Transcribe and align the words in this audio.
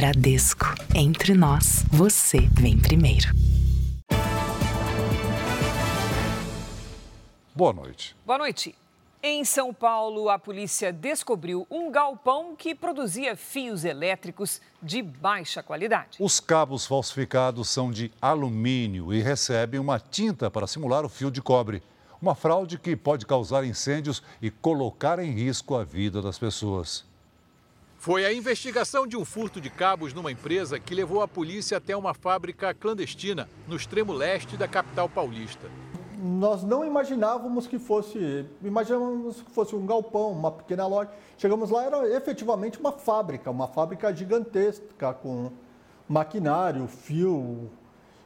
Bradesco. 0.00 0.64
Entre 0.94 1.34
nós, 1.34 1.84
você 1.90 2.48
vem 2.58 2.78
primeiro. 2.78 3.28
Boa 7.54 7.74
noite. 7.74 8.16
Boa 8.24 8.38
noite. 8.38 8.74
Em 9.22 9.44
São 9.44 9.74
Paulo, 9.74 10.30
a 10.30 10.38
polícia 10.38 10.90
descobriu 10.90 11.66
um 11.70 11.90
galpão 11.90 12.56
que 12.56 12.74
produzia 12.74 13.36
fios 13.36 13.84
elétricos 13.84 14.62
de 14.82 15.02
baixa 15.02 15.62
qualidade. 15.62 16.16
Os 16.18 16.40
cabos 16.40 16.86
falsificados 16.86 17.68
são 17.68 17.90
de 17.90 18.10
alumínio 18.22 19.12
e 19.12 19.20
recebem 19.20 19.78
uma 19.78 20.00
tinta 20.00 20.50
para 20.50 20.66
simular 20.66 21.04
o 21.04 21.10
fio 21.10 21.30
de 21.30 21.42
cobre. 21.42 21.82
Uma 22.22 22.34
fraude 22.34 22.78
que 22.78 22.96
pode 22.96 23.26
causar 23.26 23.66
incêndios 23.66 24.22
e 24.40 24.50
colocar 24.50 25.18
em 25.18 25.30
risco 25.30 25.74
a 25.74 25.84
vida 25.84 26.22
das 26.22 26.38
pessoas. 26.38 27.09
Foi 28.00 28.24
a 28.24 28.32
investigação 28.32 29.06
de 29.06 29.14
um 29.14 29.26
furto 29.26 29.60
de 29.60 29.68
cabos 29.68 30.14
numa 30.14 30.32
empresa 30.32 30.80
que 30.80 30.94
levou 30.94 31.20
a 31.20 31.28
polícia 31.28 31.76
até 31.76 31.94
uma 31.94 32.14
fábrica 32.14 32.72
clandestina 32.72 33.46
no 33.68 33.76
extremo 33.76 34.10
leste 34.14 34.56
da 34.56 34.66
capital 34.66 35.06
paulista 35.06 35.68
nós 36.22 36.62
não 36.62 36.84
imaginávamos 36.84 37.66
que 37.66 37.78
fosse, 37.78 38.44
imaginávamos 38.62 39.40
que 39.40 39.50
fosse 39.52 39.74
um 39.74 39.86
galpão, 39.86 40.32
uma 40.32 40.52
pequena 40.52 40.86
loja. 40.86 41.08
Chegamos 41.38 41.70
lá, 41.70 41.82
era 41.82 42.14
efetivamente 42.14 42.78
uma 42.78 42.92
fábrica, 42.92 43.50
uma 43.50 43.66
fábrica 43.66 44.14
gigantesca 44.14 45.14
com 45.14 45.50
maquinário, 46.06 46.86
fio 46.86 47.70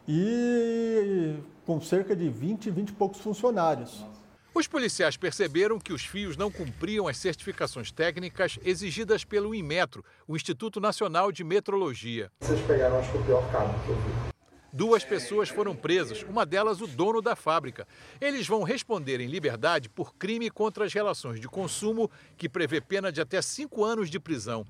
e 0.09 1.37
com 1.65 1.81
cerca 1.81 2.17
de 2.17 2.29
20, 2.29 2.69
20 2.69 2.89
e 2.89 2.93
poucos 2.95 3.21
funcionários. 3.21 4.05
Os 4.55 4.69
policiais 4.69 5.17
perceberam 5.17 5.81
que 5.81 5.93
os 5.93 6.05
fios 6.05 6.37
não 6.37 6.49
cumpriam 6.49 7.09
as 7.09 7.17
certificações 7.17 7.91
técnicas 7.91 8.57
exigidas 8.65 9.25
pelo 9.25 9.53
Inmetro, 9.53 10.05
o 10.29 10.37
Instituto 10.37 10.81
Nacional 10.81 11.33
de 11.33 11.43
Metrologia. 11.43 12.31
Vocês 12.39 12.61
pegaram, 12.65 13.01
acho 13.01 13.11
que 13.11 13.19
o 13.19 13.25
pior 13.25 13.51
cabo 13.51 13.75
que 13.85 13.89
eu 13.91 13.97
vi. 13.97 14.35
Duas 14.73 15.05
pessoas 15.05 15.49
foram 15.49 15.75
presas, 15.75 16.23
uma 16.23 16.47
delas 16.47 16.81
o 16.81 16.87
dono 16.87 17.21
da 17.21 17.35
fábrica. 17.35 17.87
Eles 18.21 18.47
vão 18.47 18.63
responder 18.63 19.21
em 19.21 19.27
liberdade 19.27 19.89
por 19.89 20.15
crime 20.15 20.49
contra 20.49 20.85
as 20.85 20.95
relações 20.95 21.41
de 21.41 21.49
consumo, 21.49 22.09
que 22.37 22.49
prevê 22.49 22.81
pena 22.81 23.11
de 23.11 23.21
até 23.21 23.43
cinco 23.43 23.85
anos 23.85 24.09
de 24.09 24.21
prisão. 24.21 24.65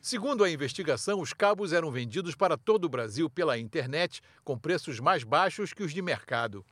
Segundo 0.00 0.42
a 0.42 0.50
investigação, 0.50 1.20
os 1.20 1.32
cabos 1.32 1.72
eram 1.72 1.92
vendidos 1.92 2.34
para 2.34 2.56
todo 2.56 2.86
o 2.86 2.88
Brasil 2.88 3.30
pela 3.30 3.56
internet 3.56 4.20
com 4.42 4.58
preços 4.58 4.98
mais 4.98 5.22
baixos 5.22 5.72
que 5.72 5.84
os 5.84 5.94
de 5.94 6.02
mercado. 6.02 6.64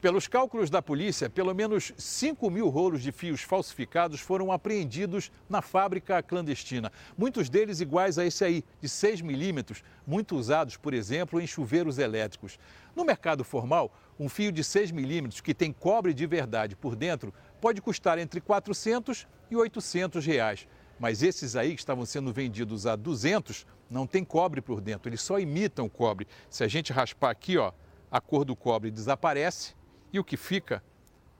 Pelos 0.00 0.28
cálculos 0.28 0.70
da 0.70 0.80
polícia, 0.80 1.28
pelo 1.28 1.52
menos 1.52 1.92
5 1.96 2.48
mil 2.48 2.68
rolos 2.68 3.02
de 3.02 3.10
fios 3.10 3.42
falsificados 3.42 4.20
foram 4.20 4.52
apreendidos 4.52 5.28
na 5.50 5.60
fábrica 5.60 6.22
clandestina. 6.22 6.92
Muitos 7.16 7.48
deles 7.50 7.80
iguais 7.80 8.16
a 8.16 8.24
esse 8.24 8.44
aí, 8.44 8.64
de 8.80 8.88
6 8.88 9.22
milímetros, 9.22 9.82
muito 10.06 10.36
usados, 10.36 10.76
por 10.76 10.94
exemplo, 10.94 11.40
em 11.40 11.48
chuveiros 11.48 11.98
elétricos. 11.98 12.60
No 12.94 13.04
mercado 13.04 13.42
formal, 13.42 13.92
um 14.20 14.28
fio 14.28 14.52
de 14.52 14.62
6 14.62 14.92
milímetros 14.92 15.40
que 15.40 15.52
tem 15.52 15.72
cobre 15.72 16.14
de 16.14 16.26
verdade 16.26 16.76
por 16.76 16.94
dentro 16.94 17.34
pode 17.60 17.82
custar 17.82 18.18
entre 18.18 18.40
400 18.40 19.26
e 19.50 19.56
800 19.56 20.24
reais. 20.24 20.68
Mas 21.00 21.24
esses 21.24 21.56
aí 21.56 21.74
que 21.74 21.80
estavam 21.80 22.06
sendo 22.06 22.32
vendidos 22.32 22.86
a 22.86 22.94
200 22.94 23.66
não 23.90 24.06
tem 24.06 24.24
cobre 24.24 24.60
por 24.60 24.80
dentro, 24.80 25.08
eles 25.08 25.22
só 25.22 25.40
imitam 25.40 25.88
cobre. 25.88 26.28
Se 26.48 26.62
a 26.62 26.68
gente 26.68 26.92
raspar 26.92 27.30
aqui, 27.30 27.58
ó, 27.58 27.72
a 28.08 28.20
cor 28.20 28.44
do 28.44 28.54
cobre 28.54 28.92
desaparece 28.92 29.77
e 30.12 30.18
o 30.18 30.24
que 30.24 30.36
fica 30.36 30.82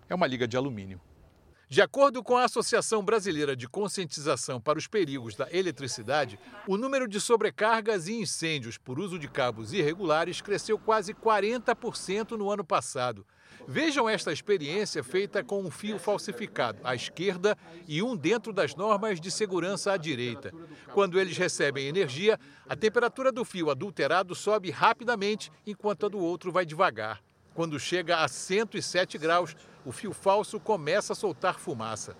é 0.08 0.14
uma 0.14 0.26
liga 0.26 0.46
de 0.46 0.56
alumínio. 0.56 1.00
De 1.70 1.82
acordo 1.82 2.22
com 2.22 2.34
a 2.34 2.44
Associação 2.44 3.02
Brasileira 3.04 3.54
de 3.54 3.68
Conscientização 3.68 4.58
para 4.58 4.78
os 4.78 4.86
Perigos 4.86 5.34
da 5.34 5.46
Eletricidade, 5.52 6.40
o 6.66 6.78
número 6.78 7.06
de 7.06 7.20
sobrecargas 7.20 8.08
e 8.08 8.14
incêndios 8.14 8.78
por 8.78 8.98
uso 8.98 9.18
de 9.18 9.28
cabos 9.28 9.74
irregulares 9.74 10.40
cresceu 10.40 10.78
quase 10.78 11.12
40% 11.12 12.38
no 12.38 12.50
ano 12.50 12.64
passado. 12.64 13.26
Vejam 13.66 14.08
esta 14.08 14.32
experiência 14.32 15.04
feita 15.04 15.44
com 15.44 15.62
um 15.62 15.70
fio 15.70 15.98
falsificado 15.98 16.78
à 16.82 16.94
esquerda 16.94 17.54
e 17.86 18.02
um 18.02 18.16
dentro 18.16 18.50
das 18.50 18.74
normas 18.74 19.20
de 19.20 19.30
segurança 19.30 19.92
à 19.92 19.98
direita. 19.98 20.54
Quando 20.94 21.20
eles 21.20 21.36
recebem 21.36 21.86
energia, 21.86 22.40
a 22.66 22.74
temperatura 22.74 23.30
do 23.30 23.44
fio 23.44 23.68
adulterado 23.68 24.34
sobe 24.34 24.70
rapidamente, 24.70 25.52
enquanto 25.66 26.06
a 26.06 26.08
do 26.08 26.18
outro 26.18 26.50
vai 26.50 26.64
devagar. 26.64 27.20
Quando 27.58 27.76
chega 27.80 28.18
a 28.18 28.28
107 28.28 29.18
graus, 29.18 29.56
o 29.84 29.90
fio 29.90 30.12
falso 30.12 30.60
começa 30.60 31.12
a 31.12 31.16
soltar 31.16 31.58
fumaça. 31.58 32.16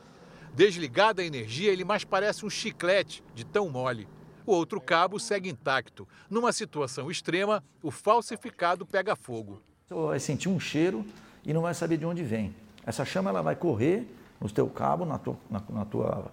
Desligada 0.53 1.23
a 1.23 1.25
energia, 1.25 1.71
ele 1.71 1.85
mais 1.85 2.03
parece 2.03 2.45
um 2.45 2.51
chiclete 2.51 3.23
de 3.37 3.47
tão 3.47 3.71
mole. 3.71 4.09
O 4.45 4.51
outro 4.51 4.81
cabo 4.81 5.21
segue 5.21 5.49
intacto. 5.49 6.09
Numa 6.29 6.53
situação 6.53 7.09
extrema, 7.09 7.63
o 7.81 7.93
falsificado 7.93 8.85
pega 8.85 9.15
fogo. 9.15 9.63
Você 9.87 9.95
vai 9.95 10.19
sentir 10.19 10.49
um 10.49 10.59
cheiro 10.59 11.07
e 11.45 11.55
não 11.55 11.63
vai 11.63 11.73
saber 11.73 11.99
de 11.99 12.05
onde 12.05 12.25
vem. 12.25 12.53
Essa 12.85 13.05
chama 13.05 13.31
ela 13.31 13.41
vai 13.41 13.55
correr 13.55 14.13
no 14.41 14.51
teu 14.51 14.67
cabo, 14.69 15.05
na 15.05 15.19
tua, 15.19 15.37
na, 15.49 15.63
na 15.71 15.85
tua 15.85 16.33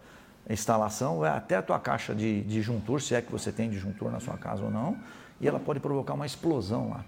instalação, 0.49 1.19
vai 1.19 1.29
até 1.29 1.57
a 1.57 1.61
tua 1.61 1.79
caixa 1.79 2.15
de, 2.15 2.41
disjuntor, 2.41 2.99
se 2.99 3.13
é 3.13 3.21
que 3.21 3.31
você 3.31 3.51
tem 3.51 3.69
disjuntor 3.69 4.11
na 4.11 4.19
sua 4.19 4.35
casa 4.35 4.63
ou 4.63 4.71
não, 4.71 4.97
e 5.39 5.47
ela 5.47 5.59
pode 5.59 5.79
provocar 5.79 6.15
uma 6.15 6.25
explosão 6.25 6.89
lá. 6.89 7.05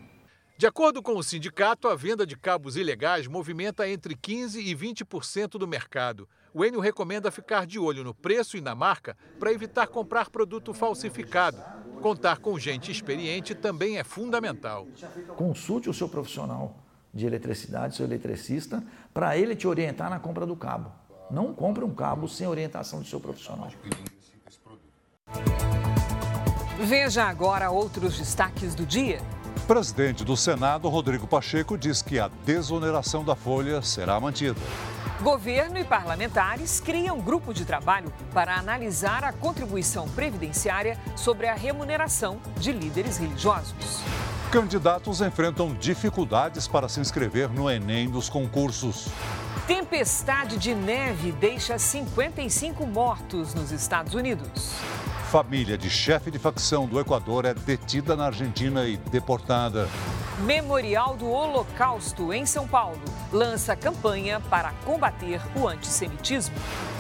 De 0.57 0.65
acordo 0.65 1.03
com 1.03 1.15
o 1.15 1.21
sindicato, 1.21 1.87
a 1.87 1.95
venda 1.95 2.25
de 2.25 2.35
cabos 2.35 2.75
ilegais 2.77 3.27
movimenta 3.27 3.87
entre 3.87 4.15
15% 4.15 4.55
e 4.55 4.75
20% 4.75 5.49
do 5.51 5.67
mercado. 5.67 6.27
O 6.51 6.65
Enio 6.65 6.79
recomenda 6.79 7.29
ficar 7.29 7.67
de 7.67 7.77
olho 7.77 8.03
no 8.03 8.11
preço 8.11 8.57
e 8.57 8.61
na 8.61 8.73
marca 8.73 9.15
para 9.39 9.53
evitar 9.53 9.85
comprar 9.85 10.31
produto 10.31 10.73
falsificado. 10.73 11.61
Contar 12.01 12.39
com 12.39 12.57
gente 12.57 12.91
experiente 12.91 13.53
também 13.53 13.99
é 13.99 14.03
fundamental. 14.03 14.87
Consulte 15.35 15.91
o 15.91 15.93
seu 15.93 16.09
profissional 16.09 16.75
de 17.13 17.27
eletricidade, 17.27 17.95
seu 17.95 18.07
eletricista, 18.07 18.83
para 19.13 19.37
ele 19.37 19.55
te 19.55 19.67
orientar 19.67 20.09
na 20.09 20.19
compra 20.19 20.43
do 20.43 20.55
cabo. 20.55 20.91
Não 21.29 21.53
compre 21.53 21.83
um 21.83 21.93
cabo 21.93 22.27
sem 22.27 22.47
orientação 22.47 22.99
do 22.99 23.07
seu 23.07 23.19
profissional. 23.19 23.71
Veja 26.79 27.25
agora 27.25 27.69
outros 27.69 28.17
destaques 28.17 28.73
do 28.73 28.85
dia. 28.85 29.21
Presidente 29.67 30.23
do 30.23 30.37
Senado, 30.37 30.87
Rodrigo 30.87 31.27
Pacheco, 31.27 31.77
diz 31.77 32.01
que 32.01 32.17
a 32.17 32.29
desoneração 32.45 33.21
da 33.21 33.35
folha 33.35 33.81
será 33.81 34.17
mantida. 34.17 34.55
Governo 35.21 35.77
e 35.77 35.83
parlamentares 35.83 36.79
criam 36.79 37.19
grupo 37.19 37.53
de 37.53 37.65
trabalho 37.65 38.13
para 38.33 38.55
analisar 38.55 39.25
a 39.25 39.33
contribuição 39.33 40.07
previdenciária 40.07 40.97
sobre 41.17 41.47
a 41.47 41.53
remuneração 41.53 42.39
de 42.57 42.71
líderes 42.71 43.17
religiosos. 43.17 43.99
Candidatos 44.53 45.19
enfrentam 45.19 45.73
dificuldades 45.73 46.65
para 46.65 46.87
se 46.87 47.01
inscrever 47.01 47.49
no 47.49 47.69
Enem 47.69 48.09
dos 48.09 48.29
concursos. 48.29 49.09
Tempestade 49.67 50.55
de 50.55 50.73
neve 50.73 51.33
deixa 51.33 51.77
55 51.77 52.85
mortos 52.85 53.53
nos 53.53 53.73
Estados 53.73 54.13
Unidos. 54.13 54.75
Família 55.31 55.77
de 55.77 55.89
chefe 55.89 56.31
de 56.31 56.39
facção 56.39 56.87
do 56.87 57.01
Equador 57.01 57.43
é 57.43 57.53
detida 57.53 58.15
na 58.15 58.27
Argentina 58.27 58.85
e 58.85 58.95
deportada. 58.95 59.89
Memorial 60.39 61.17
do 61.17 61.29
Holocausto 61.29 62.31
em 62.31 62.45
São 62.45 62.65
Paulo 62.65 63.01
lança 63.33 63.75
campanha 63.75 64.39
para 64.39 64.71
combater 64.85 65.41
o 65.53 65.67
antissemitismo. 65.67 66.55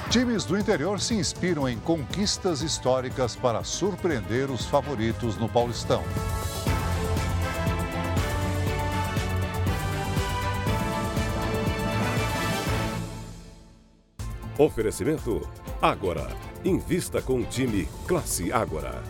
Times 0.09 0.43
do 0.43 0.57
interior 0.57 0.99
se 0.99 1.13
inspiram 1.13 1.69
em 1.69 1.79
conquistas 1.79 2.61
históricas 2.61 3.33
para 3.33 3.63
surpreender 3.63 4.51
os 4.51 4.65
favoritos 4.65 5.37
no 5.37 5.47
Paulistão. 5.47 6.03
Oferecimento 14.59 15.47
Agora. 15.79 16.35
Invista 16.65 17.21
com 17.21 17.41
o 17.41 17.45
time 17.45 17.87
Classe 18.07 18.51
Ágora. 18.51 19.03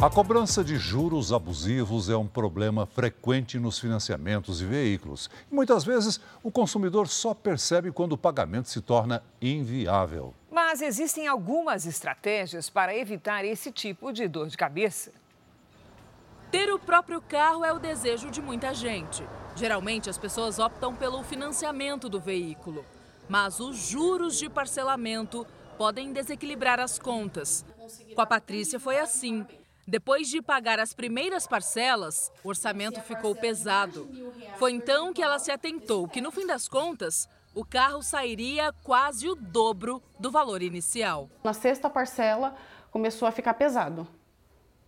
A 0.00 0.08
cobrança 0.08 0.64
de 0.64 0.78
juros 0.78 1.30
abusivos 1.30 2.08
é 2.08 2.16
um 2.16 2.26
problema 2.26 2.86
frequente 2.86 3.58
nos 3.58 3.78
financiamentos 3.78 4.60
de 4.60 4.64
veículos. 4.64 5.28
E 5.52 5.54
muitas 5.54 5.84
vezes 5.84 6.18
o 6.42 6.50
consumidor 6.50 7.06
só 7.06 7.34
percebe 7.34 7.92
quando 7.92 8.12
o 8.12 8.18
pagamento 8.18 8.70
se 8.70 8.80
torna 8.80 9.22
inviável. 9.42 10.32
Mas 10.50 10.80
existem 10.80 11.26
algumas 11.26 11.84
estratégias 11.84 12.70
para 12.70 12.96
evitar 12.96 13.44
esse 13.44 13.70
tipo 13.70 14.10
de 14.10 14.26
dor 14.26 14.48
de 14.48 14.56
cabeça. 14.56 15.12
Ter 16.54 16.72
o 16.72 16.78
próprio 16.78 17.20
carro 17.20 17.64
é 17.64 17.72
o 17.72 17.80
desejo 17.80 18.30
de 18.30 18.40
muita 18.40 18.72
gente. 18.72 19.26
Geralmente, 19.56 20.08
as 20.08 20.16
pessoas 20.16 20.60
optam 20.60 20.94
pelo 20.94 21.20
financiamento 21.24 22.08
do 22.08 22.20
veículo. 22.20 22.86
Mas 23.28 23.58
os 23.58 23.76
juros 23.76 24.38
de 24.38 24.48
parcelamento 24.48 25.44
podem 25.76 26.12
desequilibrar 26.12 26.78
as 26.78 26.96
contas. 26.96 27.66
Com 28.14 28.20
a 28.20 28.24
Patrícia 28.24 28.78
foi 28.78 29.00
assim. 29.00 29.44
Depois 29.84 30.28
de 30.28 30.40
pagar 30.40 30.78
as 30.78 30.94
primeiras 30.94 31.44
parcelas, 31.44 32.30
o 32.44 32.50
orçamento 32.50 33.00
ficou 33.00 33.34
pesado. 33.34 34.08
Foi 34.56 34.70
então 34.70 35.12
que 35.12 35.24
ela 35.24 35.40
se 35.40 35.50
atentou 35.50 36.06
que, 36.06 36.20
no 36.20 36.30
fim 36.30 36.46
das 36.46 36.68
contas, 36.68 37.28
o 37.52 37.64
carro 37.64 38.00
sairia 38.00 38.72
quase 38.84 39.28
o 39.28 39.34
dobro 39.34 40.00
do 40.20 40.30
valor 40.30 40.62
inicial. 40.62 41.28
Na 41.42 41.52
sexta 41.52 41.90
parcela 41.90 42.54
começou 42.92 43.26
a 43.26 43.32
ficar 43.32 43.54
pesado. 43.54 44.06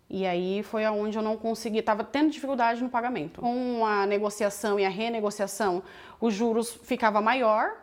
E 0.09 0.25
aí 0.25 0.63
foi 0.63 0.85
aonde 0.85 1.17
eu 1.17 1.21
não 1.21 1.35
consegui, 1.35 1.79
estava 1.79 2.03
tendo 2.03 2.29
dificuldade 2.29 2.81
no 2.81 2.89
pagamento. 2.89 3.41
Com 3.41 3.85
a 3.85 4.05
negociação 4.05 4.79
e 4.79 4.85
a 4.85 4.89
renegociação, 4.89 5.83
os 6.19 6.33
juros 6.33 6.79
ficava 6.83 7.21
maior 7.21 7.75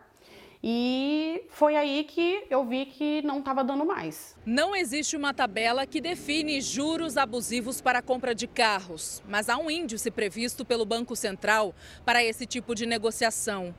e 0.67 1.45
foi 1.51 1.77
aí 1.77 2.05
que 2.05 2.47
eu 2.49 2.65
vi 2.65 2.87
que 2.87 3.21
não 3.21 3.41
estava 3.41 3.63
dando 3.63 3.85
mais. 3.85 4.35
Não 4.47 4.75
existe 4.75 5.15
uma 5.15 5.35
tabela 5.35 5.87
que 5.87 6.01
define 6.01 6.59
juros 6.63 7.19
abusivos 7.19 7.83
para 7.83 7.99
a 7.99 8.03
compra 8.03 8.35
de 8.35 8.47
carros, 8.47 9.23
mas 9.29 9.51
há 9.51 9.59
um 9.59 9.71
índice 9.71 10.11
previsto 10.11 10.65
pelo 10.65 10.87
Banco 10.87 11.15
Central 11.15 11.75
para 12.03 12.25
esse 12.25 12.47
tipo 12.47 12.75
de 12.75 12.87
negociação. 12.87 13.75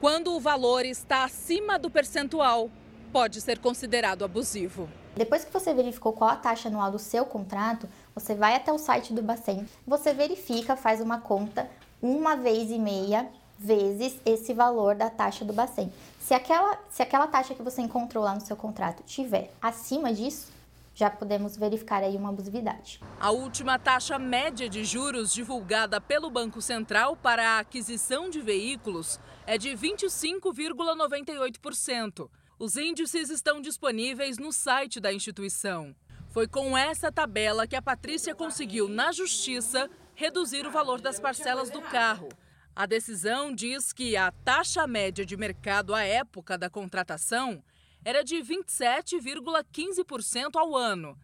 Quando 0.00 0.34
o 0.34 0.40
valor 0.40 0.84
está 0.84 1.22
acima 1.22 1.78
do 1.78 1.88
percentual, 1.88 2.72
pode 3.16 3.40
ser 3.40 3.58
considerado 3.60 4.26
abusivo. 4.26 4.90
Depois 5.16 5.42
que 5.42 5.50
você 5.50 5.72
verificou 5.72 6.12
qual 6.12 6.28
a 6.28 6.36
taxa 6.36 6.68
anual 6.68 6.90
do 6.90 6.98
seu 6.98 7.24
contrato, 7.24 7.88
você 8.14 8.34
vai 8.34 8.54
até 8.54 8.70
o 8.70 8.76
site 8.76 9.14
do 9.14 9.22
Bacen, 9.22 9.66
você 9.86 10.12
verifica, 10.12 10.76
faz 10.76 11.00
uma 11.00 11.18
conta 11.18 11.66
uma 12.02 12.36
vez 12.36 12.70
e 12.70 12.78
meia 12.78 13.26
vezes 13.58 14.20
esse 14.26 14.52
valor 14.52 14.94
da 14.94 15.08
taxa 15.08 15.46
do 15.46 15.54
Bacen. 15.54 15.90
Se 16.20 16.34
aquela, 16.34 16.78
se 16.90 17.02
aquela 17.02 17.26
taxa 17.26 17.54
que 17.54 17.62
você 17.62 17.80
encontrou 17.80 18.22
lá 18.22 18.34
no 18.34 18.42
seu 18.42 18.54
contrato 18.54 19.02
tiver 19.04 19.50
acima 19.62 20.12
disso, 20.12 20.52
já 20.94 21.08
podemos 21.08 21.56
verificar 21.56 22.02
aí 22.02 22.18
uma 22.18 22.28
abusividade. 22.28 23.00
A 23.18 23.30
última 23.30 23.78
taxa 23.78 24.18
média 24.18 24.68
de 24.68 24.84
juros 24.84 25.32
divulgada 25.32 26.02
pelo 26.02 26.28
Banco 26.28 26.60
Central 26.60 27.16
para 27.16 27.52
a 27.52 27.60
aquisição 27.60 28.28
de 28.28 28.42
veículos 28.42 29.18
é 29.46 29.56
de 29.56 29.70
25,98%. 29.70 32.28
Os 32.58 32.78
índices 32.78 33.28
estão 33.28 33.60
disponíveis 33.60 34.38
no 34.38 34.50
site 34.50 34.98
da 34.98 35.12
instituição. 35.12 35.94
Foi 36.30 36.48
com 36.48 36.74
essa 36.76 37.12
tabela 37.12 37.66
que 37.66 37.76
a 37.76 37.82
Patrícia 37.82 38.34
conseguiu, 38.34 38.88
na 38.88 39.12
justiça, 39.12 39.90
reduzir 40.14 40.66
o 40.66 40.70
valor 40.70 40.98
das 40.98 41.20
parcelas 41.20 41.68
do 41.68 41.82
carro. 41.82 42.30
A 42.74 42.86
decisão 42.86 43.54
diz 43.54 43.92
que 43.92 44.16
a 44.16 44.32
taxa 44.32 44.86
média 44.86 45.26
de 45.26 45.36
mercado 45.36 45.94
à 45.94 46.02
época 46.02 46.56
da 46.56 46.70
contratação 46.70 47.62
era 48.02 48.24
de 48.24 48.36
27,15% 48.36 50.56
ao 50.56 50.74
ano, 50.74 51.14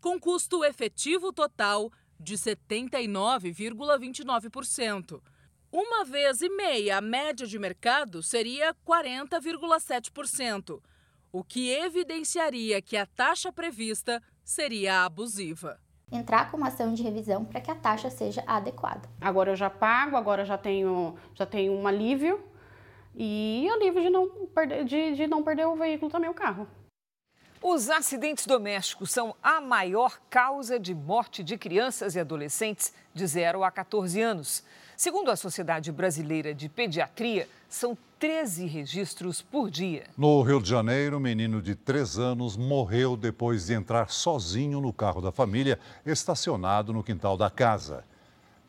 com 0.00 0.18
custo 0.18 0.64
efetivo 0.64 1.30
total 1.30 1.92
de 2.24 2.34
79,29%. 2.34 5.22
Uma 5.70 6.04
vez 6.04 6.40
e 6.40 6.48
meia 6.48 6.98
a 6.98 7.00
média 7.00 7.46
de 7.46 7.56
mercado 7.58 8.22
seria 8.22 8.74
40,7%, 8.86 10.80
o 11.30 11.44
que 11.44 11.70
evidenciaria 11.70 12.80
que 12.80 12.96
a 12.96 13.04
taxa 13.04 13.52
prevista 13.52 14.22
seria 14.42 15.04
abusiva. 15.04 15.78
Entrar 16.10 16.50
com 16.50 16.56
uma 16.56 16.68
ação 16.68 16.94
de 16.94 17.02
revisão 17.02 17.44
para 17.44 17.60
que 17.60 17.70
a 17.70 17.74
taxa 17.74 18.08
seja 18.08 18.42
adequada. 18.46 19.06
Agora 19.20 19.50
eu 19.50 19.56
já 19.56 19.68
pago, 19.68 20.16
agora 20.16 20.40
eu 20.42 20.46
já 20.46 20.56
tenho, 20.56 21.16
já 21.34 21.44
tenho 21.44 21.72
um 21.72 21.86
alívio 21.86 22.42
e 23.14 23.68
alívio 23.68 24.02
de 24.02 24.10
não 24.10 24.46
perder, 24.46 24.84
de, 24.84 25.14
de 25.14 25.26
não 25.26 25.42
perder 25.42 25.66
o 25.66 25.76
veículo 25.76 26.10
também, 26.10 26.30
o 26.30 26.34
carro. 26.34 26.66
Os 27.66 27.88
acidentes 27.88 28.46
domésticos 28.46 29.10
são 29.10 29.34
a 29.42 29.58
maior 29.58 30.20
causa 30.28 30.78
de 30.78 30.94
morte 30.94 31.42
de 31.42 31.56
crianças 31.56 32.14
e 32.14 32.20
adolescentes 32.20 32.92
de 33.14 33.26
0 33.26 33.64
a 33.64 33.70
14 33.70 34.20
anos. 34.20 34.62
Segundo 34.94 35.30
a 35.30 35.34
Sociedade 35.34 35.90
Brasileira 35.90 36.52
de 36.54 36.68
Pediatria, 36.68 37.48
são 37.66 37.96
13 38.18 38.66
registros 38.66 39.40
por 39.40 39.70
dia. 39.70 40.04
No 40.14 40.42
Rio 40.42 40.60
de 40.60 40.68
Janeiro, 40.68 41.16
um 41.16 41.20
menino 41.20 41.62
de 41.62 41.74
3 41.74 42.18
anos 42.18 42.54
morreu 42.54 43.16
depois 43.16 43.64
de 43.64 43.72
entrar 43.72 44.10
sozinho 44.10 44.78
no 44.78 44.92
carro 44.92 45.22
da 45.22 45.32
família, 45.32 45.80
estacionado 46.04 46.92
no 46.92 47.02
quintal 47.02 47.34
da 47.34 47.48
casa. 47.48 48.04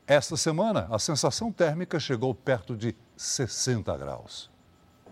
Esta 0.07 0.37
semana, 0.37 0.87
a 0.89 0.99
sensação 0.99 1.51
térmica 1.51 1.99
chegou 1.99 2.33
perto 2.33 2.77
de 2.77 2.95
60 3.17 3.97
graus. 3.97 4.54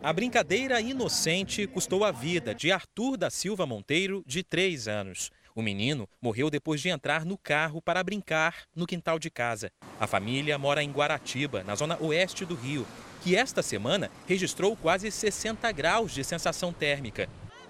A 0.03 0.11
brincadeira 0.11 0.81
inocente 0.81 1.65
custou 1.65 2.03
a 2.03 2.11
vida 2.11 2.53
de 2.53 2.73
Arthur 2.73 3.15
da 3.15 3.29
Silva 3.29 3.65
Monteiro, 3.65 4.21
de 4.27 4.44
3 4.44 4.89
anos. 4.89 5.31
O 5.55 5.61
menino 5.61 6.09
morreu 6.21 6.50
depois 6.50 6.81
de 6.81 6.89
entrar 6.89 7.23
no 7.23 7.38
carro 7.38 7.81
para 7.81 8.03
brincar 8.03 8.65
no 8.75 8.85
quintal 8.85 9.17
de 9.17 9.29
casa. 9.29 9.71
A 9.97 10.05
família 10.05 10.57
mora 10.57 10.83
em 10.83 10.91
Guaratiba, 10.91 11.63
na 11.63 11.73
zona 11.73 11.97
oeste 12.01 12.44
do 12.44 12.53
Rio, 12.53 12.85
que 13.21 13.38
esta 13.38 13.63
semana 13.63 14.11
registrou 14.27 14.75
quase 14.75 15.09
60 15.09 15.71
graus 15.71 16.11
de 16.11 16.21
sensação 16.25 16.73
térmica. 16.73 17.29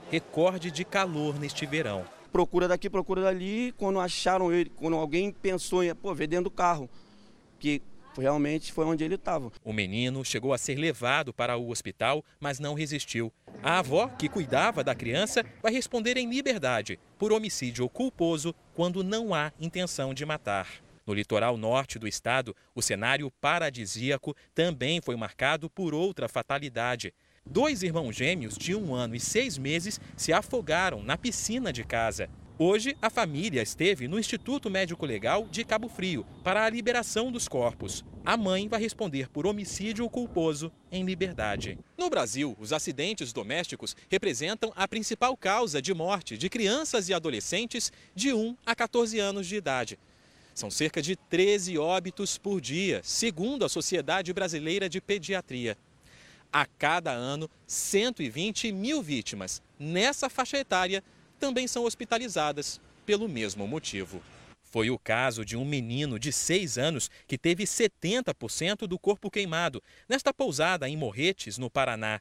Recorde 0.10 0.72
de 0.72 0.84
calor 0.84 1.40
neste 1.40 1.68
verão. 1.68 2.04
Procura 2.32 2.68
daqui, 2.68 2.90
procura 2.90 3.22
dali. 3.22 3.72
Quando 3.74 4.00
acharam 4.00 4.52
ele, 4.52 4.72
quando 4.72 4.96
alguém 4.96 5.32
pensou 5.32 5.84
em 5.84 5.94
pô, 5.94 6.16
ver 6.16 6.26
dentro 6.26 6.46
do 6.46 6.52
carro, 6.52 6.90
que 7.60 7.80
realmente 8.18 8.72
foi 8.72 8.86
onde 8.86 9.04
ele 9.04 9.16
estava. 9.16 9.52
O 9.64 9.74
menino 9.74 10.24
chegou 10.24 10.54
a 10.54 10.58
ser 10.58 10.76
levado 10.76 11.34
para 11.34 11.58
o 11.58 11.70
hospital, 11.70 12.24
mas 12.40 12.60
não 12.60 12.74
resistiu. 12.74 13.32
A 13.62 13.80
avó, 13.80 14.08
que 14.08 14.30
cuidava 14.30 14.84
da 14.84 14.96
criança, 14.96 15.46
vai 15.62 15.72
responder 15.72 16.18
em 16.18 16.30
liberdade 16.30 17.00
por 17.18 17.32
homicídio 17.32 17.88
culposo 17.90 18.54
quando 18.74 19.04
não 19.04 19.34
há 19.34 19.52
intenção 19.60 20.14
de 20.14 20.26
matar. 20.26 20.68
No 21.06 21.14
litoral 21.14 21.58
norte 21.58 22.00
do 22.00 22.08
estado, 22.08 22.56
o 22.74 22.82
cenário 22.82 23.30
paradisíaco 23.30 24.36
também 24.56 25.02
foi 25.02 25.16
marcado 25.16 25.70
por 25.70 25.94
outra 25.94 26.30
fatalidade. 26.30 27.14
Dois 27.46 27.84
irmãos 27.84 28.16
gêmeos 28.16 28.58
de 28.58 28.74
um 28.74 28.96
ano 28.96 29.16
e 29.16 29.20
seis 29.20 29.58
meses 29.58 30.00
se 30.16 30.32
afogaram 30.32 31.04
na 31.04 31.18
piscina 31.18 31.74
de 31.74 31.84
casa. 31.84 32.30
Hoje, 32.60 32.96
a 33.02 33.10
família 33.10 33.64
esteve 33.64 34.08
no 34.08 34.20
Instituto 34.20 34.70
Médico 34.70 35.08
Legal 35.08 35.48
de 35.50 35.64
Cabo 35.64 35.90
Frio 35.90 36.24
para 36.44 36.64
a 36.64 36.70
liberação 36.70 37.32
dos 37.32 37.48
corpos. 37.48 38.06
A 38.24 38.38
mãe 38.38 38.68
vai 38.68 38.80
responder 38.80 39.28
por 39.28 39.48
homicídio 39.48 40.08
culposo 40.08 40.72
em 40.92 41.04
liberdade. 41.04 41.80
No 41.98 42.12
Brasil, 42.12 42.56
os 42.60 42.72
acidentes 42.72 43.34
domésticos 43.34 43.96
representam 44.08 44.72
a 44.76 44.88
principal 44.88 45.36
causa 45.36 45.82
de 45.82 45.96
morte 45.96 46.38
de 46.38 46.48
crianças 46.48 47.10
e 47.10 47.14
adolescentes 47.14 47.92
de 48.14 48.32
1 48.32 48.56
a 48.64 48.76
14 48.76 49.18
anos 49.18 49.48
de 49.48 49.56
idade. 49.56 49.98
São 50.54 50.70
cerca 50.70 51.02
de 51.02 51.16
13 51.16 51.80
óbitos 51.80 52.38
por 52.38 52.62
dia, 52.62 53.02
segundo 53.04 53.66
a 53.66 53.70
Sociedade 53.70 54.32
Brasileira 54.32 54.88
de 54.88 55.02
Pediatria. 55.02 55.76
A 56.52 56.68
cada 56.68 57.10
ano, 57.10 57.50
120 57.66 58.72
mil 58.72 59.02
vítimas 59.02 59.60
nessa 59.80 60.30
faixa 60.30 60.60
etária 60.60 61.04
também 61.40 61.68
são 61.68 61.84
hospitalizadas 61.84 62.80
pelo 63.06 63.28
mesmo 63.28 63.68
motivo. 63.68 64.22
Foi 64.62 64.90
o 64.90 64.98
caso 64.98 65.46
de 65.46 65.56
um 65.56 65.64
menino 65.64 66.18
de 66.18 66.32
6 66.32 66.78
anos 66.78 67.12
que 67.28 67.38
teve 67.38 67.64
70% 67.64 68.88
do 68.88 68.98
corpo 68.98 69.30
queimado 69.30 69.84
nesta 70.10 70.34
pousada 70.34 70.90
em 70.90 70.98
Morretes, 70.98 71.58
no 71.58 71.70
Paraná. 71.70 72.20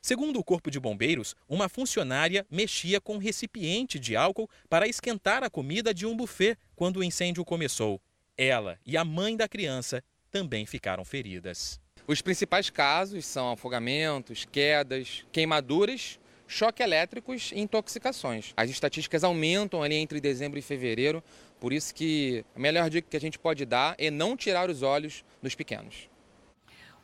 Segundo 0.00 0.40
o 0.40 0.42
Corpo 0.42 0.68
de 0.68 0.80
Bombeiros, 0.80 1.36
uma 1.48 1.68
funcionária 1.68 2.44
mexia 2.50 3.00
com 3.00 3.14
um 3.14 3.18
recipiente 3.18 4.00
de 4.00 4.16
álcool 4.16 4.50
para 4.68 4.88
esquentar 4.88 5.44
a 5.44 5.50
comida 5.50 5.94
de 5.94 6.04
um 6.04 6.16
buffet 6.16 6.58
quando 6.74 6.96
o 6.96 7.04
incêndio 7.04 7.44
começou. 7.44 8.00
Ela 8.36 8.80
e 8.84 8.96
a 8.96 9.04
mãe 9.04 9.36
da 9.36 9.46
criança 9.46 10.02
também 10.28 10.66
ficaram 10.66 11.04
feridas. 11.04 11.80
Os 12.04 12.20
principais 12.20 12.68
casos 12.68 13.24
são 13.24 13.52
afogamentos, 13.52 14.44
quedas, 14.44 15.24
queimaduras 15.30 16.18
choque 16.52 16.82
elétricos 16.82 17.50
e 17.52 17.60
intoxicações. 17.60 18.52
As 18.56 18.68
estatísticas 18.68 19.24
aumentam 19.24 19.82
ali 19.82 19.96
entre 19.96 20.20
dezembro 20.20 20.58
e 20.58 20.62
fevereiro, 20.62 21.22
por 21.58 21.72
isso 21.72 21.94
que 21.94 22.44
a 22.54 22.58
melhor 22.60 22.90
dica 22.90 23.08
que 23.10 23.16
a 23.16 23.20
gente 23.20 23.38
pode 23.38 23.64
dar 23.64 23.94
é 23.98 24.10
não 24.10 24.36
tirar 24.36 24.68
os 24.68 24.82
olhos 24.82 25.24
dos 25.42 25.54
pequenos. 25.54 26.08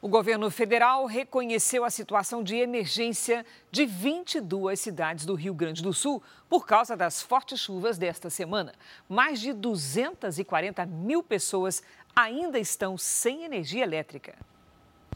O 0.01 0.07
governo 0.07 0.49
federal 0.49 1.07
reconheceu 1.07 1.85
a 1.85 1.91
situação 1.91 2.41
de 2.41 2.55
emergência 2.55 3.45
de 3.69 3.85
22 3.85 4.79
cidades 4.79 5.25
do 5.25 5.35
Rio 5.35 5.53
Grande 5.53 5.83
do 5.83 5.93
Sul 5.93 6.23
por 6.49 6.67
causa 6.67 6.97
das 6.97 7.21
fortes 7.21 7.59
chuvas 7.59 7.99
desta 7.99 8.31
semana. 8.31 8.75
Mais 9.09 9.41
de 9.41 9.53
240 9.53 10.87
mil 10.87 11.21
pessoas 11.21 11.83
ainda 12.15 12.61
estão 12.61 12.97
sem 12.97 13.43
energia 13.43 13.83
elétrica. 13.83 14.37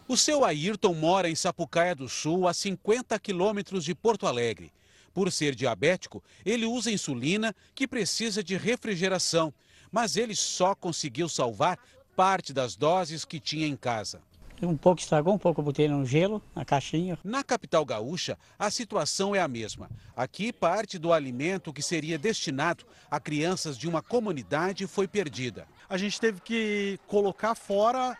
O 0.08 0.16
seu 0.16 0.44
Ayrton 0.44 0.94
mora 0.94 1.30
em 1.30 1.34
Sapucaia 1.34 1.94
do 1.94 2.08
Sul, 2.08 2.48
a 2.48 2.52
50 2.52 3.18
quilômetros 3.20 3.84
de 3.84 3.94
Porto 3.94 4.26
Alegre. 4.26 4.72
Por 5.14 5.30
ser 5.30 5.54
diabético, 5.54 6.22
ele 6.44 6.66
usa 6.66 6.90
insulina 6.90 7.54
que 7.74 7.86
precisa 7.86 8.42
de 8.42 8.56
refrigeração, 8.56 9.54
mas 9.92 10.16
ele 10.16 10.34
só 10.34 10.74
conseguiu 10.74 11.28
salvar 11.28 11.78
parte 12.16 12.52
das 12.52 12.74
doses 12.74 13.24
que 13.24 13.38
tinha 13.38 13.66
em 13.66 13.76
casa. 13.76 14.20
Um 14.60 14.76
pouco 14.76 15.00
estragou, 15.00 15.34
um 15.34 15.38
pouco 15.38 15.60
eu 15.60 15.64
botei 15.64 15.88
no 15.88 16.06
gelo, 16.06 16.40
na 16.54 16.64
caixinha. 16.64 17.18
Na 17.24 17.42
capital 17.42 17.84
gaúcha, 17.84 18.38
a 18.56 18.70
situação 18.70 19.34
é 19.34 19.40
a 19.40 19.48
mesma. 19.48 19.90
Aqui, 20.14 20.52
parte 20.52 20.98
do 20.98 21.12
alimento 21.12 21.72
que 21.72 21.82
seria 21.82 22.16
destinado 22.16 22.84
a 23.10 23.18
crianças 23.18 23.76
de 23.76 23.88
uma 23.88 24.00
comunidade 24.00 24.86
foi 24.86 25.08
perdida. 25.08 25.66
A 25.88 25.96
gente 25.96 26.20
teve 26.20 26.40
que 26.40 26.98
colocar 27.08 27.56
fora 27.56 28.16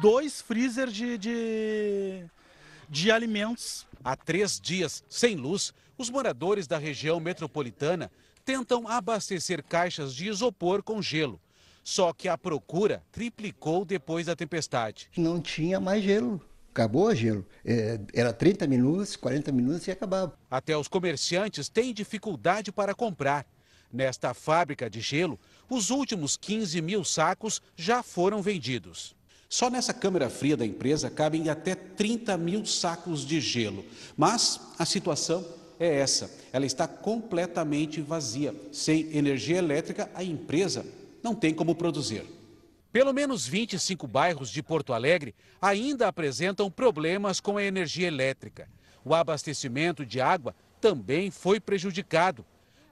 dois 0.00 0.40
freezer 0.40 0.88
de, 0.88 1.18
de, 1.18 2.24
de 2.88 3.10
alimentos. 3.10 3.86
Há 4.02 4.16
três 4.16 4.60
dias, 4.60 5.04
sem 5.08 5.34
luz, 5.34 5.72
os 5.96 6.08
moradores 6.08 6.66
da 6.66 6.78
região 6.78 7.18
metropolitana 7.18 8.10
tentam 8.44 8.86
abastecer 8.86 9.62
caixas 9.62 10.14
de 10.14 10.28
isopor 10.28 10.82
com 10.82 11.02
gelo. 11.02 11.40
Só 11.82 12.12
que 12.12 12.28
a 12.28 12.38
procura 12.38 13.02
triplicou 13.10 13.84
depois 13.84 14.26
da 14.26 14.36
tempestade. 14.36 15.08
Não 15.16 15.40
tinha 15.40 15.80
mais 15.80 16.02
gelo. 16.02 16.40
Acabou 16.70 17.06
o 17.06 17.14
gelo. 17.14 17.44
É, 17.64 17.98
era 18.14 18.32
30 18.32 18.66
minutos, 18.66 19.16
40 19.16 19.50
minutos 19.50 19.86
e 19.86 19.90
acabava. 19.90 20.38
Até 20.50 20.76
os 20.76 20.86
comerciantes 20.86 21.68
têm 21.68 21.92
dificuldade 21.92 22.70
para 22.70 22.94
comprar. 22.94 23.46
Nesta 23.90 24.34
fábrica 24.34 24.88
de 24.88 25.00
gelo, 25.00 25.40
os 25.68 25.90
últimos 25.90 26.36
15 26.36 26.80
mil 26.82 27.02
sacos 27.04 27.60
já 27.74 28.02
foram 28.02 28.42
vendidos. 28.42 29.17
Só 29.48 29.70
nessa 29.70 29.94
câmara 29.94 30.28
fria 30.28 30.56
da 30.56 30.66
empresa 30.66 31.08
cabem 31.08 31.48
até 31.48 31.74
30 31.74 32.36
mil 32.36 32.66
sacos 32.66 33.24
de 33.24 33.40
gelo. 33.40 33.84
Mas 34.14 34.60
a 34.78 34.84
situação 34.84 35.44
é 35.80 36.00
essa: 36.00 36.30
ela 36.52 36.66
está 36.66 36.86
completamente 36.86 38.00
vazia. 38.02 38.54
Sem 38.70 39.16
energia 39.16 39.56
elétrica, 39.56 40.10
a 40.14 40.22
empresa 40.22 40.84
não 41.22 41.34
tem 41.34 41.54
como 41.54 41.74
produzir. 41.74 42.24
Pelo 42.92 43.12
menos 43.12 43.46
25 43.46 44.06
bairros 44.06 44.50
de 44.50 44.62
Porto 44.62 44.92
Alegre 44.92 45.34
ainda 45.60 46.08
apresentam 46.08 46.70
problemas 46.70 47.40
com 47.40 47.56
a 47.56 47.64
energia 47.64 48.06
elétrica. 48.06 48.68
O 49.04 49.14
abastecimento 49.14 50.04
de 50.04 50.20
água 50.20 50.54
também 50.80 51.30
foi 51.30 51.58
prejudicado. 51.58 52.44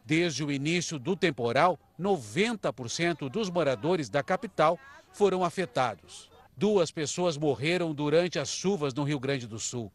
Desde 0.05 0.45
o 0.45 0.53
início 0.53 0.99
do 0.99 1.17
temporal, 1.17 1.79
90% 2.01 3.29
dos 3.29 3.51
moradores 3.51 4.09
da 4.09 4.23
capital 4.23 4.79
foram 5.13 5.45
afetados. 5.45 6.31
Duas 6.57 6.91
pessoas 6.91 7.37
morreram 7.37 7.93
durante 7.93 8.39
as 8.39 8.49
chuvas 8.49 8.95
no 8.95 9.05
Rio 9.05 9.21
Grande 9.21 9.47
do 9.47 9.59
Sul. 9.59 9.93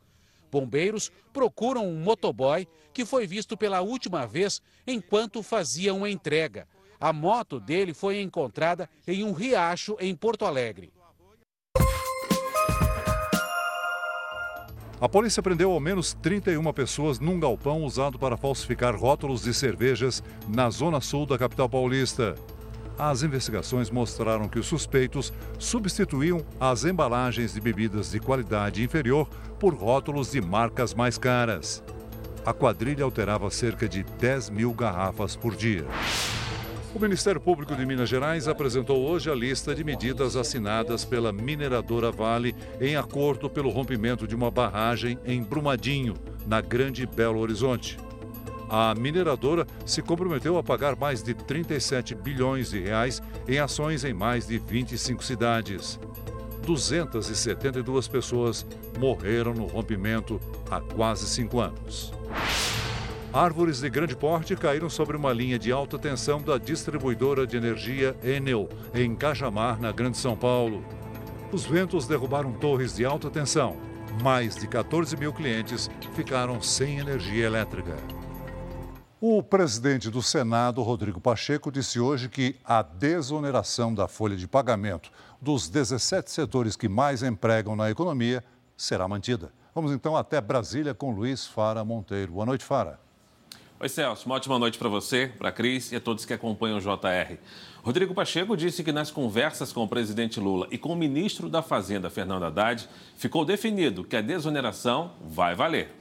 Bombeiros 0.52 1.12
procuram 1.34 1.88
um 1.88 2.00
motoboy 2.00 2.68
que 2.94 3.04
foi 3.04 3.26
visto 3.26 3.58
pela 3.58 3.82
última 3.82 4.28
vez 4.28 4.62
enquanto 4.86 5.42
fazia 5.42 5.92
uma 5.92 6.08
entrega. 6.08 6.68
A 7.00 7.12
moto 7.12 7.60
dele 7.60 7.96
foi 7.96 8.22
encontrada 8.22 8.88
em 9.08 9.24
um 9.24 9.32
riacho 9.32 9.98
em 10.00 10.16
Porto 10.16 10.46
Alegre. 10.46 10.94
A 15.00 15.10
polícia 15.10 15.42
prendeu 15.42 15.72
ao 15.72 15.80
menos 15.80 16.14
31 16.14 16.72
pessoas 16.74 17.20
num 17.20 17.40
galpão 17.40 17.84
usado 17.84 18.20
para 18.20 18.38
falsificar 18.38 18.96
rótulos 18.96 19.42
de 19.42 19.52
cervejas 19.52 20.22
na 20.48 20.70
zona 20.70 21.02
sul 21.02 21.26
da 21.26 21.40
capital 21.40 21.68
paulista. 21.68 22.36
As 22.98 23.24
investigações 23.24 23.90
mostraram 23.90 24.48
que 24.48 24.60
os 24.60 24.68
suspeitos 24.68 25.34
substituíam 25.58 26.46
as 26.60 26.86
embalagens 26.86 27.54
de 27.54 27.62
bebidas 27.62 28.12
de 28.12 28.20
qualidade 28.20 28.84
inferior 28.84 29.28
por 29.60 29.74
rótulos 29.74 30.32
de 30.32 30.42
marcas 30.42 30.94
mais 30.94 31.18
caras. 31.18 31.84
A 32.46 32.54
quadrilha 32.54 33.04
alterava 33.04 33.50
cerca 33.50 33.88
de 33.88 34.04
10 34.04 34.50
mil 34.50 34.74
garrafas 34.74 35.36
por 35.36 35.56
dia. 35.56 35.86
O 36.94 37.00
Ministério 37.00 37.40
Público 37.40 37.74
de 37.74 37.86
Minas 37.86 38.10
Gerais 38.10 38.50
apresentou 38.50 39.08
hoje 39.08 39.32
a 39.32 39.36
lista 39.36 39.74
de 39.74 39.82
medidas 39.82 40.36
assinadas 40.36 41.06
pela 41.06 41.32
mineradora 41.32 42.12
Vale 42.12 42.54
em 42.82 42.98
acordo 42.98 43.50
pelo 43.50 43.70
rompimento 43.70 44.28
de 44.28 44.36
uma 44.36 44.52
barragem 44.52 45.18
em 45.26 45.42
Brumadinho, 45.42 46.16
na 46.46 46.60
Grande 46.60 47.06
Belo 47.06 47.40
Horizonte. 47.40 47.98
A 48.74 48.96
mineradora 48.96 49.68
se 49.86 50.02
comprometeu 50.02 50.58
a 50.58 50.64
pagar 50.64 50.96
mais 50.96 51.22
de 51.22 51.34
37 51.34 52.16
bilhões 52.16 52.70
de 52.70 52.80
reais 52.80 53.22
em 53.46 53.60
ações 53.60 54.06
em 54.06 54.14
mais 54.14 54.48
de 54.48 54.58
25 54.58 55.22
cidades. 55.26 56.00
272 56.66 58.08
pessoas 58.08 58.66
morreram 58.98 59.54
no 59.54 59.66
rompimento 59.66 60.40
há 60.70 60.80
quase 60.80 61.28
cinco 61.28 61.60
anos. 61.60 62.14
Árvores 63.34 63.82
de 63.82 63.90
grande 63.90 64.16
porte 64.16 64.56
caíram 64.56 64.90
sobre 64.90 65.18
uma 65.18 65.34
linha 65.34 65.60
de 65.60 65.70
alta 65.70 66.00
tensão 66.00 66.42
da 66.42 66.58
distribuidora 66.58 67.46
de 67.46 67.58
energia 67.58 68.16
Enel, 68.24 68.70
em 68.94 69.14
Cajamar, 69.14 69.82
na 69.82 69.92
Grande 69.92 70.18
São 70.18 70.38
Paulo. 70.38 70.82
Os 71.52 71.66
ventos 71.66 72.08
derrubaram 72.08 72.54
torres 72.54 72.96
de 72.96 73.04
alta 73.04 73.30
tensão. 73.30 73.76
Mais 74.24 74.56
de 74.56 74.66
14 74.66 75.18
mil 75.18 75.34
clientes 75.34 75.90
ficaram 76.14 76.62
sem 76.62 77.00
energia 77.00 77.46
elétrica. 77.46 77.98
O 79.24 79.44
presidente 79.44 80.10
do 80.10 80.20
Senado, 80.20 80.82
Rodrigo 80.82 81.22
Pacheco, 81.22 81.72
disse 81.72 82.00
hoje 82.00 82.28
que 82.28 82.56
a 82.66 82.82
desoneração 82.82 83.94
da 83.94 84.08
folha 84.08 84.36
de 84.36 84.48
pagamento 84.48 85.12
dos 85.40 85.70
17 85.70 86.32
setores 86.32 86.76
que 86.76 86.90
mais 86.90 87.22
empregam 87.22 87.76
na 87.76 87.92
economia 87.92 88.44
será 88.76 89.08
mantida. 89.08 89.54
Vamos 89.76 89.92
então 89.92 90.18
até 90.18 90.42
Brasília 90.42 90.96
com 90.96 91.12
Luiz 91.12 91.46
Fara 91.46 91.86
Monteiro. 91.86 92.32
Boa 92.32 92.48
noite, 92.48 92.66
Fara. 92.66 93.00
Oi, 93.80 93.88
Celso. 93.88 94.26
Uma 94.26 94.38
ótima 94.38 94.58
noite 94.58 94.80
para 94.80 94.90
você, 94.90 95.32
para 95.38 95.50
a 95.50 95.52
Cris 95.52 95.92
e 95.92 95.96
a 95.96 96.02
todos 96.02 96.26
que 96.26 96.34
acompanham 96.34 96.80
o 96.80 96.82
JR. 96.82 97.38
Rodrigo 97.84 98.16
Pacheco 98.16 98.58
disse 98.58 98.84
que 98.84 98.92
nas 98.92 99.12
conversas 99.12 99.72
com 99.72 99.84
o 99.84 99.88
presidente 99.88 100.40
Lula 100.40 100.68
e 100.72 100.80
com 100.80 100.94
o 100.94 100.96
ministro 100.96 101.48
da 101.48 101.62
Fazenda, 101.62 102.10
Fernando 102.10 102.46
Haddad, 102.46 102.90
ficou 103.16 103.46
definido 103.46 104.04
que 104.04 104.16
a 104.16 104.22
desoneração 104.22 105.12
vai 105.24 105.54
valer. 105.54 106.01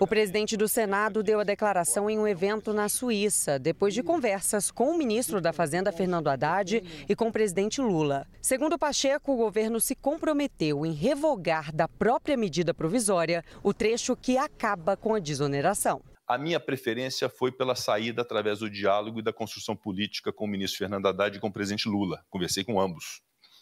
O 0.00 0.06
presidente 0.06 0.56
do 0.56 0.66
Senado 0.66 1.22
deu 1.22 1.38
a 1.38 1.44
declaração 1.44 2.10
em 2.10 2.18
um 2.18 2.26
evento 2.26 2.72
na 2.72 2.88
Suíça, 2.88 3.58
depois 3.58 3.94
de 3.94 4.02
conversas 4.02 4.70
com 4.70 4.90
o 4.90 4.98
ministro 4.98 5.40
da 5.40 5.52
Fazenda, 5.52 5.92
Fernando 5.92 6.28
Haddad, 6.28 6.82
e 7.08 7.14
com 7.14 7.28
o 7.28 7.32
presidente 7.32 7.80
Lula. 7.80 8.26
Segundo 8.40 8.78
Pacheco, 8.78 9.32
o 9.32 9.36
governo 9.36 9.80
se 9.80 9.94
comprometeu 9.94 10.84
em 10.84 10.92
revogar 10.92 11.74
da 11.74 11.86
própria 11.86 12.36
medida 12.36 12.74
provisória 12.74 13.44
o 13.62 13.72
trecho 13.72 14.16
que 14.16 14.36
acaba 14.36 14.96
com 14.96 15.14
a 15.14 15.20
desoneração. 15.20 16.02
A 16.26 16.38
minha 16.38 16.58
preferência 16.58 17.28
foi 17.28 17.52
pela 17.52 17.74
saída 17.74 18.22
através 18.22 18.60
do 18.60 18.70
diálogo 18.70 19.20
e 19.20 19.22
da 19.22 19.32
construção 19.32 19.76
política 19.76 20.32
com 20.32 20.46
o 20.46 20.48
ministro 20.48 20.78
Fernando 20.78 21.06
Haddad 21.06 21.36
e 21.36 21.40
com 21.40 21.48
o 21.48 21.52
presidente 21.52 21.88
Lula. 21.88 22.24
Conversei 22.30 22.64
com 22.64 22.80
ambos. 22.80 23.20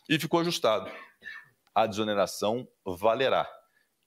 E 0.08 0.18
ficou 0.18 0.40
ajustado. 0.40 0.90
A 1.74 1.86
desoneração 1.86 2.66
valerá. 2.86 3.48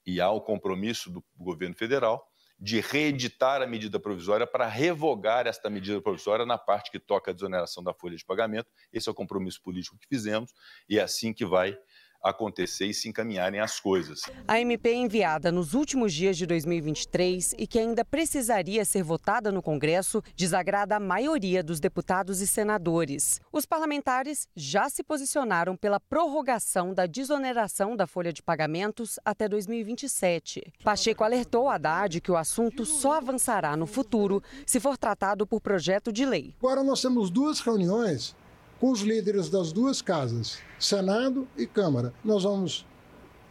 E 0.05 0.19
há 0.19 0.29
o 0.29 0.41
compromisso 0.41 1.09
do 1.09 1.23
governo 1.37 1.75
federal 1.75 2.27
de 2.59 2.79
reeditar 2.79 3.61
a 3.61 3.67
medida 3.67 3.99
provisória 3.99 4.47
para 4.47 4.67
revogar 4.67 5.47
esta 5.47 5.69
medida 5.69 6.01
provisória 6.01 6.45
na 6.45 6.57
parte 6.57 6.91
que 6.91 6.99
toca 6.99 7.31
a 7.31 7.33
desoneração 7.33 7.83
da 7.83 7.93
folha 7.93 8.15
de 8.15 8.23
pagamento. 8.23 8.69
Esse 8.91 9.09
é 9.09 9.11
o 9.11 9.15
compromisso 9.15 9.61
político 9.61 9.97
que 9.97 10.07
fizemos 10.07 10.53
e 10.87 10.97
é 10.97 11.01
assim 11.01 11.33
que 11.33 11.45
vai 11.45 11.77
acontecer 12.23 12.85
e 12.85 12.93
se 12.93 13.09
encaminharem 13.09 13.59
as 13.59 13.79
coisas. 13.79 14.21
A 14.47 14.59
MP 14.59 14.93
enviada 14.93 15.51
nos 15.51 15.73
últimos 15.73 16.13
dias 16.13 16.37
de 16.37 16.45
2023 16.45 17.55
e 17.57 17.67
que 17.67 17.77
ainda 17.77 18.05
precisaria 18.05 18.85
ser 18.85 19.03
votada 19.03 19.51
no 19.51 19.61
Congresso 19.61 20.23
desagrada 20.35 20.95
a 20.95 20.99
maioria 20.99 21.61
dos 21.61 21.79
deputados 21.79 22.39
e 22.39 22.47
senadores. 22.47 23.41
Os 23.51 23.65
parlamentares 23.65 24.47
já 24.55 24.89
se 24.89 25.03
posicionaram 25.03 25.75
pela 25.75 25.99
prorrogação 25.99 26.93
da 26.93 27.05
desoneração 27.05 27.95
da 27.95 28.07
folha 28.07 28.31
de 28.31 28.41
pagamentos 28.41 29.19
até 29.25 29.49
2027. 29.49 30.73
Pacheco 30.83 31.23
alertou 31.23 31.69
a 31.69 31.75
Haddad 31.75 32.21
que 32.21 32.31
o 32.31 32.37
assunto 32.37 32.85
só 32.85 33.13
avançará 33.13 33.75
no 33.75 33.85
futuro 33.85 34.41
se 34.65 34.79
for 34.79 34.97
tratado 34.97 35.45
por 35.45 35.59
projeto 35.59 36.11
de 36.11 36.25
lei. 36.25 36.55
Agora 36.59 36.83
nós 36.83 37.01
temos 37.01 37.29
duas 37.29 37.59
reuniões 37.59 38.35
com 38.83 38.91
os 38.91 38.99
líderes 38.99 39.49
das 39.49 39.71
duas 39.71 40.01
casas, 40.01 40.59
Senado 40.77 41.47
e 41.57 41.65
Câmara. 41.65 42.13
Nós 42.21 42.43
vamos 42.43 42.85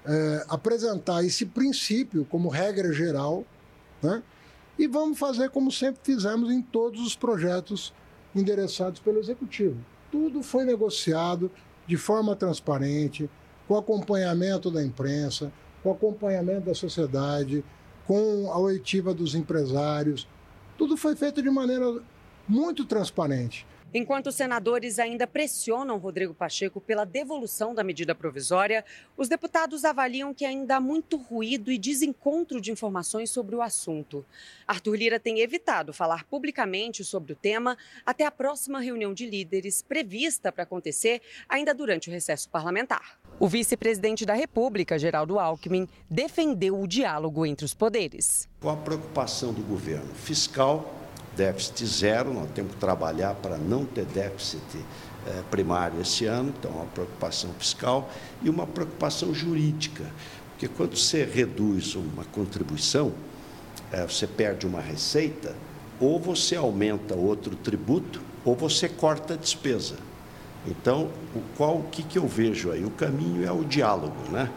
é, 0.05 0.45
apresentar 0.47 1.25
esse 1.25 1.47
princípio 1.47 2.27
como 2.27 2.51
regra 2.51 2.93
geral 2.93 3.43
né? 4.03 4.23
e 4.79 4.87
vamos 4.87 5.19
fazer 5.19 5.49
como 5.49 5.73
sempre 5.73 6.03
fizemos 6.05 6.51
em 6.51 6.61
todos 6.61 7.01
os 7.01 7.17
projetos 7.17 7.95
endereçados 8.37 9.01
pelo 9.01 9.21
Executivo. 9.21 9.79
Tudo 10.11 10.43
foi 10.43 10.67
negociado 10.67 11.51
de 11.87 11.97
forma 11.97 12.37
transparente, 12.37 13.31
com 13.67 13.75
acompanhamento 13.75 14.71
da 14.71 14.85
imprensa, 14.85 15.51
com 15.83 15.93
acompanhamento 15.93 16.67
da 16.67 16.75
sociedade, 16.75 17.65
com 18.07 18.53
a 18.53 18.59
oitiva 18.59 19.15
dos 19.15 19.35
empresários. 19.35 20.29
Tudo 20.77 20.95
foi 20.95 21.17
feito 21.17 21.41
de 21.43 21.49
maneira 21.49 22.03
muito 22.47 22.85
transparente. 22.85 23.67
Enquanto 23.95 24.29
os 24.29 24.35
senadores 24.35 24.99
ainda 24.99 25.27
pressionam 25.27 25.99
Rodrigo 25.99 26.33
Pacheco 26.33 26.81
pela 26.81 27.05
devolução 27.05 27.75
da 27.75 27.85
medida 27.85 28.15
provisória, 28.15 28.83
os 29.19 29.29
deputados 29.29 29.85
avaliam 29.85 30.33
que 30.33 30.47
ainda 30.47 30.77
há 30.77 30.81
muito 30.81 31.19
ruído 31.19 31.71
e 31.71 31.77
desencontro 31.77 32.59
de 32.59 32.73
informações 32.73 33.31
sobre 33.31 33.55
o 33.55 33.61
assunto. 33.61 34.25
Arthur 34.67 34.97
Lira 34.97 35.21
tem 35.21 35.41
evitado 35.41 35.93
falar 35.93 36.25
publicamente 36.25 37.05
sobre 37.05 37.35
o 37.35 37.37
tema 37.37 37.77
até 38.07 38.25
a 38.25 38.31
próxima 38.31 38.81
reunião 38.81 39.13
de 39.13 39.27
líderes 39.27 39.83
prevista 39.83 40.51
para 40.51 40.63
acontecer 40.63 41.21
ainda 41.47 41.75
durante 41.75 42.09
o 42.09 42.13
recesso 42.13 42.49
parlamentar. 42.49 43.21
O 43.39 43.47
vice-presidente 43.47 44.25
da 44.25 44.35
República, 44.35 44.99
Geraldo 44.99 45.39
Alckmin, 45.39 45.87
defendeu 46.09 46.81
o 46.81 46.87
diálogo 46.87 47.45
entre 47.45 47.67
os 47.67 47.75
poderes. 47.75 48.49
Qual 48.61 48.75
a 48.75 48.79
preocupação 48.79 49.53
do 49.53 49.63
governo? 49.63 50.15
Fiscal, 50.15 51.02
déficit 51.37 51.87
zero, 51.87 52.33
nós 52.33 52.51
temos 52.55 52.73
que 52.73 52.79
trabalhar 52.79 53.35
para 53.35 53.57
não 53.57 53.85
ter 53.85 54.05
déficit 54.05 54.63
eh, 55.27 55.43
primário 55.51 56.01
esse 56.01 56.27
ano, 56.27 56.53
então 56.59 56.71
uma 56.71 56.87
preocupação 56.87 57.51
fiscal 57.59 58.11
e 58.43 58.51
uma 58.51 58.67
preocupação 58.67 59.33
jurídica, 59.33 60.05
porque 60.51 60.69
quando 60.69 60.97
você 60.97 61.25
reduz 61.25 61.95
uma 61.95 62.25
contribuição, 62.25 63.13
eh, 63.93 64.07
você 64.07 64.27
perde 64.27 64.67
uma 64.67 64.81
receita, 64.81 65.55
ou 66.01 66.19
você 66.19 66.57
aumenta 66.57 67.15
outro 67.15 67.57
tributo, 67.57 68.21
ou 68.45 68.55
você 68.55 68.89
corta 68.89 69.35
a 69.35 69.37
despesa. 69.37 69.97
Então, 70.67 71.11
o 71.35 71.41
qual 71.57 71.79
o 71.79 71.85
que, 71.85 72.03
que 72.03 72.19
eu 72.19 72.27
vejo 72.27 72.71
aí? 72.71 72.85
O 72.85 72.91
caminho 72.91 73.45
é 73.47 73.51
o 73.51 73.65
diálogo, 73.65 74.31
né? 74.31 74.51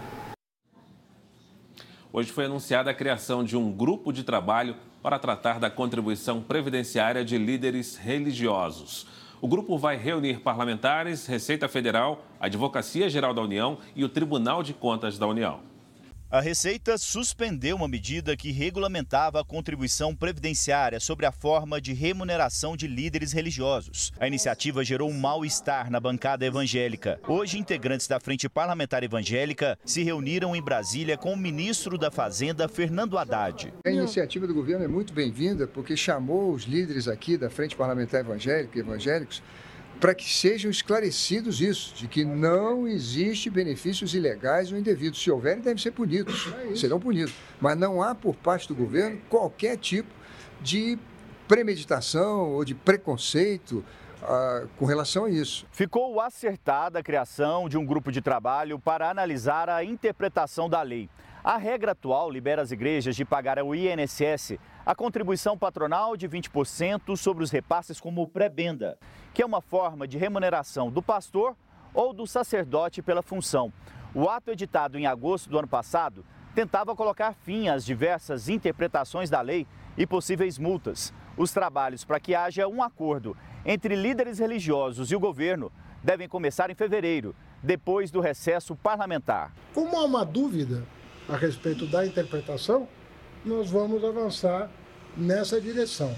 Hoje 2.11 2.31
foi 2.31 2.45
anunciada 2.45 2.89
a 2.89 2.93
criação 2.93 3.43
de 3.43 3.57
um 3.57 3.71
grupo 3.71 4.13
de 4.13 4.23
trabalho 4.23 4.75
para 5.05 5.19
tratar 5.19 5.59
da 5.59 5.69
contribuição 5.69 6.41
previdenciária 6.41 7.23
de 7.23 7.37
líderes 7.37 7.95
religiosos. 7.95 9.05
O 9.39 9.47
grupo 9.47 9.77
vai 9.77 9.95
reunir 9.97 10.39
parlamentares, 10.39 11.27
Receita 11.27 11.67
Federal, 11.67 12.25
Advocacia 12.39 13.07
Geral 13.07 13.31
da 13.31 13.43
União 13.43 13.77
e 13.95 14.03
o 14.03 14.09
Tribunal 14.09 14.63
de 14.63 14.73
Contas 14.73 15.19
da 15.19 15.27
União. 15.27 15.74
A 16.35 16.41
Receita 16.41 16.97
suspendeu 16.97 17.77
uma 17.77 17.87
medida 17.87 18.35
que 18.35 18.51
regulamentava 18.51 19.39
a 19.39 19.45
contribuição 19.45 20.13
previdenciária 20.13 20.99
sobre 20.99 21.25
a 21.25 21.31
forma 21.31 21.79
de 21.79 21.93
remuneração 21.93 22.75
de 22.75 22.87
líderes 22.87 23.31
religiosos. 23.31 24.11
A 24.19 24.27
iniciativa 24.27 24.83
gerou 24.83 25.09
um 25.09 25.17
mal-estar 25.17 25.89
na 25.89 25.97
bancada 25.97 26.45
evangélica. 26.45 27.21
Hoje, 27.25 27.57
integrantes 27.57 28.05
da 28.05 28.19
Frente 28.19 28.49
Parlamentar 28.49 29.01
Evangélica 29.01 29.79
se 29.85 30.03
reuniram 30.03 30.53
em 30.53 30.61
Brasília 30.61 31.17
com 31.17 31.31
o 31.31 31.37
ministro 31.37 31.97
da 31.97 32.11
Fazenda, 32.11 32.67
Fernando 32.67 33.17
Haddad. 33.17 33.73
A 33.85 33.89
iniciativa 33.89 34.45
do 34.45 34.53
governo 34.53 34.83
é 34.83 34.89
muito 34.89 35.13
bem-vinda 35.13 35.65
porque 35.65 35.95
chamou 35.95 36.51
os 36.51 36.63
líderes 36.63 37.07
aqui 37.07 37.37
da 37.37 37.49
Frente 37.49 37.77
Parlamentar 37.77 38.19
Evangélica 38.19 38.77
e 38.77 38.81
evangélicos 38.81 39.41
para 39.99 40.13
que 40.13 40.29
sejam 40.29 40.69
esclarecidos 40.69 41.61
isso, 41.61 41.95
de 41.95 42.07
que 42.07 42.25
não 42.25 42.87
existe 42.87 43.49
benefícios 43.49 44.13
ilegais 44.13 44.71
ou 44.71 44.77
indevidos. 44.77 45.21
Se 45.21 45.31
houver, 45.31 45.57
devem 45.57 45.77
ser 45.77 45.91
punidos, 45.91 46.47
serão 46.75 46.99
punidos. 46.99 47.33
Mas 47.59 47.77
não 47.77 48.01
há 48.01 48.13
por 48.13 48.35
parte 48.35 48.67
do 48.67 48.75
governo 48.75 49.19
qualquer 49.29 49.77
tipo 49.77 50.09
de 50.61 50.97
premeditação 51.47 52.51
ou 52.53 52.65
de 52.65 52.73
preconceito 52.73 53.83
ah, 54.23 54.65
com 54.77 54.85
relação 54.85 55.25
a 55.25 55.29
isso. 55.29 55.65
Ficou 55.71 56.19
acertada 56.19 56.99
a 56.99 57.03
criação 57.03 57.69
de 57.69 57.77
um 57.77 57.85
grupo 57.85 58.11
de 58.11 58.21
trabalho 58.21 58.79
para 58.79 59.09
analisar 59.09 59.69
a 59.69 59.83
interpretação 59.83 60.69
da 60.69 60.81
lei. 60.81 61.09
A 61.43 61.57
regra 61.57 61.91
atual 61.91 62.31
libera 62.31 62.61
as 62.61 62.71
igrejas 62.71 63.15
de 63.15 63.23
pagar 63.23 63.59
ao 63.59 63.75
INSS 63.75 64.57
a 64.85 64.93
contribuição 64.93 65.57
patronal 65.57 66.15
de 66.15 66.29
20% 66.29 67.17
sobre 67.17 67.43
os 67.43 67.49
repasses 67.49 67.99
como 67.99 68.27
prebenda, 68.27 68.99
que 69.33 69.41
é 69.41 69.45
uma 69.45 69.59
forma 69.59 70.07
de 70.07 70.17
remuneração 70.17 70.91
do 70.91 71.01
pastor 71.01 71.55
ou 71.91 72.13
do 72.13 72.27
sacerdote 72.27 73.01
pela 73.01 73.23
função. 73.23 73.73
O 74.13 74.29
ato 74.29 74.51
editado 74.51 74.97
em 74.97 75.07
agosto 75.07 75.49
do 75.49 75.57
ano 75.57 75.67
passado 75.67 76.23
tentava 76.53 76.95
colocar 76.95 77.33
fim 77.33 77.67
às 77.67 77.83
diversas 77.83 78.47
interpretações 78.47 79.29
da 79.29 79.41
lei 79.41 79.65
e 79.97 80.05
possíveis 80.05 80.59
multas. 80.59 81.11
Os 81.35 81.51
trabalhos 81.51 82.05
para 82.05 82.19
que 82.19 82.35
haja 82.35 82.67
um 82.67 82.83
acordo 82.83 83.35
entre 83.65 83.95
líderes 83.95 84.37
religiosos 84.37 85.11
e 85.11 85.15
o 85.15 85.19
governo 85.19 85.71
devem 86.03 86.29
começar 86.29 86.69
em 86.69 86.75
fevereiro, 86.75 87.35
depois 87.63 88.11
do 88.11 88.21
recesso 88.21 88.75
parlamentar. 88.75 89.51
Como 89.73 89.97
há 89.97 90.05
uma 90.05 90.23
dúvida 90.23 90.83
a 91.27 91.35
respeito 91.35 91.87
da 91.87 92.05
interpretação, 92.05 92.87
nós 93.45 93.69
vamos 93.69 94.03
avançar 94.03 94.69
nessa 95.15 95.61
direção, 95.61 96.13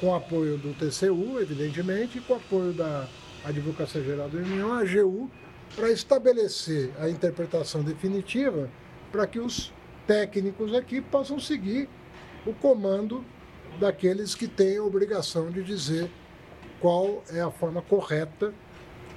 com 0.00 0.14
apoio 0.14 0.56
do 0.56 0.72
TCU, 0.74 1.40
evidentemente, 1.40 2.18
e 2.18 2.20
com 2.20 2.34
apoio 2.34 2.72
da 2.72 3.08
Advocacia 3.44 4.02
Geral 4.02 4.28
da 4.28 4.38
União, 4.38 4.72
a 4.72 4.80
AGU, 4.80 5.30
para 5.74 5.90
estabelecer 5.90 6.90
a 6.98 7.08
interpretação 7.08 7.82
definitiva 7.82 8.70
para 9.10 9.26
que 9.26 9.40
os 9.40 9.72
técnicos 10.06 10.74
aqui 10.74 11.00
possam 11.00 11.38
seguir 11.40 11.88
o 12.46 12.52
comando 12.54 13.24
daqueles 13.80 14.34
que 14.34 14.46
têm 14.46 14.76
a 14.76 14.82
obrigação 14.82 15.50
de 15.50 15.62
dizer 15.62 16.10
qual 16.80 17.22
é 17.30 17.40
a 17.40 17.50
forma 17.50 17.80
correta 17.82 18.52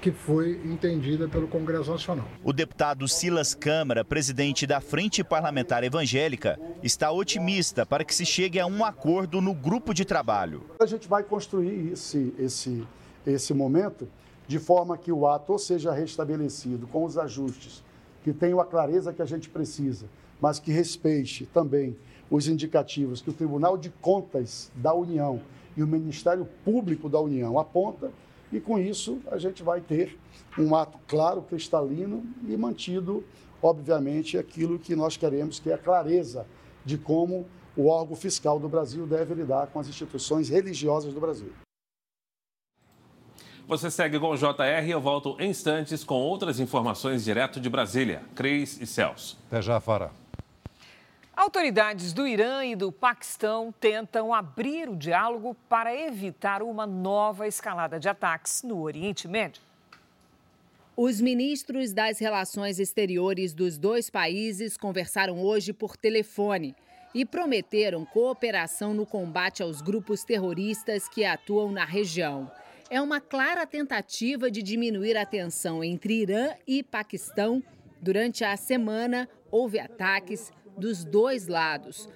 que 0.05 0.11
foi 0.11 0.61
entendida 0.63 1.27
pelo 1.27 1.47
Congresso 1.47 1.89
Nacional. 1.89 2.27
O 2.43 2.53
deputado 2.53 3.07
Silas 3.07 3.55
Câmara, 3.55 4.05
presidente 4.05 4.67
da 4.67 4.79
Frente 4.79 5.23
Parlamentar 5.23 5.83
Evangélica, 5.83 6.59
está 6.83 7.11
otimista 7.11 7.87
para 7.87 8.05
que 8.05 8.13
se 8.13 8.23
chegue 8.23 8.59
a 8.59 8.67
um 8.67 8.85
acordo 8.85 9.41
no 9.41 9.51
grupo 9.51 9.95
de 9.95 10.05
trabalho. 10.05 10.61
A 10.79 10.85
gente 10.85 11.07
vai 11.07 11.23
construir 11.23 11.93
esse, 11.93 12.35
esse, 12.37 12.87
esse 13.25 13.51
momento 13.51 14.07
de 14.47 14.59
forma 14.59 14.95
que 14.95 15.11
o 15.11 15.25
ato 15.25 15.57
seja 15.57 15.91
restabelecido 15.91 16.85
com 16.85 17.03
os 17.03 17.17
ajustes, 17.17 17.83
que 18.23 18.31
tenham 18.31 18.59
a 18.59 18.65
clareza 18.65 19.11
que 19.11 19.23
a 19.23 19.25
gente 19.25 19.49
precisa, 19.49 20.05
mas 20.39 20.59
que 20.59 20.71
respeite 20.71 21.47
também 21.47 21.97
os 22.29 22.47
indicativos 22.47 23.23
que 23.23 23.31
o 23.31 23.33
Tribunal 23.33 23.75
de 23.75 23.89
Contas 23.89 24.71
da 24.75 24.93
União 24.93 25.41
e 25.75 25.81
o 25.81 25.87
Ministério 25.87 26.47
Público 26.63 27.09
da 27.09 27.19
União 27.19 27.57
aponta 27.57 28.11
e 28.51 28.59
com 28.59 28.77
isso 28.77 29.19
a 29.31 29.37
gente 29.37 29.63
vai 29.63 29.81
ter 29.81 30.17
um 30.57 30.75
ato 30.75 30.97
claro, 31.07 31.41
cristalino 31.41 32.23
e 32.47 32.55
mantido, 32.55 33.23
obviamente, 33.61 34.37
aquilo 34.37 34.79
que 34.79 34.95
nós 34.95 35.17
queremos, 35.17 35.59
que 35.59 35.69
é 35.69 35.73
a 35.73 35.77
clareza 35.77 36.45
de 36.85 36.97
como 36.97 37.45
o 37.75 37.87
órgão 37.87 38.15
fiscal 38.15 38.59
do 38.59 38.69
Brasil 38.69 39.05
deve 39.05 39.33
lidar 39.33 39.67
com 39.67 39.79
as 39.79 39.87
instituições 39.87 40.49
religiosas 40.49 41.13
do 41.13 41.19
Brasil. 41.19 41.51
Você 43.67 43.89
segue 43.89 44.19
com 44.19 44.29
o 44.29 44.37
JR 44.37 44.85
e 44.85 44.91
eu 44.91 45.01
volto 45.01 45.35
em 45.39 45.49
instantes 45.49 46.03
com 46.03 46.15
outras 46.15 46.59
informações 46.59 47.23
direto 47.23 47.59
de 47.59 47.67
Brasília. 47.67 48.21
Cris 48.35 48.79
e 48.79 48.85
Celso. 48.85 49.39
Até 49.47 49.59
já, 49.59 49.79
Fara. 49.79 50.11
Autoridades 51.35 52.13
do 52.13 52.25
Irã 52.25 52.63
e 52.63 52.77
do 52.77 52.93
Paquistão 52.93 53.73
tentam 53.77 54.33
abrir 54.33 54.87
o 54.87 54.95
diálogo 54.95 55.53
para 55.67 55.93
evitar 55.93 56.63
uma 56.63 56.87
nova 56.87 57.45
escalada 57.45 57.99
de 57.99 58.07
ataques 58.07 58.63
no 58.63 58.81
Oriente 58.81 59.27
Médio. 59.27 59.61
Os 60.95 61.19
ministros 61.19 61.91
das 61.91 62.19
Relações 62.19 62.79
Exteriores 62.79 63.53
dos 63.53 63.77
dois 63.77 64.09
países 64.09 64.77
conversaram 64.77 65.43
hoje 65.43 65.73
por 65.73 65.97
telefone 65.97 66.73
e 67.13 67.25
prometeram 67.25 68.05
cooperação 68.05 68.93
no 68.93 69.05
combate 69.05 69.61
aos 69.61 69.81
grupos 69.81 70.23
terroristas 70.23 71.09
que 71.09 71.25
atuam 71.25 71.69
na 71.69 71.83
região. 71.83 72.49
É 72.89 73.01
uma 73.01 73.19
clara 73.19 73.67
tentativa 73.67 74.49
de 74.49 74.63
diminuir 74.63 75.17
a 75.17 75.25
tensão 75.25 75.83
entre 75.83 76.13
Irã 76.21 76.53
e 76.65 76.81
Paquistão. 76.81 77.61
Durante 78.01 78.45
a 78.45 78.55
semana, 78.55 79.27
houve 79.51 79.79
ataques 79.79 80.53
dos 80.77 81.03
dois 81.03 81.47
lados. 81.47 82.09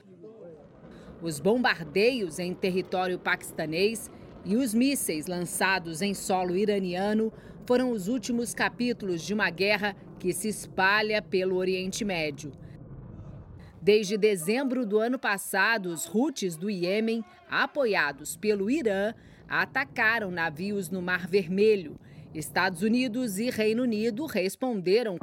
Os 1.22 1.40
bombardeios 1.40 2.40
em 2.40 2.54
território 2.54 3.20
paquistanês 3.20 4.10
e 4.46 4.56
os 4.56 4.74
mísseis 4.74 5.28
lançados 5.28 6.02
em 6.02 6.14
solo 6.14 6.56
iraniano 6.56 7.32
foram 7.66 7.92
os 7.92 8.08
últimos 8.08 8.54
capítulos 8.54 9.22
de 9.22 9.34
uma 9.34 9.50
guerra 9.50 9.96
que 10.18 10.34
se 10.34 10.48
espalha 10.48 11.22
pelo 11.22 11.56
Oriente 11.56 12.04
Médio. 12.04 12.52
Desde 13.82 14.18
dezembro 14.18 14.86
do 14.86 15.00
ano 15.00 15.18
passado, 15.18 15.88
os 15.90 16.06
Houthis 16.06 16.58
do 16.58 16.70
Iêmen, 16.70 17.24
apoiados 17.50 18.36
pelo 18.36 18.70
Irã, 18.70 19.14
atacaram 19.48 20.32
navios 20.32 20.90
no 20.90 21.02
Mar 21.02 21.28
Vermelho. 21.28 21.98
Estados 22.34 22.82
Unidos 22.82 23.40
e 23.40 23.50
Reino 23.50 23.84
Unido 23.84 24.26
responderam. 24.26 25.18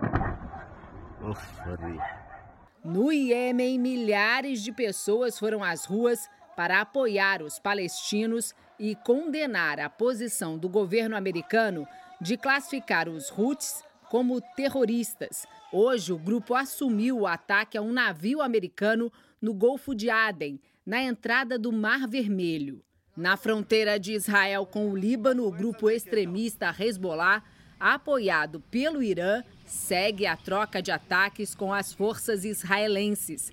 No 2.86 3.12
Iêmen, 3.12 3.80
milhares 3.80 4.62
de 4.62 4.70
pessoas 4.70 5.36
foram 5.36 5.64
às 5.64 5.84
ruas 5.84 6.30
para 6.54 6.80
apoiar 6.80 7.42
os 7.42 7.58
palestinos 7.58 8.54
e 8.78 8.94
condenar 8.94 9.80
a 9.80 9.90
posição 9.90 10.56
do 10.56 10.68
governo 10.68 11.16
americano 11.16 11.84
de 12.20 12.36
classificar 12.36 13.08
os 13.08 13.28
Houthis 13.28 13.82
como 14.08 14.40
terroristas. 14.54 15.48
Hoje, 15.72 16.12
o 16.12 16.16
grupo 16.16 16.54
assumiu 16.54 17.18
o 17.18 17.26
ataque 17.26 17.76
a 17.76 17.82
um 17.82 17.92
navio 17.92 18.40
americano 18.40 19.12
no 19.42 19.52
Golfo 19.52 19.92
de 19.92 20.08
Aden, 20.08 20.60
na 20.86 21.02
entrada 21.02 21.58
do 21.58 21.72
Mar 21.72 22.06
Vermelho. 22.06 22.84
Na 23.16 23.36
fronteira 23.36 23.98
de 23.98 24.12
Israel 24.12 24.64
com 24.64 24.92
o 24.92 24.96
Líbano, 24.96 25.44
o 25.44 25.50
grupo 25.50 25.90
extremista 25.90 26.72
Hezbollah, 26.78 27.42
apoiado 27.80 28.60
pelo 28.70 29.02
Irã, 29.02 29.42
segue 29.66 30.26
a 30.26 30.36
troca 30.36 30.80
de 30.80 30.90
ataques 30.90 31.54
com 31.54 31.72
as 31.72 31.92
forças 31.92 32.44
israelenses. 32.44 33.52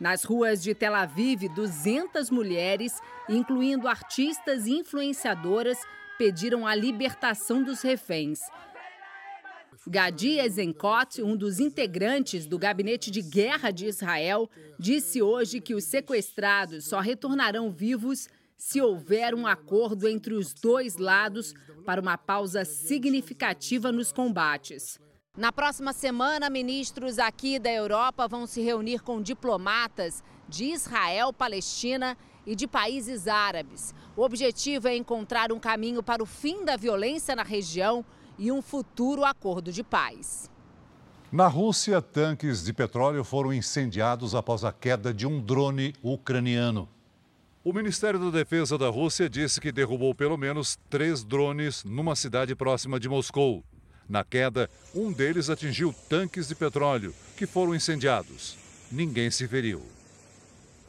Nas 0.00 0.24
ruas 0.24 0.62
de 0.62 0.74
Tel 0.74 0.94
Aviv, 0.94 1.48
200 1.54 2.30
mulheres, 2.30 3.00
incluindo 3.28 3.86
artistas 3.86 4.66
e 4.66 4.72
influenciadoras, 4.72 5.78
pediram 6.16 6.66
a 6.66 6.74
libertação 6.74 7.62
dos 7.62 7.82
reféns. 7.82 8.40
Gadi 9.86 10.38
Ezenkot, 10.38 11.22
um 11.22 11.36
dos 11.36 11.58
integrantes 11.58 12.46
do 12.46 12.58
gabinete 12.58 13.10
de 13.10 13.22
guerra 13.22 13.70
de 13.70 13.86
Israel, 13.86 14.48
disse 14.78 15.22
hoje 15.22 15.60
que 15.60 15.74
os 15.74 15.84
sequestrados 15.84 16.86
só 16.86 17.00
retornarão 17.00 17.70
vivos 17.70 18.28
se 18.60 18.78
houver 18.78 19.34
um 19.34 19.46
acordo 19.46 20.06
entre 20.06 20.34
os 20.34 20.52
dois 20.52 20.98
lados 20.98 21.54
para 21.86 21.98
uma 21.98 22.18
pausa 22.18 22.62
significativa 22.62 23.90
nos 23.90 24.12
combates. 24.12 25.00
Na 25.34 25.50
próxima 25.50 25.94
semana, 25.94 26.50
ministros 26.50 27.18
aqui 27.18 27.58
da 27.58 27.72
Europa 27.72 28.28
vão 28.28 28.46
se 28.46 28.60
reunir 28.60 29.00
com 29.00 29.22
diplomatas 29.22 30.22
de 30.46 30.66
Israel, 30.66 31.32
Palestina 31.32 32.18
e 32.46 32.54
de 32.54 32.66
países 32.66 33.26
árabes. 33.26 33.94
O 34.14 34.20
objetivo 34.20 34.88
é 34.88 34.94
encontrar 34.94 35.50
um 35.50 35.58
caminho 35.58 36.02
para 36.02 36.22
o 36.22 36.26
fim 36.26 36.62
da 36.62 36.76
violência 36.76 37.34
na 37.34 37.42
região 37.42 38.04
e 38.38 38.52
um 38.52 38.60
futuro 38.60 39.24
acordo 39.24 39.72
de 39.72 39.82
paz. 39.82 40.50
Na 41.32 41.46
Rússia, 41.46 42.02
tanques 42.02 42.62
de 42.62 42.74
petróleo 42.74 43.24
foram 43.24 43.54
incendiados 43.54 44.34
após 44.34 44.64
a 44.64 44.72
queda 44.72 45.14
de 45.14 45.26
um 45.26 45.40
drone 45.40 45.94
ucraniano. 46.02 46.86
O 47.62 47.74
Ministério 47.74 48.18
da 48.18 48.30
Defesa 48.30 48.78
da 48.78 48.88
Rússia 48.88 49.28
disse 49.28 49.60
que 49.60 49.70
derrubou 49.70 50.14
pelo 50.14 50.38
menos 50.38 50.78
três 50.88 51.22
drones 51.22 51.84
numa 51.84 52.16
cidade 52.16 52.54
próxima 52.54 52.98
de 52.98 53.06
Moscou. 53.06 53.62
Na 54.08 54.24
queda, 54.24 54.70
um 54.94 55.12
deles 55.12 55.50
atingiu 55.50 55.94
tanques 56.08 56.48
de 56.48 56.54
petróleo, 56.54 57.14
que 57.36 57.46
foram 57.46 57.74
incendiados. 57.74 58.56
Ninguém 58.90 59.30
se 59.30 59.46
feriu. 59.46 59.82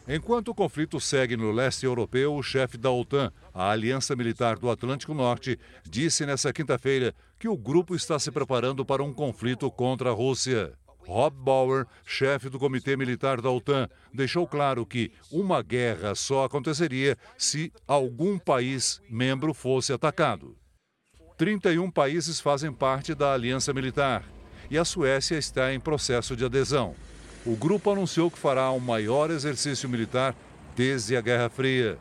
Enquanto 0.07 0.47
o 0.47 0.55
conflito 0.55 0.97
segue 0.97 1.35
no 1.35 1.51
leste 1.51 1.85
europeu, 1.85 2.33
o 2.33 2.41
chefe 2.41 2.77
da 2.77 2.89
OTAN, 2.89 3.33
a 3.53 3.69
Aliança 3.69 4.15
Militar 4.15 4.57
do 4.57 4.69
Atlântico 4.69 5.13
Norte, 5.13 5.59
disse 5.85 6.25
nesta 6.25 6.53
quinta-feira 6.53 7.13
que 7.37 7.49
o 7.49 7.57
grupo 7.57 7.95
está 7.95 8.17
se 8.17 8.31
preparando 8.31 8.85
para 8.85 9.03
um 9.03 9.13
conflito 9.13 9.69
contra 9.69 10.09
a 10.09 10.13
Rússia. 10.13 10.71
Rob 11.05 11.35
Bauer, 11.35 11.85
chefe 12.05 12.49
do 12.49 12.59
Comitê 12.59 12.95
Militar 12.95 13.41
da 13.41 13.49
OTAN, 13.49 13.89
deixou 14.13 14.47
claro 14.47 14.85
que 14.85 15.11
uma 15.31 15.61
guerra 15.61 16.15
só 16.15 16.45
aconteceria 16.45 17.17
se 17.37 17.71
algum 17.87 18.37
país 18.37 19.01
membro 19.09 19.53
fosse 19.53 19.91
atacado. 19.91 20.55
31 21.37 21.89
países 21.89 22.39
fazem 22.39 22.71
parte 22.71 23.15
da 23.15 23.33
Aliança 23.33 23.73
Militar 23.73 24.23
e 24.69 24.77
a 24.77 24.85
Suécia 24.85 25.37
está 25.37 25.73
em 25.73 25.79
processo 25.79 26.35
de 26.35 26.45
adesão. 26.45 26.95
O 27.45 27.55
grupo 27.55 27.91
anunciou 27.91 28.29
que 28.29 28.37
fará 28.37 28.69
o 28.69 28.79
maior 28.79 29.31
exercício 29.31 29.89
militar 29.89 30.35
desde 30.75 31.17
a 31.17 31.21
Guerra 31.21 31.49
Fria. 31.49 31.97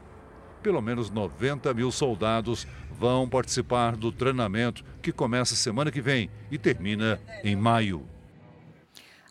Pelo 0.62 0.82
menos 0.82 1.08
90 1.10 1.72
mil 1.72 1.90
soldados 1.90 2.66
vão 2.90 3.26
participar 3.26 3.96
do 3.96 4.12
treinamento 4.12 4.84
que 5.00 5.10
começa 5.10 5.56
semana 5.56 5.90
que 5.90 6.02
vem 6.02 6.30
e 6.50 6.58
termina 6.58 7.18
em 7.42 7.56
maio. 7.56 8.06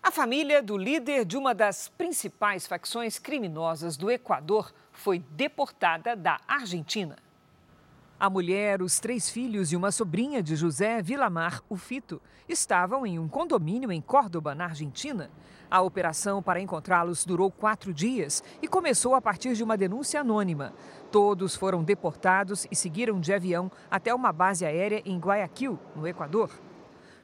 A 0.02 0.12
família 0.12 0.64
do 0.64 0.78
líder 0.78 1.26
de 1.26 1.38
uma 1.38 1.54
das 1.54 1.90
principais 1.90 2.66
facções 2.66 3.20
criminosas 3.20 3.98
do 3.98 4.10
Equador 4.10 4.74
foi 4.94 5.20
deportada 5.20 6.16
da 6.16 6.40
Argentina. 6.48 7.18
A 8.18 8.30
mulher, 8.30 8.82
os 8.82 8.98
três 9.00 9.30
filhos 9.30 9.72
e 9.72 9.76
uma 9.76 9.92
sobrinha 9.92 10.42
de 10.42 10.56
José 10.56 11.02
Vilamar, 11.02 11.62
o 11.70 11.76
Fito, 11.76 12.22
estavam 12.48 13.06
em 13.06 13.20
um 13.20 13.28
condomínio 13.28 13.92
em 13.92 14.02
Córdoba, 14.02 14.56
na 14.56 14.66
Argentina. 14.66 15.30
A 15.70 15.82
operação 15.82 16.42
para 16.42 16.62
encontrá-los 16.62 17.26
durou 17.26 17.52
quatro 17.52 17.94
dias 17.94 18.42
e 18.62 18.68
começou 18.70 19.16
a 19.16 19.22
partir 19.22 19.54
de 19.54 19.64
uma 19.64 19.78
denúncia 19.78 20.22
anônima. 20.22 20.74
Todos 21.12 21.56
foram 21.56 21.84
deportados 21.84 22.66
e 22.72 22.76
seguiram 22.76 23.20
de 23.20 23.34
avião 23.34 23.70
até 23.92 24.16
uma 24.16 24.32
base 24.32 24.66
aérea 24.66 25.02
em 25.06 25.20
Guayaquil, 25.20 25.78
no 25.96 26.08
Equador. 26.08 26.50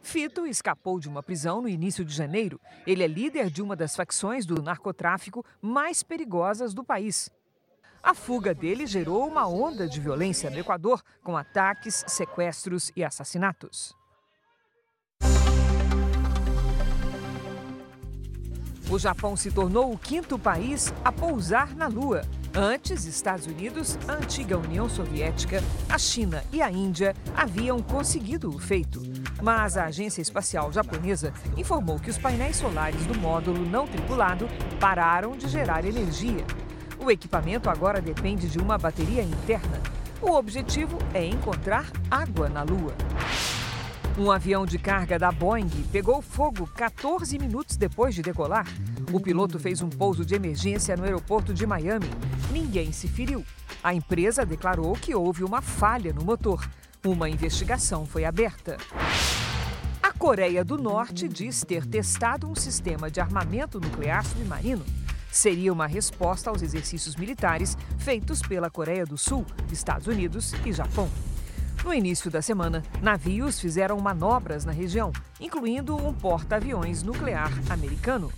Fito 0.06 0.46
escapou 0.46 1.00
de 1.00 1.10
uma 1.10 1.24
prisão 1.24 1.64
no 1.64 1.68
início 1.68 2.06
de 2.06 2.14
janeiro. 2.14 2.62
Ele 2.86 3.04
é 3.04 3.08
líder 3.08 3.50
de 3.50 3.60
uma 3.60 3.76
das 3.76 3.96
facções 3.96 4.46
do 4.46 4.62
narcotráfico 4.62 5.44
mais 5.60 6.04
perigosas 6.04 6.76
do 6.76 6.84
país. 6.84 7.28
A 8.04 8.14
fuga 8.14 8.54
dele 8.54 8.86
gerou 8.86 9.28
uma 9.28 9.48
onda 9.48 9.88
de 9.88 10.00
violência 10.00 10.52
no 10.52 10.60
Equador, 10.60 11.02
com 11.24 11.36
ataques, 11.36 12.06
sequestros 12.08 12.92
e 12.96 13.04
assassinatos. 13.04 13.96
O 18.88 19.00
Japão 19.00 19.36
se 19.36 19.52
tornou 19.52 19.92
o 19.92 19.98
quinto 19.98 20.38
país 20.38 20.94
a 21.04 21.12
pousar 21.12 21.76
na 21.76 21.88
Lua. 21.88 22.22
Antes, 22.54 23.06
Estados 23.06 23.48
Unidos, 23.48 23.98
a 24.08 24.14
antiga 24.14 24.56
União 24.56 24.88
Soviética, 24.88 25.64
a 25.90 25.98
China 25.98 26.44
e 26.54 26.62
a 26.62 26.72
Índia 26.72 27.16
haviam 27.36 27.82
conseguido 27.82 28.56
o 28.56 28.60
feito. 28.60 29.02
Mas 29.46 29.78
a 29.78 29.86
Agência 29.86 30.24
Espacial 30.24 30.72
Japonesa 30.74 31.32
informou 31.56 32.00
que 32.00 32.10
os 32.10 32.18
painéis 32.18 32.56
solares 32.56 33.06
do 33.06 33.14
módulo 33.14 33.64
não 33.64 33.88
tripulado 33.88 34.48
pararam 34.80 35.38
de 35.38 35.48
gerar 35.48 35.86
energia. 35.86 36.44
O 36.98 37.12
equipamento 37.12 37.70
agora 37.70 38.02
depende 38.02 38.50
de 38.50 38.58
uma 38.58 38.76
bateria 38.76 39.22
interna. 39.22 39.80
O 40.20 40.32
objetivo 40.32 40.98
é 41.14 41.24
encontrar 41.24 41.92
água 42.10 42.50
na 42.50 42.64
Lua. 42.64 42.96
Um 44.18 44.32
avião 44.32 44.66
de 44.66 44.80
carga 44.80 45.20
da 45.20 45.32
Boeing 45.32 45.70
pegou 45.92 46.24
fogo 46.24 46.66
14 46.76 47.38
minutos 47.38 47.78
depois 47.78 48.16
de 48.16 48.24
decolar. 48.24 48.66
O 49.14 49.20
piloto 49.20 49.60
fez 49.60 49.80
um 49.80 49.90
pouso 49.90 50.26
de 50.26 50.34
emergência 50.34 50.98
no 50.98 51.04
aeroporto 51.04 51.54
de 51.54 51.68
Miami. 51.68 52.10
Ninguém 52.52 52.92
se 52.92 53.08
feriu. 53.08 53.46
A 53.84 53.94
empresa 53.94 54.44
declarou 54.44 54.94
que 54.94 55.14
houve 55.14 55.44
uma 55.44 55.62
falha 55.62 56.12
no 56.12 56.24
motor. 56.24 56.68
Uma 57.06 57.30
investigação 57.30 58.04
foi 58.04 58.26
aberta. 58.26 58.78
A 60.02 60.12
Coreia 60.12 60.66
do 60.66 60.76
Norte 60.76 61.28
diz 61.28 61.64
ter 61.64 61.86
testado 61.86 62.50
um 62.50 62.56
sistema 62.56 63.12
de 63.12 63.22
armamento 63.22 63.80
nuclear 63.80 64.26
submarino. 64.26 64.84
Seria 65.32 65.72
uma 65.72 65.86
resposta 65.86 66.50
aos 66.50 66.64
exercícios 66.64 67.16
militares 67.16 67.78
feitos 68.00 68.42
pela 68.42 68.72
Coreia 68.72 69.06
do 69.06 69.20
Sul, 69.20 69.46
Estados 69.72 70.08
Unidos 70.08 70.56
e 70.66 70.74
Japão. 70.74 71.08
No 71.84 71.94
início 71.94 72.32
da 72.32 72.42
semana, 72.42 72.82
navios 73.04 73.60
fizeram 73.60 74.00
manobras 74.00 74.66
na 74.66 74.72
região, 74.72 75.12
incluindo 75.40 75.96
um 75.96 76.12
porta-aviões 76.12 77.04
nuclear 77.04 77.52
americano. 77.70 78.34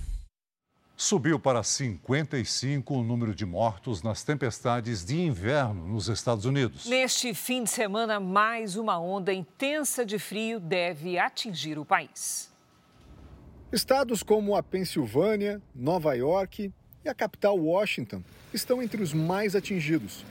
Subiu 1.00 1.40
para 1.40 1.62
55 1.62 2.96
o 2.96 3.04
número 3.04 3.36
de 3.36 3.46
mortos 3.46 4.02
nas 4.02 4.24
tempestades 4.24 5.06
de 5.06 5.22
inverno 5.22 5.88
nos 5.88 6.08
Estados 6.08 6.44
Unidos. 6.44 6.88
Neste 6.88 7.36
fim 7.36 7.64
de 7.64 7.70
semana, 7.70 8.20
mais 8.20 8.76
uma 8.76 9.00
onda 9.00 9.32
intensa 9.32 10.04
de 10.04 10.18
frio 10.18 10.60
deve 10.60 11.20
atingir 11.20 11.78
o 11.78 11.86
país. 11.86 12.52
Estados 13.72 14.24
como 14.24 14.56
a 14.56 14.64
Pensilvânia, 14.64 15.62
Nova 15.76 16.16
York 16.16 16.74
e 17.06 17.08
a 17.08 17.14
capital 17.14 17.60
Washington 17.60 18.24
estão 18.52 18.82
entre 18.82 19.04
os 19.04 19.14
mais 19.14 19.56
atingidos. 19.56 20.26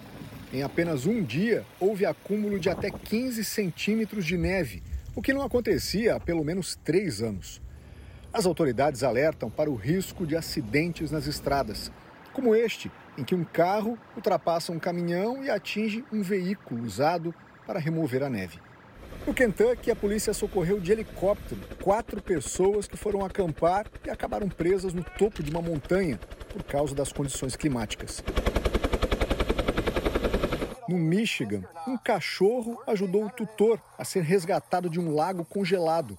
Em 0.52 0.64
apenas 0.64 1.06
um 1.06 1.22
dia, 1.22 1.64
houve 1.78 2.04
acúmulo 2.04 2.58
de 2.58 2.68
até 2.68 2.90
15 2.90 3.44
centímetros 3.44 4.26
de 4.26 4.36
neve, 4.36 4.82
o 5.14 5.22
que 5.22 5.32
não 5.32 5.42
acontecia 5.42 6.16
há 6.16 6.20
pelo 6.20 6.42
menos 6.42 6.74
três 6.82 7.22
anos. 7.22 7.64
As 8.36 8.44
autoridades 8.44 9.02
alertam 9.02 9.48
para 9.48 9.70
o 9.70 9.74
risco 9.74 10.26
de 10.26 10.36
acidentes 10.36 11.10
nas 11.10 11.26
estradas, 11.26 11.90
como 12.34 12.54
este, 12.54 12.92
em 13.16 13.24
que 13.24 13.34
um 13.34 13.42
carro 13.42 13.98
ultrapassa 14.14 14.72
um 14.72 14.78
caminhão 14.78 15.42
e 15.42 15.48
atinge 15.48 16.04
um 16.12 16.22
veículo 16.22 16.84
usado 16.84 17.34
para 17.66 17.78
remover 17.78 18.22
a 18.22 18.28
neve. 18.28 18.60
No 19.26 19.32
Kentucky, 19.32 19.90
a 19.90 19.96
polícia 19.96 20.34
socorreu 20.34 20.78
de 20.78 20.92
helicóptero 20.92 21.62
quatro 21.82 22.20
pessoas 22.20 22.86
que 22.86 22.94
foram 22.94 23.24
acampar 23.24 23.86
e 24.04 24.10
acabaram 24.10 24.50
presas 24.50 24.92
no 24.92 25.02
topo 25.02 25.42
de 25.42 25.50
uma 25.50 25.62
montanha 25.62 26.20
por 26.52 26.62
causa 26.62 26.94
das 26.94 27.10
condições 27.10 27.56
climáticas. 27.56 28.22
No 30.86 30.98
Michigan, 30.98 31.62
um 31.88 31.96
cachorro 31.96 32.82
ajudou 32.86 33.24
o 33.24 33.30
tutor 33.30 33.80
a 33.96 34.04
ser 34.04 34.22
resgatado 34.22 34.90
de 34.90 35.00
um 35.00 35.14
lago 35.14 35.42
congelado. 35.42 36.18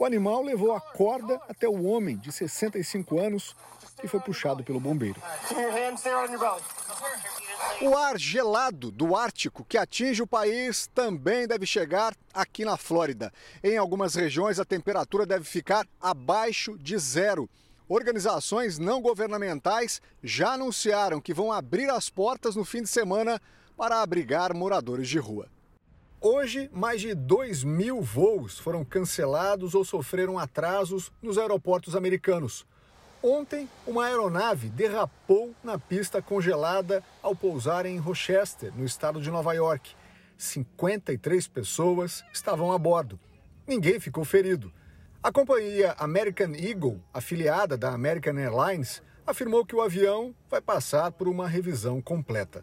O 0.00 0.04
animal 0.06 0.42
levou 0.42 0.72
a 0.72 0.80
corda 0.80 1.38
até 1.46 1.68
o 1.68 1.84
homem 1.84 2.16
de 2.16 2.32
65 2.32 3.20
anos 3.20 3.54
e 4.02 4.08
foi 4.08 4.18
puxado 4.18 4.64
pelo 4.64 4.80
bombeiro. 4.80 5.20
O 7.82 7.94
ar 7.94 8.18
gelado 8.18 8.90
do 8.90 9.14
Ártico 9.14 9.62
que 9.62 9.76
atinge 9.76 10.22
o 10.22 10.26
país 10.26 10.86
também 10.94 11.46
deve 11.46 11.66
chegar 11.66 12.16
aqui 12.32 12.64
na 12.64 12.78
Flórida. 12.78 13.30
Em 13.62 13.76
algumas 13.76 14.14
regiões, 14.14 14.58
a 14.58 14.64
temperatura 14.64 15.26
deve 15.26 15.44
ficar 15.44 15.86
abaixo 16.00 16.78
de 16.78 16.96
zero. 16.96 17.46
Organizações 17.86 18.78
não 18.78 19.02
governamentais 19.02 20.00
já 20.22 20.54
anunciaram 20.54 21.20
que 21.20 21.34
vão 21.34 21.52
abrir 21.52 21.90
as 21.90 22.08
portas 22.08 22.56
no 22.56 22.64
fim 22.64 22.80
de 22.80 22.88
semana 22.88 23.38
para 23.76 24.00
abrigar 24.00 24.54
moradores 24.54 25.10
de 25.10 25.18
rua. 25.18 25.46
Hoje, 26.22 26.68
mais 26.70 27.00
de 27.00 27.14
2 27.14 27.64
mil 27.64 28.02
voos 28.02 28.58
foram 28.58 28.84
cancelados 28.84 29.74
ou 29.74 29.82
sofreram 29.82 30.38
atrasos 30.38 31.10
nos 31.22 31.38
aeroportos 31.38 31.96
americanos. 31.96 32.66
Ontem, 33.22 33.66
uma 33.86 34.04
aeronave 34.04 34.68
derrapou 34.68 35.54
na 35.64 35.78
pista 35.78 36.20
congelada 36.20 37.02
ao 37.22 37.34
pousar 37.34 37.86
em 37.86 37.96
Rochester, 37.96 38.70
no 38.76 38.84
estado 38.84 39.18
de 39.18 39.30
Nova 39.30 39.54
York. 39.54 39.92
53 40.36 41.48
pessoas 41.48 42.22
estavam 42.34 42.70
a 42.70 42.76
bordo. 42.76 43.18
Ninguém 43.66 43.98
ficou 43.98 44.22
ferido. 44.22 44.70
A 45.22 45.32
companhia 45.32 45.94
American 45.98 46.52
Eagle, 46.54 47.00
afiliada 47.14 47.78
da 47.78 47.94
American 47.94 48.36
Airlines, 48.36 49.02
afirmou 49.26 49.64
que 49.64 49.74
o 49.74 49.80
avião 49.80 50.34
vai 50.50 50.60
passar 50.60 51.12
por 51.12 51.28
uma 51.28 51.48
revisão 51.48 52.02
completa. 52.02 52.62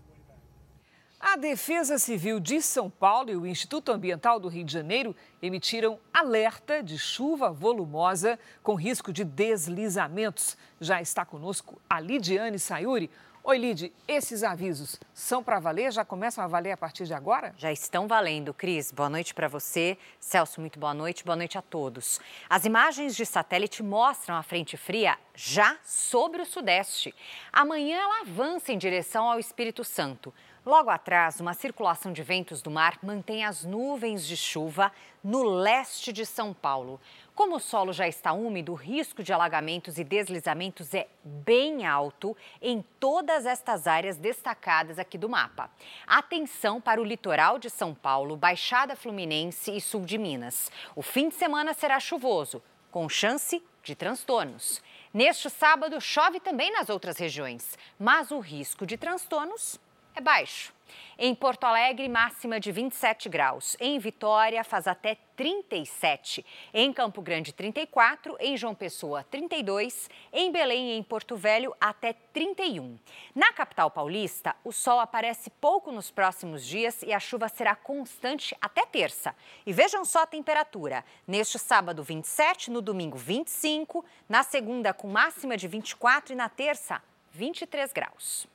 A 1.19 1.36
Defesa 1.36 1.97
Civil 1.97 2.39
de 2.39 2.62
São 2.62 2.91
Paulo 2.91 3.32
e 3.32 3.36
o 3.36 3.47
Instituto 3.47 3.91
Ambiental 3.91 4.39
do 4.39 4.47
Rio 4.47 4.63
de 4.63 4.71
Janeiro 4.71 5.15
emitiram 5.41 5.99
alerta 6.13 6.84
de 6.84 6.95
chuva 6.99 7.51
volumosa 7.51 8.38
com 8.62 8.75
risco 8.75 9.12
de 9.12 9.23
deslizamentos. 9.23 10.56
Já 10.80 11.01
está 11.01 11.25
conosco 11.25 11.82
a 11.89 11.99
Lidiane 11.99 12.60
Sayuri. 12.60 13.10
Oi, 13.43 13.58
Lid, 13.58 13.93
esses 14.08 14.43
avisos 14.43 14.99
são 15.13 15.41
para 15.41 15.58
valer? 15.58 15.91
Já 15.91 16.03
começam 16.03 16.43
a 16.43 16.47
valer 16.47 16.73
a 16.73 16.77
partir 16.77 17.06
de 17.06 17.13
agora? 17.13 17.56
Já 17.58 17.71
estão 17.71 18.06
valendo, 18.06 18.53
Cris. 18.53 18.91
Boa 18.91 19.10
noite 19.10 19.34
para 19.34 19.47
você. 19.47 19.97
Celso, 20.19 20.60
muito 20.60 20.77
boa 20.77 20.93
noite. 20.93 21.23
Boa 21.23 21.36
noite 21.38 21.58
a 21.58 21.62
todos. 21.62 22.19
As 22.49 22.65
imagens 22.65 23.15
de 23.15 23.25
satélite 23.25 23.82
mostram 23.82 24.36
a 24.36 24.43
frente 24.43 24.75
fria 24.75 25.17
já 25.34 25.77
sobre 25.82 26.41
o 26.41 26.45
sudeste. 26.45 27.15
Amanhã 27.51 27.97
ela 27.97 28.19
avança 28.19 28.73
em 28.73 28.77
direção 28.77 29.32
ao 29.32 29.39
Espírito 29.39 29.82
Santo. 29.82 30.34
Logo 30.67 30.89
atrás, 30.89 31.39
uma 31.39 31.53
circulação 31.53 32.12
de 32.12 32.21
ventos 32.21 32.62
do 32.62 32.69
mar 32.69 32.99
mantém 33.01 33.45
as 33.45 33.63
nuvens 33.63 34.27
de 34.27 34.36
chuva 34.36 34.91
no 35.23 35.41
leste 35.41 36.12
de 36.12 36.25
São 36.25 36.53
Paulo. 36.53 36.99
Como 37.34 37.56
o 37.56 37.60
solo 37.60 37.93
já 37.93 38.06
está 38.06 38.34
úmido, 38.34 38.73
o 38.73 38.75
risco 38.75 39.23
de 39.23 39.32
alagamentos 39.32 39.97
e 39.97 40.03
deslizamentos 40.03 40.93
é 40.93 41.08
bem 41.23 41.86
alto 41.86 42.36
em 42.62 42.84
todas 42.99 43.45
estas 43.45 43.88
áreas 43.88 44.17
destacadas 44.17 44.99
aqui 44.99 45.17
do 45.17 45.30
mapa. 45.30 45.71
Atenção 46.06 46.82
para 46.82 46.99
o 46.99 47.06
litoral 47.06 47.58
de 47.58 47.69
São 47.69 47.95
Paulo, 47.95 48.36
Baixada 48.36 48.93
Fluminense 48.93 49.71
e 49.71 49.80
sul 49.80 50.01
de 50.01 50.17
Minas. 50.17 50.69
O 50.97 51.01
fim 51.01 51.30
de 51.30 51.36
semana 51.36 51.73
será 51.73 51.97
chuvoso, 51.97 52.62
com 52.91 53.08
chance 53.08 53.63
de 53.82 53.95
transtornos. 53.95 54.84
Neste 55.13 55.49
sábado, 55.49 56.01
chove 56.01 56.41
também 56.41 56.73
nas 56.73 56.89
outras 56.89 57.17
regiões, 57.17 57.77
mas 57.97 58.32
o 58.32 58.39
risco 58.39 58.86
de 58.86 58.97
transtornos 58.97 59.80
é 60.17 60.21
baixo. 60.21 60.73
Em 61.19 61.34
Porto 61.36 61.63
Alegre, 61.63 62.08
máxima 62.08 62.60
de 62.60 62.71
27 62.71 63.27
graus. 63.27 63.75
Em 63.80 63.99
Vitória, 63.99 64.63
faz 64.63 64.88
até 64.88 65.17
37. 65.36 66.45
Em 66.73 66.91
Campo 66.93 67.21
Grande, 67.21 67.53
34. 67.53 68.36
Em 68.39 68.56
João 68.56 68.73
Pessoa, 68.73 69.23
32. 69.23 70.10
Em 70.32 70.51
Belém 70.51 70.91
e 70.91 70.97
em 70.97 71.03
Porto 71.03 71.36
Velho, 71.36 71.75
até 71.80 72.13
31. 72.13 72.97
Na 73.36 73.51
capital 73.51 73.91
paulista, 73.91 74.56
o 74.63 74.71
sol 74.71 74.99
aparece 74.99 75.49
pouco 75.62 75.91
nos 75.91 76.10
próximos 76.10 76.65
dias 76.65 77.03
e 77.03 77.13
a 77.13 77.19
chuva 77.19 77.49
será 77.49 77.75
constante 77.75 78.56
até 78.62 78.86
terça. 78.86 79.36
E 79.65 79.73
vejam 79.73 80.06
só 80.06 80.23
a 80.23 80.27
temperatura. 80.27 81.03
Neste 81.27 81.60
sábado, 81.60 82.01
27. 82.01 82.71
No 82.71 82.82
domingo, 82.82 83.17
25. 83.17 84.06
Na 84.30 84.41
segunda, 84.41 84.93
com 84.93 85.08
máxima 85.08 85.58
de 85.58 85.67
24. 85.67 86.34
E 86.34 86.36
na 86.36 86.49
terça, 86.49 87.03
23 87.34 87.91
graus. 87.91 88.47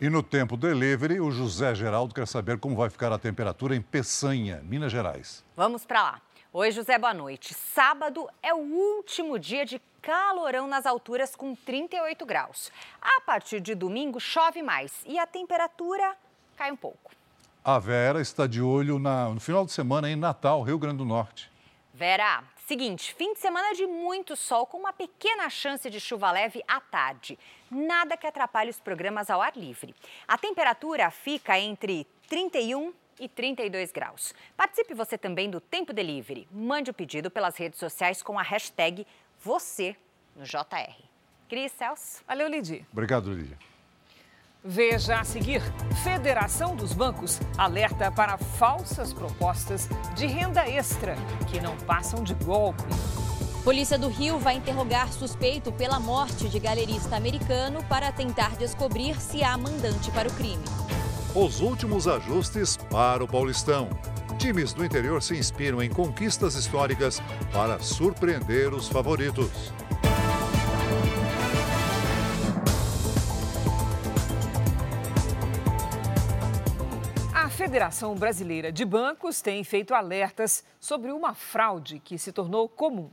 E 0.00 0.08
no 0.08 0.22
tempo 0.22 0.56
delivery, 0.56 1.18
o 1.18 1.28
José 1.28 1.74
Geraldo 1.74 2.14
quer 2.14 2.28
saber 2.28 2.60
como 2.60 2.76
vai 2.76 2.88
ficar 2.88 3.10
a 3.12 3.18
temperatura 3.18 3.74
em 3.74 3.82
Peçanha, 3.82 4.62
Minas 4.62 4.92
Gerais. 4.92 5.44
Vamos 5.56 5.84
para 5.84 6.00
lá. 6.00 6.22
Oi, 6.52 6.70
José, 6.70 6.96
boa 6.96 7.12
noite. 7.12 7.52
Sábado 7.52 8.28
é 8.40 8.54
o 8.54 8.58
último 8.58 9.36
dia 9.40 9.66
de 9.66 9.82
calorão 10.00 10.68
nas 10.68 10.86
alturas 10.86 11.34
com 11.34 11.52
38 11.52 12.24
graus. 12.24 12.70
A 13.02 13.20
partir 13.22 13.60
de 13.60 13.74
domingo 13.74 14.20
chove 14.20 14.62
mais 14.62 14.92
e 15.04 15.18
a 15.18 15.26
temperatura 15.26 16.14
cai 16.56 16.70
um 16.70 16.76
pouco. 16.76 17.10
A 17.64 17.80
Vera 17.80 18.20
está 18.20 18.46
de 18.46 18.62
olho 18.62 19.00
na, 19.00 19.28
no 19.30 19.40
final 19.40 19.66
de 19.66 19.72
semana 19.72 20.08
em 20.08 20.14
Natal, 20.14 20.62
Rio 20.62 20.78
Grande 20.78 20.98
do 20.98 21.04
Norte. 21.04 21.50
Vera, 21.92 22.44
Seguinte, 22.68 23.14
fim 23.14 23.32
de 23.32 23.40
semana 23.40 23.72
de 23.74 23.86
muito 23.86 24.36
sol 24.36 24.66
com 24.66 24.76
uma 24.76 24.92
pequena 24.92 25.48
chance 25.48 25.88
de 25.88 25.98
chuva 25.98 26.30
leve 26.30 26.62
à 26.68 26.78
tarde. 26.78 27.38
Nada 27.70 28.14
que 28.14 28.26
atrapalhe 28.26 28.68
os 28.68 28.78
programas 28.78 29.30
ao 29.30 29.40
ar 29.40 29.56
livre. 29.56 29.94
A 30.28 30.36
temperatura 30.36 31.10
fica 31.10 31.58
entre 31.58 32.06
31 32.28 32.92
e 33.18 33.26
32 33.26 33.90
graus. 33.90 34.34
Participe 34.54 34.92
você 34.92 35.16
também 35.16 35.48
do 35.48 35.62
Tempo 35.62 35.94
Delivery. 35.94 36.46
Mande 36.52 36.90
o 36.90 36.94
pedido 36.94 37.30
pelas 37.30 37.56
redes 37.56 37.78
sociais 37.78 38.22
com 38.22 38.38
a 38.38 38.42
hashtag 38.42 39.06
você 39.40 39.96
no 40.36 40.44
JR. 40.44 40.94
Cris 41.48 41.72
Celso. 41.72 42.22
Valeu, 42.28 42.48
Lidy. 42.48 42.84
Obrigado, 42.92 43.32
Lidia. 43.32 43.56
Veja 44.64 45.20
a 45.20 45.24
seguir: 45.24 45.62
Federação 46.02 46.74
dos 46.74 46.92
Bancos 46.92 47.40
alerta 47.56 48.10
para 48.10 48.36
falsas 48.36 49.12
propostas 49.12 49.88
de 50.16 50.26
renda 50.26 50.68
extra 50.68 51.16
que 51.46 51.60
não 51.60 51.76
passam 51.78 52.24
de 52.24 52.34
golpe. 52.34 52.82
Polícia 53.62 53.98
do 53.98 54.08
Rio 54.08 54.38
vai 54.38 54.56
interrogar 54.56 55.12
suspeito 55.12 55.70
pela 55.70 56.00
morte 56.00 56.48
de 56.48 56.58
galerista 56.58 57.16
americano 57.16 57.84
para 57.84 58.10
tentar 58.10 58.56
descobrir 58.56 59.20
se 59.20 59.44
há 59.44 59.56
mandante 59.56 60.10
para 60.10 60.28
o 60.28 60.32
crime. 60.32 60.64
Os 61.34 61.60
últimos 61.60 62.08
ajustes 62.08 62.76
para 62.90 63.22
o 63.22 63.28
Paulistão. 63.28 63.88
Times 64.38 64.72
do 64.72 64.84
interior 64.84 65.22
se 65.22 65.36
inspiram 65.36 65.82
em 65.82 65.90
conquistas 65.90 66.54
históricas 66.54 67.22
para 67.52 67.78
surpreender 67.78 68.72
os 68.72 68.88
favoritos. 68.88 69.72
Federação 77.68 78.14
Brasileira 78.14 78.72
de 78.72 78.82
Bancos 78.82 79.42
tem 79.42 79.62
feito 79.62 79.92
alertas 79.92 80.64
sobre 80.80 81.12
uma 81.12 81.34
fraude 81.34 82.00
que 82.00 82.16
se 82.16 82.32
tornou 82.32 82.66
comum. 82.66 83.10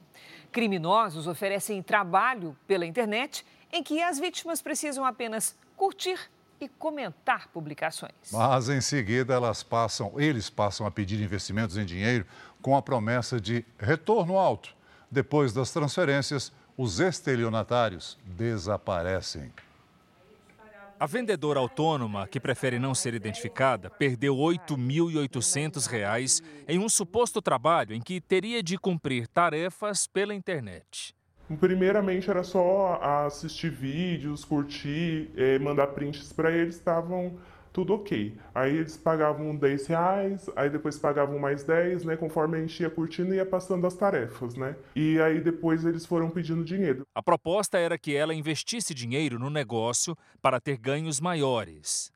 Criminosos 0.49 1.27
oferecem 1.27 1.83
trabalho 1.83 2.55
pela 2.65 2.85
internet 2.85 3.45
em 3.69 3.83
que 3.83 4.01
as 4.01 4.17
vítimas 4.17 4.61
precisam 4.61 5.03
apenas 5.03 5.57
curtir 5.75 6.17
e 6.57 6.69
comentar 6.69 7.49
publicações. 7.49 8.13
Mas 8.31 8.69
em 8.69 8.79
seguida 8.79 9.33
elas 9.33 9.61
passam, 9.61 10.13
eles 10.15 10.49
passam 10.49 10.87
a 10.87 10.91
pedir 10.91 11.21
investimentos 11.21 11.75
em 11.75 11.83
dinheiro 11.83 12.25
com 12.61 12.77
a 12.77 12.81
promessa 12.81 13.41
de 13.41 13.65
retorno 13.77 14.37
alto. 14.37 14.73
Depois 15.11 15.51
das 15.51 15.71
transferências, 15.71 16.53
os 16.77 17.01
estelionatários 17.01 18.17
desaparecem. 18.23 19.51
A 20.97 21.05
vendedora 21.05 21.59
autônoma, 21.59 22.25
que 22.25 22.39
prefere 22.39 22.79
não 22.79 22.95
ser 22.95 23.13
identificada, 23.13 23.89
perdeu 23.89 24.33
R$ 24.35 24.57
8.800 24.59 26.41
em 26.69 26.79
um 26.79 26.87
suposto 26.87 27.41
trabalho 27.41 27.93
em 27.93 27.99
que 27.99 28.21
teria 28.21 28.63
de 28.63 28.77
cumprir 28.77 29.27
tarefas 29.27 30.07
pela 30.07 30.33
internet. 30.33 31.13
Primeiramente 31.59 32.29
era 32.29 32.43
só 32.43 32.97
assistir 33.25 33.69
vídeos, 33.71 34.45
curtir, 34.45 35.29
eh, 35.35 35.59
mandar 35.59 35.87
prints 35.87 36.31
para 36.31 36.49
eles, 36.49 36.75
estavam 36.75 37.37
tudo 37.75 37.93
ok. 37.93 38.37
Aí 38.53 38.77
eles 38.77 38.95
pagavam 38.95 39.53
10 39.53 39.87
reais, 39.87 40.49
aí 40.55 40.69
depois 40.69 40.97
pagavam 40.97 41.37
mais 41.37 41.65
10, 41.65 42.05
né? 42.05 42.15
Conforme 42.15 42.57
a 42.57 42.61
gente 42.61 42.81
ia 42.81 42.89
curtindo 42.89 43.33
e 43.33 43.35
ia 43.35 43.45
passando 43.45 43.85
as 43.85 43.93
tarefas, 43.93 44.55
né? 44.55 44.77
E 44.95 45.19
aí 45.19 45.41
depois 45.41 45.83
eles 45.83 46.05
foram 46.05 46.29
pedindo 46.29 46.63
dinheiro. 46.63 47.05
A 47.13 47.21
proposta 47.21 47.77
era 47.77 47.97
que 47.97 48.15
ela 48.15 48.33
investisse 48.33 48.93
dinheiro 48.93 49.37
no 49.37 49.49
negócio 49.49 50.17
para 50.41 50.61
ter 50.61 50.77
ganhos 50.77 51.19
maiores. 51.19 52.13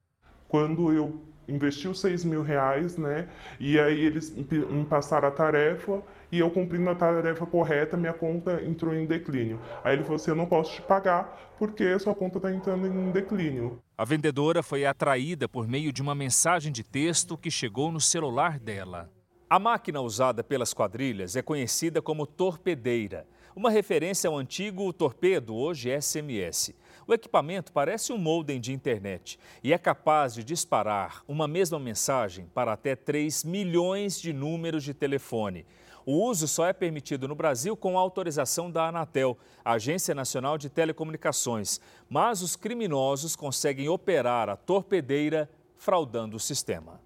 Quando 0.47 0.93
eu 0.93 1.21
investi 1.49 1.87
os 1.87 1.99
6 1.99 2.23
mil 2.25 2.41
reais, 2.41 2.97
né? 2.97 3.27
E 3.59 3.79
aí 3.79 3.99
eles 3.99 4.33
me 4.35 4.85
passaram 4.85 5.27
a 5.27 5.31
tarefa 5.31 6.01
e 6.31 6.39
eu 6.39 6.49
cumprindo 6.49 6.89
a 6.89 6.95
tarefa 6.95 7.45
correta, 7.45 7.97
minha 7.97 8.13
conta 8.13 8.63
entrou 8.63 8.93
em 8.93 9.05
declínio. 9.05 9.59
Aí 9.83 9.93
ele 9.93 10.03
falou 10.03 10.15
assim: 10.15 10.31
eu 10.31 10.35
não 10.35 10.45
posso 10.45 10.75
te 10.75 10.81
pagar 10.81 11.55
porque 11.57 11.97
sua 11.99 12.15
conta 12.15 12.37
está 12.37 12.51
entrando 12.51 12.87
em 12.87 13.11
declínio. 13.11 13.81
A 13.97 14.05
vendedora 14.05 14.63
foi 14.63 14.85
atraída 14.85 15.49
por 15.49 15.67
meio 15.67 15.91
de 15.91 16.01
uma 16.01 16.15
mensagem 16.15 16.71
de 16.71 16.83
texto 16.83 17.37
que 17.37 17.51
chegou 17.51 17.91
no 17.91 17.99
celular 17.99 18.59
dela. 18.59 19.09
A 19.49 19.57
máquina 19.57 19.99
usada 19.99 20.43
pelas 20.43 20.73
quadrilhas 20.73 21.35
é 21.35 21.41
conhecida 21.41 22.01
como 22.01 22.27
torpedeira, 22.27 23.25
uma 23.55 23.71
referência 23.71 24.29
ao 24.29 24.37
antigo 24.37 24.93
torpedo, 24.93 25.55
hoje 25.55 25.89
SMS. 25.99 26.73
O 27.09 27.13
equipamento 27.15 27.71
parece 27.71 28.13
um 28.13 28.19
modem 28.19 28.61
de 28.61 28.71
internet 28.71 29.39
e 29.63 29.73
é 29.73 29.79
capaz 29.79 30.35
de 30.35 30.43
disparar 30.43 31.23
uma 31.27 31.47
mesma 31.47 31.79
mensagem 31.79 32.45
para 32.53 32.71
até 32.71 32.95
3 32.95 33.45
milhões 33.45 34.21
de 34.21 34.31
números 34.31 34.83
de 34.83 34.93
telefone. 34.93 35.65
O 36.05 36.23
uso 36.29 36.47
só 36.47 36.67
é 36.67 36.71
permitido 36.71 37.27
no 37.27 37.33
Brasil 37.33 37.75
com 37.75 37.97
autorização 37.97 38.69
da 38.69 38.89
Anatel, 38.89 39.35
Agência 39.65 40.13
Nacional 40.13 40.55
de 40.55 40.69
Telecomunicações, 40.69 41.81
mas 42.07 42.43
os 42.43 42.55
criminosos 42.55 43.35
conseguem 43.35 43.89
operar 43.89 44.47
a 44.47 44.55
torpedeira 44.55 45.49
fraudando 45.77 46.37
o 46.37 46.39
sistema. 46.39 47.01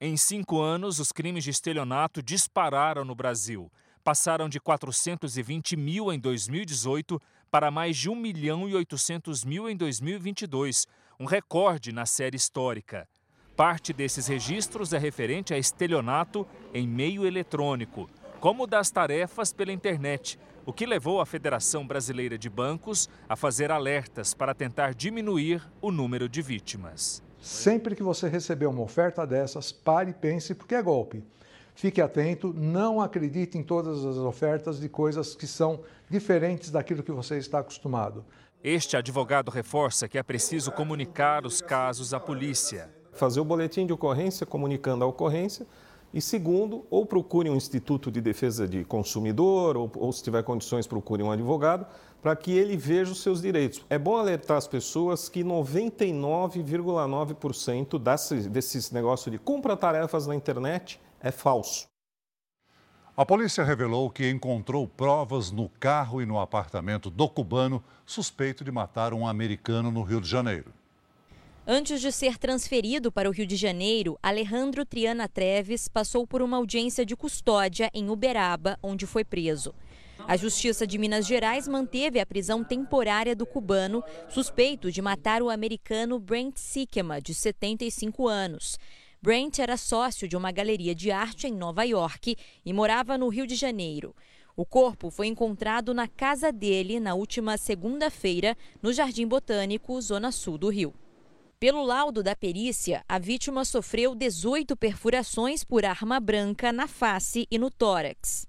Em 0.00 0.16
cinco 0.16 0.58
anos, 0.58 0.98
os 0.98 1.12
crimes 1.12 1.44
de 1.44 1.50
estelionato 1.50 2.22
dispararam 2.22 3.04
no 3.04 3.14
Brasil. 3.14 3.70
Passaram 4.02 4.48
de 4.48 4.58
420 4.58 5.76
mil 5.76 6.10
em 6.10 6.18
2018 6.18 7.20
para 7.54 7.70
mais 7.70 7.96
de 7.96 8.10
1 8.10 8.16
milhão 8.16 8.68
e 8.68 8.74
800 8.74 9.44
mil 9.44 9.70
em 9.70 9.76
2022, 9.76 10.88
um 11.20 11.24
recorde 11.24 11.92
na 11.92 12.04
série 12.04 12.36
histórica. 12.36 13.06
Parte 13.54 13.92
desses 13.92 14.26
registros 14.26 14.92
é 14.92 14.98
referente 14.98 15.54
a 15.54 15.56
estelionato 15.56 16.44
em 16.74 16.84
meio 16.84 17.24
eletrônico 17.24 18.10
como 18.40 18.66
das 18.66 18.90
tarefas 18.90 19.52
pela 19.52 19.70
internet, 19.70 20.36
o 20.66 20.72
que 20.72 20.84
levou 20.84 21.20
a 21.20 21.26
Federação 21.26 21.86
Brasileira 21.86 22.36
de 22.36 22.50
Bancos 22.50 23.08
a 23.28 23.36
fazer 23.36 23.70
alertas 23.70 24.34
para 24.34 24.52
tentar 24.52 24.92
diminuir 24.92 25.62
o 25.80 25.92
número 25.92 26.28
de 26.28 26.42
vítimas. 26.42 27.22
Sempre 27.40 27.94
que 27.94 28.02
você 28.02 28.28
receber 28.28 28.66
uma 28.66 28.82
oferta 28.82 29.24
dessas, 29.24 29.70
pare 29.70 30.10
e 30.10 30.14
pense, 30.14 30.56
porque 30.56 30.74
é 30.74 30.82
golpe. 30.82 31.22
Fique 31.74 32.00
atento, 32.00 32.54
não 32.56 33.00
acredite 33.00 33.58
em 33.58 33.62
todas 33.62 34.04
as 34.04 34.16
ofertas 34.16 34.80
de 34.80 34.88
coisas 34.88 35.34
que 35.34 35.46
são 35.46 35.80
diferentes 36.08 36.70
daquilo 36.70 37.02
que 37.02 37.10
você 37.10 37.36
está 37.36 37.58
acostumado. 37.58 38.24
Este 38.62 38.96
advogado 38.96 39.50
reforça 39.50 40.08
que 40.08 40.16
é 40.16 40.22
preciso 40.22 40.70
comunicar 40.70 41.44
os 41.44 41.60
casos 41.60 42.14
à 42.14 42.20
polícia. 42.20 42.88
Fazer 43.12 43.40
o 43.40 43.44
boletim 43.44 43.86
de 43.86 43.92
ocorrência 43.92 44.46
comunicando 44.46 45.04
a 45.04 45.06
ocorrência 45.06 45.66
e 46.14 46.20
segundo, 46.20 46.86
ou 46.88 47.04
procure 47.04 47.50
um 47.50 47.56
instituto 47.56 48.08
de 48.08 48.20
defesa 48.20 48.68
de 48.68 48.84
consumidor, 48.84 49.76
ou, 49.76 49.90
ou 49.96 50.12
se 50.12 50.22
tiver 50.22 50.44
condições, 50.44 50.86
procure 50.86 51.24
um 51.24 51.32
advogado, 51.32 51.84
para 52.22 52.36
que 52.36 52.52
ele 52.52 52.76
veja 52.76 53.10
os 53.10 53.20
seus 53.20 53.42
direitos. 53.42 53.84
É 53.90 53.98
bom 53.98 54.16
alertar 54.16 54.56
as 54.56 54.68
pessoas 54.68 55.28
que 55.28 55.42
99,9% 55.42 57.98
desses, 58.48 58.92
negócios 58.92 59.32
de 59.32 59.38
compra-tarefas 59.38 60.28
na 60.28 60.36
internet 60.36 61.00
é 61.24 61.32
falso. 61.32 61.88
A 63.16 63.24
polícia 63.24 63.64
revelou 63.64 64.10
que 64.10 64.28
encontrou 64.28 64.86
provas 64.86 65.50
no 65.50 65.70
carro 65.80 66.20
e 66.20 66.26
no 66.26 66.38
apartamento 66.38 67.08
do 67.08 67.28
cubano 67.28 67.82
suspeito 68.04 68.62
de 68.62 68.70
matar 68.70 69.14
um 69.14 69.26
americano 69.26 69.90
no 69.90 70.02
Rio 70.02 70.20
de 70.20 70.28
Janeiro. 70.28 70.72
Antes 71.66 72.02
de 72.02 72.12
ser 72.12 72.36
transferido 72.36 73.10
para 73.10 73.26
o 73.26 73.32
Rio 73.32 73.46
de 73.46 73.56
Janeiro, 73.56 74.18
Alejandro 74.22 74.84
Triana 74.84 75.26
Treves 75.26 75.88
passou 75.88 76.26
por 76.26 76.42
uma 76.42 76.58
audiência 76.58 77.06
de 77.06 77.16
custódia 77.16 77.90
em 77.94 78.10
Uberaba, 78.10 78.78
onde 78.82 79.06
foi 79.06 79.24
preso. 79.24 79.74
A 80.28 80.36
Justiça 80.36 80.86
de 80.86 80.98
Minas 80.98 81.26
Gerais 81.26 81.66
manteve 81.66 82.20
a 82.20 82.26
prisão 82.26 82.62
temporária 82.62 83.34
do 83.34 83.46
cubano, 83.46 84.04
suspeito 84.28 84.92
de 84.92 85.00
matar 85.00 85.40
o 85.40 85.48
americano 85.48 86.18
Brent 86.18 86.56
Sikema, 86.56 87.20
de 87.20 87.34
75 87.34 88.28
anos. 88.28 88.78
Brent 89.24 89.58
era 89.58 89.78
sócio 89.78 90.28
de 90.28 90.36
uma 90.36 90.52
galeria 90.52 90.94
de 90.94 91.10
arte 91.10 91.46
em 91.46 91.54
Nova 91.54 91.82
York 91.82 92.36
e 92.62 92.72
morava 92.74 93.16
no 93.16 93.30
Rio 93.30 93.46
de 93.46 93.54
Janeiro. 93.54 94.14
O 94.54 94.66
corpo 94.66 95.10
foi 95.10 95.28
encontrado 95.28 95.94
na 95.94 96.06
casa 96.06 96.52
dele 96.52 97.00
na 97.00 97.14
última 97.14 97.56
segunda-feira, 97.56 98.54
no 98.82 98.92
Jardim 98.92 99.26
Botânico, 99.26 99.98
zona 100.02 100.30
sul 100.30 100.58
do 100.58 100.68
Rio. 100.68 100.92
Pelo 101.58 101.82
laudo 101.82 102.22
da 102.22 102.36
perícia, 102.36 103.02
a 103.08 103.18
vítima 103.18 103.64
sofreu 103.64 104.14
18 104.14 104.76
perfurações 104.76 105.64
por 105.64 105.86
arma 105.86 106.20
branca 106.20 106.70
na 106.70 106.86
face 106.86 107.46
e 107.50 107.58
no 107.58 107.70
tórax. 107.70 108.46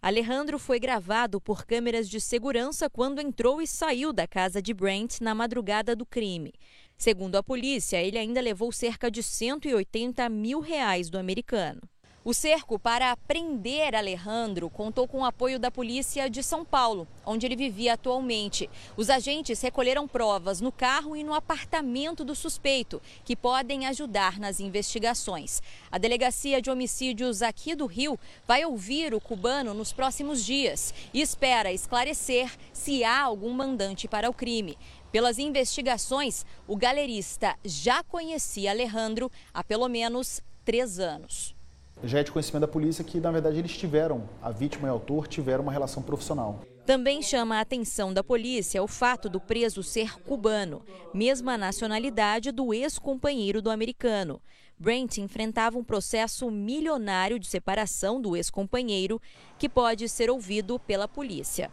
Alejandro 0.00 0.60
foi 0.60 0.78
gravado 0.78 1.40
por 1.40 1.66
câmeras 1.66 2.08
de 2.08 2.20
segurança 2.20 2.88
quando 2.88 3.20
entrou 3.20 3.60
e 3.60 3.66
saiu 3.66 4.12
da 4.12 4.28
casa 4.28 4.62
de 4.62 4.72
Brent 4.72 5.20
na 5.20 5.34
madrugada 5.34 5.96
do 5.96 6.06
crime. 6.06 6.52
Segundo 6.98 7.36
a 7.36 7.44
polícia, 7.44 8.02
ele 8.02 8.18
ainda 8.18 8.40
levou 8.40 8.72
cerca 8.72 9.08
de 9.08 9.22
180 9.22 10.28
mil 10.28 10.58
reais 10.58 11.08
do 11.08 11.16
americano. 11.16 11.80
O 12.24 12.34
cerco 12.34 12.78
para 12.78 13.16
prender 13.16 13.94
Alejandro 13.94 14.68
contou 14.68 15.08
com 15.08 15.20
o 15.20 15.24
apoio 15.24 15.58
da 15.58 15.70
polícia 15.70 16.28
de 16.28 16.42
São 16.42 16.64
Paulo, 16.64 17.08
onde 17.24 17.46
ele 17.46 17.56
vivia 17.56 17.94
atualmente. 17.94 18.68
Os 18.98 19.08
agentes 19.08 19.62
recolheram 19.62 20.06
provas 20.06 20.60
no 20.60 20.70
carro 20.70 21.16
e 21.16 21.24
no 21.24 21.32
apartamento 21.32 22.24
do 22.24 22.34
suspeito, 22.34 23.00
que 23.24 23.34
podem 23.34 23.86
ajudar 23.86 24.38
nas 24.38 24.60
investigações. 24.60 25.62
A 25.90 25.96
Delegacia 25.96 26.60
de 26.60 26.68
Homicídios 26.68 27.40
aqui 27.40 27.74
do 27.74 27.86
Rio 27.86 28.18
vai 28.46 28.62
ouvir 28.62 29.14
o 29.14 29.20
cubano 29.20 29.72
nos 29.72 29.92
próximos 29.92 30.44
dias 30.44 30.92
e 31.14 31.22
espera 31.22 31.72
esclarecer 31.72 32.52
se 32.74 33.04
há 33.04 33.22
algum 33.22 33.52
mandante 33.52 34.06
para 34.06 34.28
o 34.28 34.34
crime. 34.34 34.76
Pelas 35.10 35.38
investigações, 35.38 36.44
o 36.66 36.76
galerista 36.76 37.56
já 37.64 38.02
conhecia 38.02 38.70
Alejandro 38.70 39.30
há 39.52 39.64
pelo 39.64 39.88
menos 39.88 40.40
três 40.64 40.98
anos 40.98 41.56
já 42.04 42.20
é 42.20 42.22
de 42.22 42.30
conhecimento 42.30 42.60
da 42.60 42.68
polícia 42.68 43.02
que, 43.02 43.20
na 43.20 43.30
verdade, 43.30 43.58
eles 43.58 43.76
tiveram, 43.76 44.28
a 44.42 44.50
vítima 44.50 44.88
e 44.88 44.90
o 44.90 44.94
autor 44.94 45.26
tiveram 45.26 45.62
uma 45.62 45.72
relação 45.72 46.02
profissional. 46.02 46.60
Também 46.86 47.20
chama 47.20 47.56
a 47.56 47.60
atenção 47.60 48.14
da 48.14 48.24
polícia 48.24 48.82
o 48.82 48.88
fato 48.88 49.28
do 49.28 49.40
preso 49.40 49.82
ser 49.82 50.18
cubano, 50.20 50.82
mesma 51.12 51.58
nacionalidade 51.58 52.50
do 52.50 52.72
ex-companheiro 52.72 53.60
do 53.60 53.70
americano. 53.70 54.40
Brent 54.78 55.18
enfrentava 55.18 55.76
um 55.76 55.84
processo 55.84 56.50
milionário 56.50 57.38
de 57.38 57.46
separação 57.46 58.20
do 58.20 58.36
ex-companheiro, 58.36 59.20
que 59.58 59.68
pode 59.68 60.08
ser 60.08 60.30
ouvido 60.30 60.78
pela 60.78 61.08
polícia. 61.08 61.70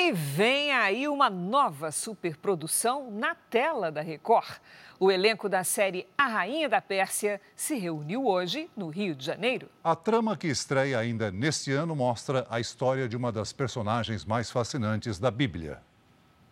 E 0.00 0.12
vem 0.12 0.70
aí 0.70 1.08
uma 1.08 1.28
nova 1.28 1.90
superprodução 1.90 3.10
na 3.10 3.34
tela 3.34 3.90
da 3.90 4.00
Record. 4.00 4.60
O 5.00 5.10
elenco 5.10 5.48
da 5.48 5.64
série 5.64 6.06
A 6.16 6.28
Rainha 6.28 6.68
da 6.68 6.80
Pérsia 6.80 7.40
se 7.56 7.74
reuniu 7.74 8.24
hoje 8.24 8.70
no 8.76 8.90
Rio 8.90 9.12
de 9.12 9.26
Janeiro. 9.26 9.68
A 9.82 9.96
trama 9.96 10.36
que 10.36 10.46
estreia 10.46 11.00
ainda 11.00 11.32
neste 11.32 11.72
ano 11.72 11.96
mostra 11.96 12.46
a 12.48 12.60
história 12.60 13.08
de 13.08 13.16
uma 13.16 13.32
das 13.32 13.52
personagens 13.52 14.24
mais 14.24 14.52
fascinantes 14.52 15.18
da 15.18 15.32
Bíblia. 15.32 15.82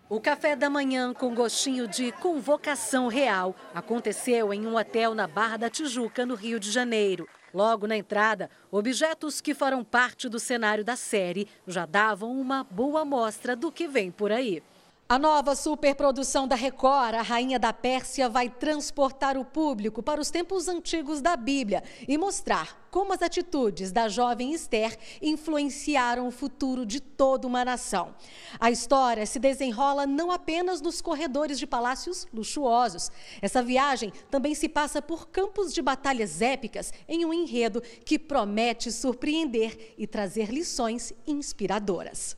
O 0.08 0.20
café 0.20 0.56
da 0.56 0.68
manhã 0.68 1.14
com 1.14 1.32
gostinho 1.32 1.86
de 1.86 2.10
convocação 2.10 3.06
real 3.06 3.54
aconteceu 3.72 4.52
em 4.52 4.66
um 4.66 4.76
hotel 4.76 5.14
na 5.14 5.28
Barra 5.28 5.56
da 5.56 5.70
Tijuca, 5.70 6.26
no 6.26 6.34
Rio 6.34 6.58
de 6.58 6.72
Janeiro. 6.72 7.28
Logo 7.56 7.86
na 7.86 7.96
entrada, 7.96 8.50
objetos 8.70 9.40
que 9.40 9.54
farão 9.54 9.82
parte 9.82 10.28
do 10.28 10.38
cenário 10.38 10.84
da 10.84 10.94
série 10.94 11.48
já 11.66 11.86
davam 11.86 12.38
uma 12.38 12.62
boa 12.62 13.00
amostra 13.00 13.56
do 13.56 13.72
que 13.72 13.88
vem 13.88 14.10
por 14.10 14.30
aí. 14.30 14.62
A 15.08 15.20
nova 15.20 15.54
superprodução 15.54 16.48
da 16.48 16.56
Record, 16.56 17.14
A 17.14 17.22
Rainha 17.22 17.60
da 17.60 17.72
Pérsia, 17.72 18.28
vai 18.28 18.48
transportar 18.50 19.36
o 19.36 19.44
público 19.44 20.02
para 20.02 20.20
os 20.20 20.32
tempos 20.32 20.66
antigos 20.66 21.20
da 21.20 21.36
Bíblia 21.36 21.84
e 22.08 22.18
mostrar 22.18 22.88
como 22.90 23.12
as 23.12 23.22
atitudes 23.22 23.92
da 23.92 24.08
jovem 24.08 24.52
Esther 24.52 24.98
influenciaram 25.22 26.26
o 26.26 26.32
futuro 26.32 26.84
de 26.84 26.98
toda 26.98 27.46
uma 27.46 27.64
nação. 27.64 28.16
A 28.58 28.68
história 28.68 29.24
se 29.26 29.38
desenrola 29.38 30.08
não 30.08 30.32
apenas 30.32 30.80
nos 30.80 31.00
corredores 31.00 31.56
de 31.56 31.68
palácios 31.68 32.26
luxuosos. 32.34 33.12
Essa 33.40 33.62
viagem 33.62 34.12
também 34.28 34.56
se 34.56 34.68
passa 34.68 35.00
por 35.00 35.28
campos 35.28 35.72
de 35.72 35.80
batalhas 35.80 36.42
épicas 36.42 36.92
em 37.06 37.24
um 37.24 37.32
enredo 37.32 37.80
que 38.04 38.18
promete 38.18 38.90
surpreender 38.90 39.94
e 39.96 40.04
trazer 40.04 40.50
lições 40.50 41.12
inspiradoras. 41.28 42.36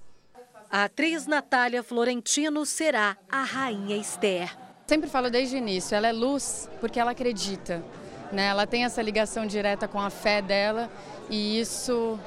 A 0.70 0.85
atriz 0.85 1.26
Natália 1.26 1.83
Florentino 1.83 2.66
será 2.66 3.16
a 3.31 3.42
rainha 3.42 3.96
Esther. 3.96 4.54
Sempre 4.87 5.09
falo 5.09 5.31
desde 5.31 5.57
o 5.57 5.59
início, 5.59 5.94
ela 5.94 6.09
é 6.09 6.12
luz 6.12 6.68
porque 6.78 7.00
ela 7.00 7.12
acredita. 7.12 7.83
Né? 8.31 8.48
Ela 8.48 8.66
tem 8.66 8.85
essa 8.85 9.00
ligação 9.00 9.46
direta 9.46 9.88
com 9.88 9.98
a 9.98 10.11
fé 10.11 10.42
dela 10.42 10.90
e 11.31 11.59
isso 11.59 12.20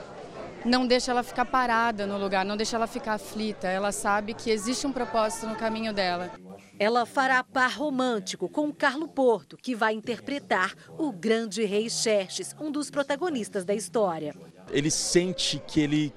não 0.65 0.88
deixa 0.88 1.12
ela 1.12 1.21
ficar 1.21 1.45
parada 1.45 2.08
no 2.08 2.17
lugar, 2.17 2.43
não 2.43 2.58
deixa 2.58 2.77
ela 2.77 2.88
ficar 2.88 3.13
aflita. 3.13 3.67
Ela 3.67 3.91
sabe 3.91 4.34
que 4.34 4.49
existe 4.49 4.88
um 4.88 4.91
propósito 4.91 5.45
no 5.45 5.56
caminho 5.56 5.93
dela. 5.93 6.32
Ela 6.80 7.06
fará 7.06 7.43
par 7.43 7.71
romântico 7.73 8.49
com 8.49 8.73
Carlo 8.73 9.08
Porto, 9.08 9.56
que 9.56 9.75
vai 9.75 9.93
interpretar 9.93 10.73
o 10.97 11.12
grande 11.12 11.63
rei 11.63 11.88
Xerxes, 11.91 12.56
um 12.60 12.71
dos 12.71 12.89
protagonistas 12.89 13.63
da 13.63 13.75
história. 13.75 14.34
Ele 14.71 14.89
sente 14.89 15.62
que 15.67 15.80
ele 15.80 16.13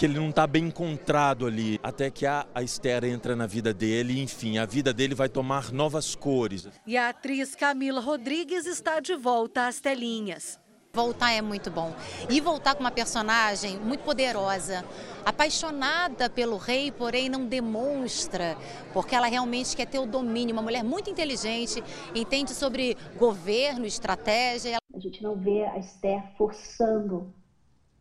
que 0.00 0.06
ele 0.06 0.18
não 0.18 0.30
está 0.30 0.46
bem 0.46 0.68
encontrado 0.68 1.46
ali, 1.46 1.78
até 1.82 2.10
que 2.10 2.24
a, 2.24 2.46
a 2.54 2.62
Esther 2.62 3.04
entra 3.04 3.36
na 3.36 3.46
vida 3.46 3.74
dele, 3.74 4.14
e, 4.14 4.22
enfim, 4.22 4.56
a 4.56 4.64
vida 4.64 4.94
dele 4.94 5.14
vai 5.14 5.28
tomar 5.28 5.70
novas 5.72 6.14
cores. 6.14 6.66
E 6.86 6.96
a 6.96 7.10
atriz 7.10 7.54
Camila 7.54 8.00
Rodrigues 8.00 8.64
está 8.64 8.98
de 8.98 9.14
volta 9.14 9.66
às 9.66 9.78
telinhas. 9.78 10.58
Voltar 10.90 11.32
é 11.32 11.42
muito 11.42 11.70
bom. 11.70 11.94
E 12.30 12.40
voltar 12.40 12.74
com 12.74 12.80
uma 12.80 12.90
personagem 12.90 13.78
muito 13.78 14.02
poderosa, 14.02 14.86
apaixonada 15.22 16.30
pelo 16.30 16.56
rei, 16.56 16.90
porém 16.90 17.28
não 17.28 17.44
demonstra, 17.44 18.56
porque 18.94 19.14
ela 19.14 19.26
realmente 19.26 19.76
quer 19.76 19.84
ter 19.84 19.98
o 19.98 20.06
domínio. 20.06 20.54
Uma 20.54 20.62
mulher 20.62 20.82
muito 20.82 21.10
inteligente, 21.10 21.84
entende 22.14 22.54
sobre 22.54 22.96
governo, 23.18 23.84
estratégia. 23.84 24.78
A 24.94 24.98
gente 24.98 25.22
não 25.22 25.36
vê 25.36 25.66
a 25.66 25.76
Esther 25.76 26.22
forçando 26.38 27.34
a 27.34 27.40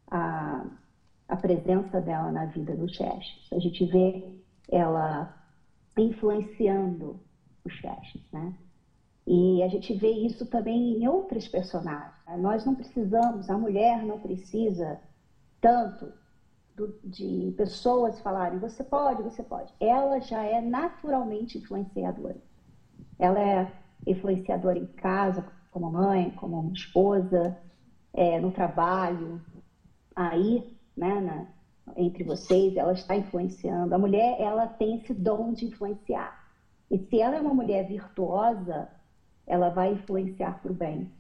a 0.10 0.49
presença 1.40 2.00
dela 2.00 2.32
na 2.32 2.46
vida 2.46 2.76
do 2.76 2.88
Xerxes. 2.88 3.52
A 3.52 3.60
gente 3.60 3.86
vê 3.86 4.24
ela 4.70 5.36
influenciando 5.98 7.20
o 7.66 7.70
Xerxes, 7.70 8.22
né? 8.32 8.54
E 9.26 9.62
a 9.62 9.68
gente 9.68 9.94
vê 9.94 10.10
isso 10.10 10.46
também 10.46 10.94
em 10.94 11.08
outros 11.08 11.48
personagens. 11.48 12.14
Nós 12.40 12.66
não 12.66 12.74
precisamos, 12.74 13.50
a 13.50 13.58
mulher 13.58 14.04
não 14.04 14.20
precisa 14.20 15.00
tanto 15.62 16.12
do, 16.76 17.00
de 17.04 17.54
pessoas 17.58 18.20
falarem 18.22 18.58
você 18.60 18.84
pode, 18.84 19.22
você 19.22 19.44
pode. 19.44 19.74
Ela 19.80 20.20
já 20.20 20.44
é 20.44 20.62
naturalmente 20.62 21.58
influenciadora. 21.58 22.38
Ela 23.20 23.40
é 23.40 23.72
influenciadora 24.08 24.80
em 24.80 24.88
casa, 24.88 25.46
como 25.72 25.92
mãe, 25.92 26.32
como 26.32 26.72
esposa, 26.74 27.56
é, 28.14 28.40
no 28.40 28.52
trabalho. 28.52 29.42
Aí 30.16 30.79
né, 31.00 31.22
na, 31.22 31.46
entre 31.98 32.24
vocês, 32.24 32.76
ela 32.76 32.94
está 32.94 33.16
influenciando. 33.16 33.96
A 33.96 33.98
mulher, 33.98 34.36
ela 34.40 34.68
tem 34.68 34.98
esse 34.98 35.14
dom 35.14 35.54
de 35.54 35.66
influenciar. 35.66 36.38
E 36.92 37.00
se 37.00 37.22
ela 37.22 37.38
é 37.38 37.42
uma 37.42 37.54
mulher 37.54 37.88
virtuosa, 37.88 38.90
ela 39.48 39.70
vai 39.70 39.94
influenciar 39.94 40.60
para 40.62 40.72
o 40.72 40.76
bem. 40.76 41.12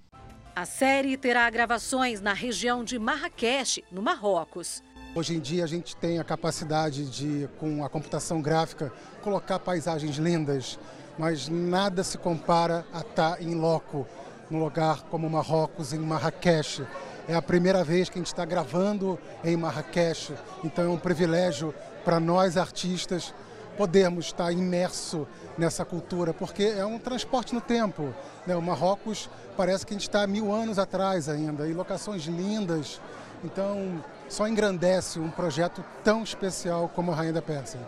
A 0.55 0.65
série 0.65 1.15
terá 1.15 1.49
gravações 1.49 2.19
na 2.19 2.33
região 2.33 2.83
de 2.83 2.99
Marrakech, 2.99 3.83
no 3.91 4.01
Marrocos. 4.01 4.83
Hoje 5.15 5.35
em 5.35 5.39
dia 5.39 5.63
a 5.63 5.67
gente 5.67 5.95
tem 5.95 6.19
a 6.19 6.23
capacidade 6.23 7.09
de, 7.09 7.49
com 7.59 7.83
a 7.83 7.89
computação 7.89 8.41
gráfica, 8.41 8.91
colocar 9.23 9.57
paisagens 9.57 10.17
lindas, 10.17 10.77
mas 11.17 11.47
nada 11.49 12.03
se 12.03 12.17
compara 12.17 12.85
a 12.93 12.99
estar 12.99 13.41
em 13.41 13.55
loco, 13.55 14.05
num 14.49 14.63
lugar 14.63 15.03
como 15.03 15.29
Marrocos, 15.29 15.93
em 15.93 15.99
Marrakech. 15.99 16.85
É 17.29 17.35
a 17.35 17.43
primeira 17.43 17.83
vez 17.83 18.09
que 18.09 18.17
a 18.17 18.21
gente 18.21 18.25
está 18.25 18.43
gravando 18.43 19.19
em 19.43 19.55
Marrakech, 19.55 20.33
então 20.63 20.83
é 20.83 20.89
um 20.89 20.97
privilégio 20.97 21.75
para 22.03 22.19
nós 22.19 22.57
artistas 22.57 23.35
podermos 23.77 24.25
estar 24.25 24.51
imerso 24.51 25.27
nessa 25.55 25.85
cultura, 25.85 26.33
porque 26.33 26.63
é 26.63 26.83
um 26.83 26.97
transporte 26.97 27.53
no 27.53 27.61
tempo. 27.61 28.15
Né? 28.47 28.55
O 28.55 28.61
Marrocos 28.63 29.29
parece 29.55 29.85
que 29.85 29.93
a 29.93 29.95
gente 29.95 30.09
está 30.09 30.25
mil 30.25 30.51
anos 30.51 30.79
atrás 30.79 31.29
ainda, 31.29 31.67
e 31.67 31.73
locações 31.73 32.25
lindas. 32.25 32.99
Então, 33.43 34.03
só 34.27 34.47
engrandece 34.47 35.19
um 35.19 35.29
projeto 35.29 35.85
tão 36.03 36.23
especial 36.23 36.89
como 36.89 37.11
a 37.11 37.15
Rainha 37.15 37.33
da 37.33 37.43
Pérsia. 37.43 37.79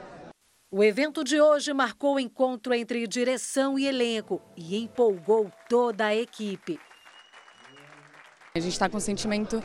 O 0.71 0.83
evento 0.83 1.23
de 1.23 1.41
hoje 1.41 1.73
marcou 1.73 2.17
o 2.17 2.19
encontro 2.19 2.75
entre 2.75 3.07
direção 3.07 3.79
e 3.79 3.87
elenco 3.87 4.39
e 4.55 4.77
empolgou 4.77 5.51
toda 5.67 6.05
a 6.05 6.15
equipe. 6.15 6.79
A 8.53 8.59
gente 8.59 8.73
está 8.73 8.89
com 8.89 8.97
um 8.97 8.99
sentimento 8.99 9.63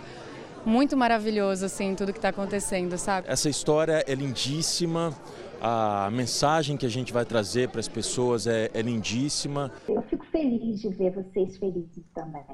muito 0.65 0.97
maravilhoso, 0.97 1.67
assim, 1.67 1.97
tudo 1.97 2.13
que 2.13 2.19
está 2.19 2.29
acontecendo, 2.29 2.97
sabe? 2.97 3.27
Essa 3.29 3.49
história 3.49 4.05
é 4.07 4.15
lindíssima, 4.15 5.13
a 5.61 6.09
mensagem 6.13 6.77
que 6.77 6.87
a 6.87 6.89
gente 6.89 7.13
vai 7.13 7.25
trazer 7.25 7.69
para 7.69 7.81
as 7.81 7.89
pessoas 7.89 8.47
é, 8.47 8.71
é 8.73 8.83
lindíssima. 8.83 9.73
Eu 9.89 10.03
fico 10.03 10.25
feliz 10.27 10.81
de 10.83 10.89
ver 10.91 11.11
vocês 11.11 11.57
felizes 11.57 12.05
também, 12.15 12.45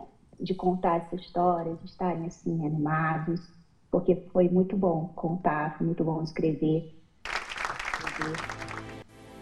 de 0.40 0.54
contar 0.54 1.02
essa 1.02 1.16
história, 1.16 1.74
de 1.74 1.84
estarem 1.84 2.24
assim 2.24 2.64
animados 2.64 3.40
porque 3.90 4.16
foi 4.32 4.48
muito 4.48 4.74
bom 4.74 5.12
contar, 5.14 5.76
foi 5.76 5.86
muito 5.86 6.02
bom 6.02 6.22
escrever. 6.22 6.98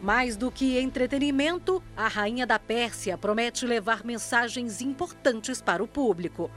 Mais 0.03 0.37
do 0.37 0.51
que 0.51 0.81
entretenimento, 0.81 1.81
a 1.97 2.09
Rainha 2.09 2.45
da 2.45 2.59
Pérsia 2.59 3.17
promete 3.17 3.65
levar 3.65 4.05
mensagens 4.05 4.81
importantes 4.81 5.63
para 5.63 5.85
o 5.85 5.87
público. 5.87 6.51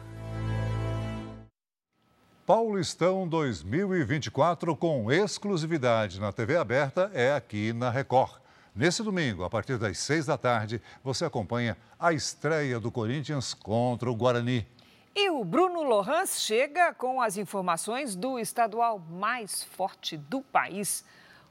Paulistão 2.45 3.25
2024 3.25 4.75
com 4.75 5.09
exclusividade 5.09 6.19
na 6.19 6.33
TV 6.33 6.57
aberta 6.57 7.09
é 7.13 7.33
aqui 7.33 7.71
na 7.71 7.89
Record. 7.89 8.33
Nesse 8.75 9.01
domingo, 9.01 9.45
a 9.45 9.49
partir 9.49 9.77
das 9.77 9.97
seis 9.99 10.25
da 10.25 10.37
tarde, 10.37 10.81
você 11.01 11.23
acompanha 11.23 11.77
a 11.97 12.11
estreia 12.11 12.81
do 12.81 12.91
Corinthians 12.91 13.53
contra 13.53 14.11
o 14.11 14.15
Guarani. 14.15 14.67
E 15.15 15.29
o 15.29 15.45
Bruno 15.45 15.83
Lohans 15.83 16.41
chega 16.41 16.93
com 16.93 17.21
as 17.21 17.37
informações 17.37 18.13
do 18.13 18.37
estadual 18.37 18.99
mais 18.99 19.63
forte 19.63 20.17
do 20.17 20.41
país. 20.41 21.05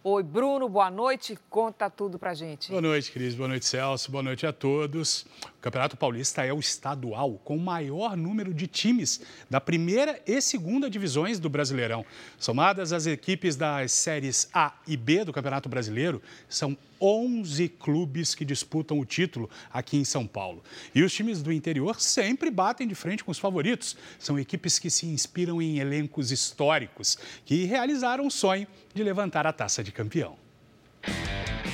Oi, 0.04 0.22
Bruno, 0.22 0.68
boa 0.68 0.90
noite. 0.90 1.38
Conta 1.48 1.88
tudo 1.88 2.18
pra 2.18 2.34
gente. 2.34 2.68
Boa 2.68 2.82
noite, 2.82 3.12
Cris. 3.12 3.34
Boa 3.34 3.48
noite, 3.48 3.64
Celso. 3.64 4.10
Boa 4.10 4.22
noite 4.22 4.46
a 4.46 4.52
todos. 4.52 5.24
Campeonato 5.62 5.96
Paulista 5.96 6.44
é 6.44 6.52
o 6.52 6.58
estadual 6.58 7.40
com 7.44 7.56
o 7.56 7.60
maior 7.60 8.16
número 8.16 8.52
de 8.52 8.66
times 8.66 9.20
da 9.48 9.60
primeira 9.60 10.20
e 10.26 10.40
segunda 10.40 10.90
divisões 10.90 11.38
do 11.38 11.48
Brasileirão. 11.48 12.04
Somadas 12.36 12.92
as 12.92 13.06
equipes 13.06 13.54
das 13.54 13.92
séries 13.92 14.48
A 14.52 14.74
e 14.88 14.96
B 14.96 15.24
do 15.24 15.32
Campeonato 15.32 15.68
Brasileiro, 15.68 16.20
são 16.48 16.76
11 17.00 17.68
clubes 17.68 18.34
que 18.34 18.44
disputam 18.44 18.98
o 18.98 19.04
título 19.04 19.48
aqui 19.72 19.96
em 19.96 20.04
São 20.04 20.26
Paulo. 20.26 20.64
E 20.92 21.00
os 21.04 21.12
times 21.14 21.40
do 21.42 21.52
interior 21.52 22.00
sempre 22.00 22.50
batem 22.50 22.88
de 22.88 22.96
frente 22.96 23.22
com 23.22 23.30
os 23.30 23.38
favoritos. 23.38 23.96
São 24.18 24.36
equipes 24.40 24.80
que 24.80 24.90
se 24.90 25.06
inspiram 25.06 25.62
em 25.62 25.78
elencos 25.78 26.32
históricos, 26.32 27.16
que 27.44 27.64
realizaram 27.66 28.26
o 28.26 28.30
sonho 28.32 28.66
de 28.92 29.04
levantar 29.04 29.46
a 29.46 29.52
taça 29.52 29.82
de 29.84 29.92
campeão. 29.92 30.41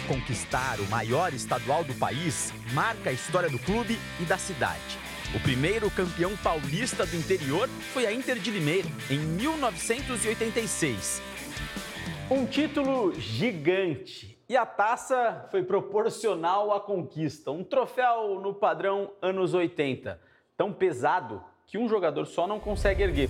Conquistar 0.08 0.80
o 0.80 0.88
maior 0.88 1.34
estadual 1.34 1.84
do 1.84 1.94
país 1.94 2.54
marca 2.72 3.10
a 3.10 3.12
história 3.12 3.50
do 3.50 3.58
clube 3.58 3.98
e 4.18 4.24
da 4.24 4.38
cidade. 4.38 4.98
O 5.36 5.40
primeiro 5.40 5.90
campeão 5.90 6.34
paulista 6.38 7.04
do 7.04 7.14
interior 7.14 7.68
foi 7.92 8.06
a 8.06 8.12
Inter 8.12 8.38
de 8.38 8.50
Limeira, 8.50 8.88
em 9.10 9.18
1986. 9.18 11.20
Um 12.30 12.46
título 12.46 13.12
gigante 13.20 14.42
e 14.48 14.56
a 14.56 14.64
taça 14.64 15.46
foi 15.50 15.62
proporcional 15.62 16.72
à 16.72 16.80
conquista. 16.80 17.50
Um 17.50 17.62
troféu 17.62 18.40
no 18.40 18.54
padrão 18.54 19.12
anos 19.20 19.52
80, 19.52 20.18
tão 20.56 20.72
pesado 20.72 21.44
que 21.66 21.76
um 21.76 21.86
jogador 21.86 22.24
só 22.24 22.46
não 22.46 22.58
consegue 22.58 23.02
erguer. 23.02 23.28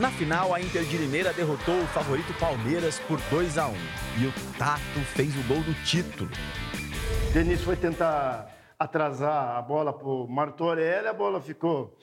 Na 0.00 0.12
final, 0.12 0.54
a 0.54 0.60
Inter 0.60 0.84
de 0.84 0.96
Limeira 0.96 1.32
derrotou 1.32 1.76
o 1.82 1.86
favorito 1.88 2.32
Palmeiras 2.38 3.00
por 3.00 3.18
2 3.30 3.58
a 3.58 3.66
1 3.66 3.74
e 4.20 4.26
o 4.26 4.32
Tato 4.56 5.00
fez 5.12 5.36
o 5.36 5.42
gol 5.48 5.60
do 5.60 5.74
título. 5.84 6.30
Denis 7.32 7.62
foi 7.62 7.74
tentar 7.74 8.46
atrasar 8.78 9.56
a 9.56 9.60
bola 9.60 9.92
para 9.92 10.06
o 10.06 10.28
Martorelli, 10.28 11.08
a 11.08 11.12
bola 11.12 11.40
ficou 11.40 11.98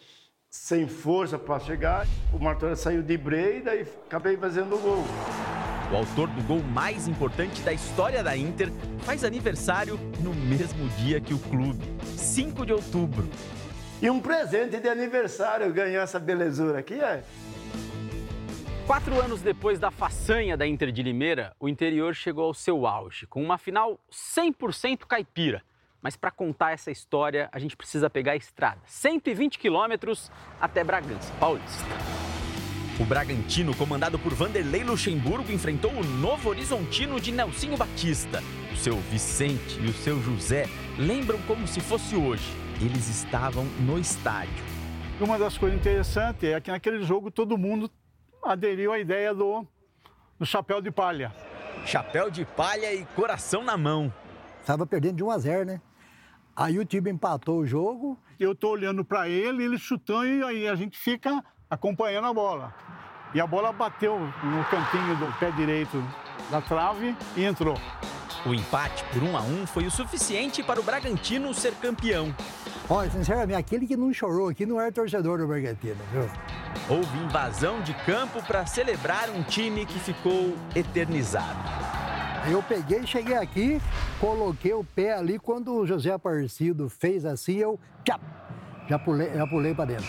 sem 0.49 0.89
força 0.89 1.39
para 1.39 1.57
chegar. 1.61 2.05
O 2.33 2.37
Martorelli 2.37 2.77
saiu 2.77 3.01
de 3.01 3.17
breio 3.17 3.63
e 3.65 3.87
acabei 4.07 4.35
fazendo 4.35 4.75
o 4.75 4.79
gol. 4.79 5.05
O 5.89 5.95
autor 5.95 6.27
do 6.27 6.43
gol 6.43 6.61
mais 6.61 7.07
importante 7.07 7.61
da 7.61 7.71
história 7.71 8.21
da 8.21 8.35
Inter 8.35 8.73
faz 9.05 9.23
aniversário 9.23 9.97
no 10.19 10.33
mesmo 10.33 10.89
dia 10.97 11.21
que 11.21 11.33
o 11.33 11.39
clube, 11.39 11.85
5 12.17 12.65
de 12.65 12.73
outubro. 12.73 13.25
E 14.01 14.09
um 14.09 14.19
presente 14.19 14.81
de 14.81 14.89
aniversário 14.89 15.71
ganhar 15.71 16.01
essa 16.01 16.19
belezura 16.19 16.79
aqui 16.79 16.95
é. 16.95 17.23
Quatro 18.85 19.19
anos 19.19 19.41
depois 19.41 19.79
da 19.79 19.89
façanha 19.89 20.55
da 20.55 20.67
Inter 20.67 20.91
de 20.91 21.01
Limeira, 21.01 21.55
o 21.59 21.67
interior 21.67 22.13
chegou 22.13 22.45
ao 22.45 22.53
seu 22.53 22.85
auge, 22.85 23.25
com 23.25 23.41
uma 23.41 23.57
final 23.57 23.99
100% 24.11 25.07
caipira. 25.07 25.63
Mas 25.99 26.15
para 26.15 26.29
contar 26.29 26.71
essa 26.73 26.91
história, 26.91 27.49
a 27.51 27.57
gente 27.57 27.75
precisa 27.75 28.11
pegar 28.11 28.33
a 28.33 28.35
estrada, 28.35 28.79
120 28.85 29.57
quilômetros 29.57 30.31
até 30.61 30.83
Bragança 30.83 31.33
Paulista. 31.39 31.83
O 32.99 33.05
Bragantino, 33.05 33.75
comandado 33.75 34.19
por 34.19 34.35
Vanderlei 34.35 34.83
Luxemburgo, 34.83 35.51
enfrentou 35.51 35.91
o 35.91 36.03
Novo 36.03 36.49
Horizontino 36.49 37.19
de 37.19 37.31
Nelsinho 37.31 37.75
Batista. 37.75 38.39
O 38.71 38.77
seu 38.77 38.97
Vicente 38.97 39.79
e 39.81 39.87
o 39.87 39.93
seu 39.93 40.21
José 40.21 40.67
lembram 40.95 41.41
como 41.47 41.67
se 41.67 41.79
fosse 41.79 42.15
hoje. 42.15 42.55
Eles 42.79 43.09
estavam 43.09 43.65
no 43.79 43.97
estádio. 43.97 44.63
Uma 45.19 45.39
das 45.39 45.57
coisas 45.57 45.79
interessantes 45.79 46.43
é 46.43 46.61
que 46.61 46.69
naquele 46.69 47.03
jogo 47.03 47.31
todo 47.31 47.57
mundo 47.57 47.89
aderiu 48.45 48.93
à 48.93 48.99
ideia 48.99 49.33
do, 49.33 49.65
do 50.39 50.45
chapéu 50.45 50.81
de 50.81 50.91
palha. 50.91 51.33
Chapéu 51.85 52.29
de 52.29 52.45
palha 52.45 52.93
e 52.93 53.05
coração 53.15 53.63
na 53.63 53.75
mão. 53.75 54.13
Estava 54.61 54.85
perdendo 54.85 55.17
de 55.17 55.23
1 55.23 55.31
a 55.31 55.37
0, 55.37 55.65
né? 55.65 55.81
Aí 56.55 56.79
o 56.79 56.85
time 56.85 57.11
empatou 57.11 57.59
o 57.59 57.65
jogo. 57.65 58.17
Eu 58.39 58.55
tô 58.55 58.69
olhando 58.69 59.03
para 59.03 59.27
ele, 59.27 59.63
ele 59.63 59.77
chutando 59.77 60.27
e 60.27 60.43
aí 60.43 60.67
a 60.67 60.75
gente 60.75 60.97
fica 60.97 61.43
acompanhando 61.69 62.27
a 62.27 62.33
bola. 62.33 62.73
E 63.33 63.41
a 63.41 63.47
bola 63.47 63.73
bateu 63.73 64.17
no 64.19 64.63
cantinho 64.65 65.15
do 65.17 65.39
pé 65.39 65.51
direito 65.51 66.01
da 66.49 66.61
trave 66.61 67.15
e 67.35 67.43
entrou. 67.43 67.75
O 68.45 68.53
empate 68.53 69.03
por 69.05 69.23
1 69.23 69.37
a 69.37 69.41
1 69.41 69.65
foi 69.65 69.87
o 69.87 69.91
suficiente 69.91 70.61
para 70.61 70.79
o 70.79 70.83
Bragantino 70.83 71.51
ser 71.51 71.73
campeão. 71.73 72.33
Olha, 72.87 73.09
sinceramente, 73.09 73.57
aquele 73.57 73.87
que 73.87 73.97
não 73.97 74.13
chorou 74.13 74.49
aqui 74.49 74.67
não 74.67 74.79
era 74.79 74.91
torcedor 74.91 75.39
do 75.39 75.47
Bragantino, 75.47 75.97
viu? 76.11 76.29
Houve 76.87 77.17
invasão 77.17 77.81
de 77.81 77.95
campo 78.05 78.43
para 78.43 78.63
celebrar 78.67 79.31
um 79.31 79.41
time 79.41 79.83
que 79.83 79.99
ficou 79.99 80.55
eternizado. 80.75 81.57
Eu 82.47 82.61
peguei, 82.61 83.07
cheguei 83.07 83.35
aqui, 83.35 83.81
coloquei 84.19 84.73
o 84.73 84.83
pé 84.83 85.13
ali. 85.13 85.39
Quando 85.39 85.73
o 85.73 85.87
José 85.87 86.11
Aparecido 86.11 86.87
fez 86.87 87.25
assim, 87.25 87.55
eu 87.55 87.79
tchap, 88.03 88.23
já 88.87 88.99
pulei, 88.99 89.33
já 89.33 89.47
pulei 89.47 89.73
para 89.73 89.85
dentro. 89.85 90.05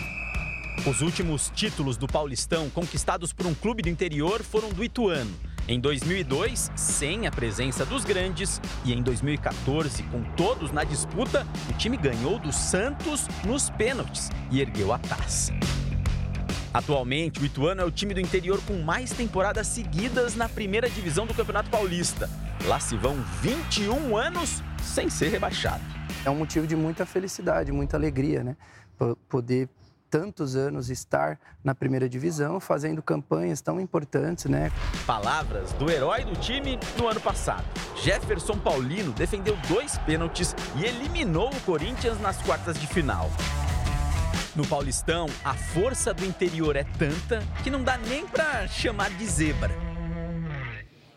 Os 0.85 1.01
últimos 1.01 1.49
títulos 1.55 1.97
do 1.97 2.05
Paulistão 2.05 2.69
conquistados 2.69 3.33
por 3.33 3.47
um 3.47 3.55
clube 3.55 3.81
do 3.81 3.89
interior 3.89 4.43
foram 4.43 4.69
do 4.69 4.83
Ituano. 4.83 5.46
Em 5.69 5.81
2002, 5.81 6.71
sem 6.77 7.27
a 7.27 7.31
presença 7.31 7.85
dos 7.85 8.05
grandes, 8.05 8.61
e 8.85 8.93
em 8.93 9.03
2014, 9.03 10.01
com 10.03 10.23
todos 10.37 10.71
na 10.71 10.85
disputa, 10.85 11.45
o 11.69 11.73
time 11.73 11.97
ganhou 11.97 12.39
do 12.39 12.53
Santos 12.53 13.27
nos 13.43 13.69
pênaltis 13.71 14.29
e 14.49 14.61
ergueu 14.61 14.93
a 14.93 14.97
taça. 14.97 15.53
Atualmente, 16.73 17.41
o 17.41 17.45
Ituano 17.45 17.81
é 17.81 17.83
o 17.83 17.91
time 17.91 18.13
do 18.13 18.21
interior 18.21 18.61
com 18.65 18.81
mais 18.81 19.11
temporadas 19.11 19.67
seguidas 19.67 20.37
na 20.37 20.47
primeira 20.47 20.89
divisão 20.89 21.27
do 21.27 21.33
Campeonato 21.33 21.69
Paulista. 21.69 22.29
Lá 22.65 22.79
se 22.79 22.95
vão 22.95 23.17
21 23.41 24.15
anos 24.15 24.63
sem 24.81 25.09
ser 25.09 25.27
rebaixado. 25.27 25.83
É 26.23 26.29
um 26.29 26.35
motivo 26.35 26.65
de 26.65 26.77
muita 26.77 27.05
felicidade, 27.05 27.73
muita 27.73 27.97
alegria, 27.97 28.41
né? 28.41 28.55
Poder 29.27 29.67
tantos 30.09 30.55
anos 30.55 30.89
estar 30.89 31.39
na 31.63 31.75
primeira 31.75 32.07
divisão, 32.07 32.59
fazendo 32.59 33.01
campanhas 33.01 33.61
tão 33.61 33.79
importantes, 33.79 34.45
né? 34.45 34.71
Palavras 35.05 35.73
do 35.73 35.89
herói 35.89 36.23
do 36.23 36.35
time 36.35 36.79
no 36.97 37.07
ano 37.07 37.19
passado. 37.19 37.65
Jefferson 37.95 38.57
Paulino 38.57 39.11
defendeu 39.11 39.57
dois 39.67 39.97
pênaltis 39.99 40.55
e 40.75 40.85
eliminou 40.85 41.49
o 41.49 41.61
Corinthians 41.61 42.19
nas 42.19 42.41
quartas 42.41 42.79
de 42.79 42.87
final. 42.87 43.29
No 44.55 44.65
Paulistão, 44.65 45.27
a 45.45 45.53
força 45.53 46.13
do 46.13 46.25
interior 46.25 46.75
é 46.75 46.83
tanta 46.83 47.43
que 47.63 47.69
não 47.69 47.83
dá 47.83 47.97
nem 47.97 48.25
para 48.25 48.67
chamar 48.67 49.11
de 49.11 49.25
zebra. 49.27 49.86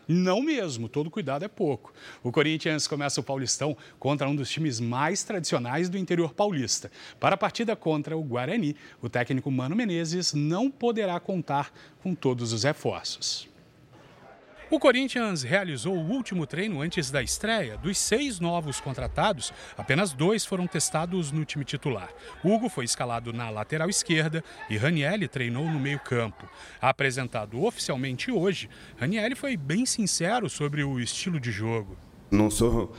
Não 0.07 0.41
mesmo, 0.41 0.89
todo 0.89 1.11
cuidado 1.11 1.45
é 1.45 1.47
pouco. 1.47 1.93
O 2.23 2.31
Corinthians 2.31 2.87
começa 2.87 3.19
o 3.19 3.23
Paulistão 3.23 3.77
contra 3.99 4.27
um 4.27 4.35
dos 4.35 4.49
times 4.49 4.79
mais 4.79 5.23
tradicionais 5.23 5.89
do 5.89 5.97
interior 5.97 6.33
paulista. 6.33 6.91
Para 7.19 7.35
a 7.35 7.37
partida 7.37 7.75
contra 7.75 8.17
o 8.17 8.23
Guarani, 8.23 8.75
o 9.01 9.09
técnico 9.09 9.51
Mano 9.51 9.75
Menezes 9.75 10.33
não 10.33 10.71
poderá 10.71 11.19
contar 11.19 11.71
com 12.01 12.15
todos 12.15 12.53
os 12.53 12.63
reforços. 12.63 13.50
O 14.71 14.79
Corinthians 14.79 15.43
realizou 15.43 15.93
o 15.93 16.09
último 16.09 16.47
treino 16.47 16.79
antes 16.79 17.11
da 17.11 17.21
estreia. 17.21 17.75
Dos 17.75 17.97
seis 17.97 18.39
novos 18.39 18.79
contratados, 18.79 19.51
apenas 19.77 20.13
dois 20.13 20.45
foram 20.45 20.65
testados 20.65 21.29
no 21.29 21.43
time 21.43 21.65
titular. 21.65 22.07
Hugo 22.41 22.69
foi 22.69 22.85
escalado 22.85 23.33
na 23.33 23.49
lateral 23.49 23.89
esquerda 23.89 24.41
e 24.69 24.77
Ranielli 24.77 25.27
treinou 25.27 25.65
no 25.65 25.77
meio-campo. 25.77 26.49
Apresentado 26.79 27.61
oficialmente 27.61 28.31
hoje, 28.31 28.69
Ranielli 28.97 29.35
foi 29.35 29.57
bem 29.57 29.85
sincero 29.85 30.49
sobre 30.49 30.85
o 30.85 31.01
estilo 31.01 31.37
de 31.37 31.51
jogo. 31.51 31.97
Não 32.31 32.49
sou 32.49 32.95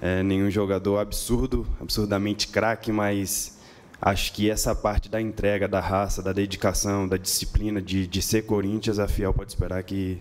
é, 0.00 0.24
nenhum 0.24 0.50
jogador 0.50 0.98
absurdo, 0.98 1.64
absurdamente 1.80 2.48
craque, 2.48 2.90
mas 2.90 3.60
acho 4.00 4.32
que 4.32 4.50
essa 4.50 4.74
parte 4.74 5.08
da 5.08 5.20
entrega, 5.20 5.68
da 5.68 5.78
raça, 5.78 6.20
da 6.20 6.32
dedicação, 6.32 7.06
da 7.06 7.16
disciplina 7.16 7.80
de, 7.80 8.08
de 8.08 8.20
ser 8.20 8.42
Corinthians, 8.42 8.98
a 8.98 9.06
Fiel 9.06 9.32
pode 9.32 9.52
esperar 9.52 9.84
que 9.84 10.20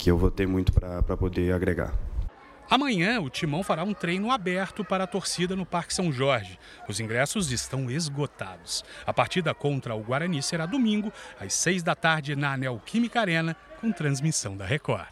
que 0.00 0.10
eu 0.10 0.16
vou 0.16 0.30
ter 0.30 0.46
muito 0.46 0.72
para 0.72 1.02
poder 1.16 1.52
agregar. 1.52 1.92
Amanhã, 2.70 3.20
o 3.20 3.28
Timão 3.28 3.62
fará 3.62 3.84
um 3.84 3.92
treino 3.92 4.30
aberto 4.30 4.82
para 4.82 5.04
a 5.04 5.06
torcida 5.06 5.54
no 5.54 5.66
Parque 5.66 5.92
São 5.92 6.10
Jorge. 6.10 6.58
Os 6.88 7.00
ingressos 7.00 7.50
estão 7.52 7.90
esgotados. 7.90 8.82
A 9.04 9.12
partida 9.12 9.52
contra 9.52 9.94
o 9.94 10.02
Guarani 10.02 10.42
será 10.42 10.64
domingo, 10.64 11.12
às 11.38 11.52
seis 11.52 11.82
da 11.82 11.94
tarde, 11.94 12.34
na 12.34 12.56
Neoquímica 12.56 13.20
Arena, 13.20 13.56
com 13.80 13.92
transmissão 13.92 14.56
da 14.56 14.64
Record. 14.64 15.08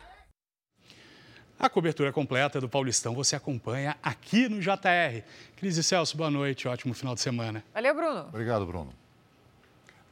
A 1.59 1.69
cobertura 1.69 2.13
completa 2.13 2.61
do 2.61 2.69
Paulistão 2.69 3.15
você 3.15 3.35
acompanha 3.37 3.97
aqui 4.03 4.49
no 4.49 4.61
JR. 4.61 5.23
Cris 5.57 5.77
e 5.77 5.83
Celso, 5.83 6.17
boa 6.17 6.31
noite, 6.31 6.69
ótimo 6.69 6.95
final 6.95 7.15
de 7.15 7.21
semana. 7.21 7.63
Valeu, 7.75 7.95
Bruno. 7.95 8.21
Obrigado, 8.29 8.65
Bruno. 8.65 9.08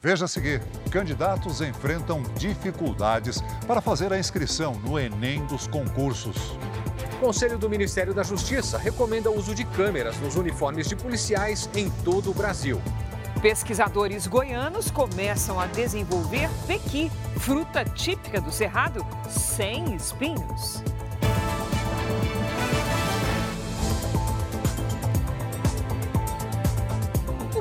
Veja 0.01 0.27
a 0.27 0.29
seguir: 0.29 0.63
candidatos 0.91 1.61
enfrentam 1.61 2.23
dificuldades 2.37 3.43
para 3.67 3.81
fazer 3.81 4.13
a 4.13 4.19
inscrição 4.19 4.75
no 4.75 4.99
Enem 4.99 5.45
dos 5.47 5.67
concursos. 5.67 6.37
O 7.17 7.19
Conselho 7.19 7.59
do 7.59 7.69
Ministério 7.69 8.13
da 8.13 8.23
Justiça 8.23 8.77
recomenda 8.77 9.31
o 9.31 9.39
uso 9.39 9.55
de 9.55 9.65
câmeras 9.65 10.19
nos 10.19 10.37
uniformes 10.37 10.87
de 10.87 10.95
policiais 10.95 11.69
em 11.75 11.91
todo 12.05 12.31
o 12.31 12.35
Brasil. 12.35 12.81
Pesquisadores 13.41 14.27
goianos 14.27 14.91
começam 14.91 15.59
a 15.59 15.67
desenvolver 15.67 16.49
pequi, 16.67 17.11
fruta 17.39 17.85
típica 17.85 18.41
do 18.41 18.51
Cerrado, 18.51 19.07
sem 19.29 19.95
espinhos. 19.95 20.83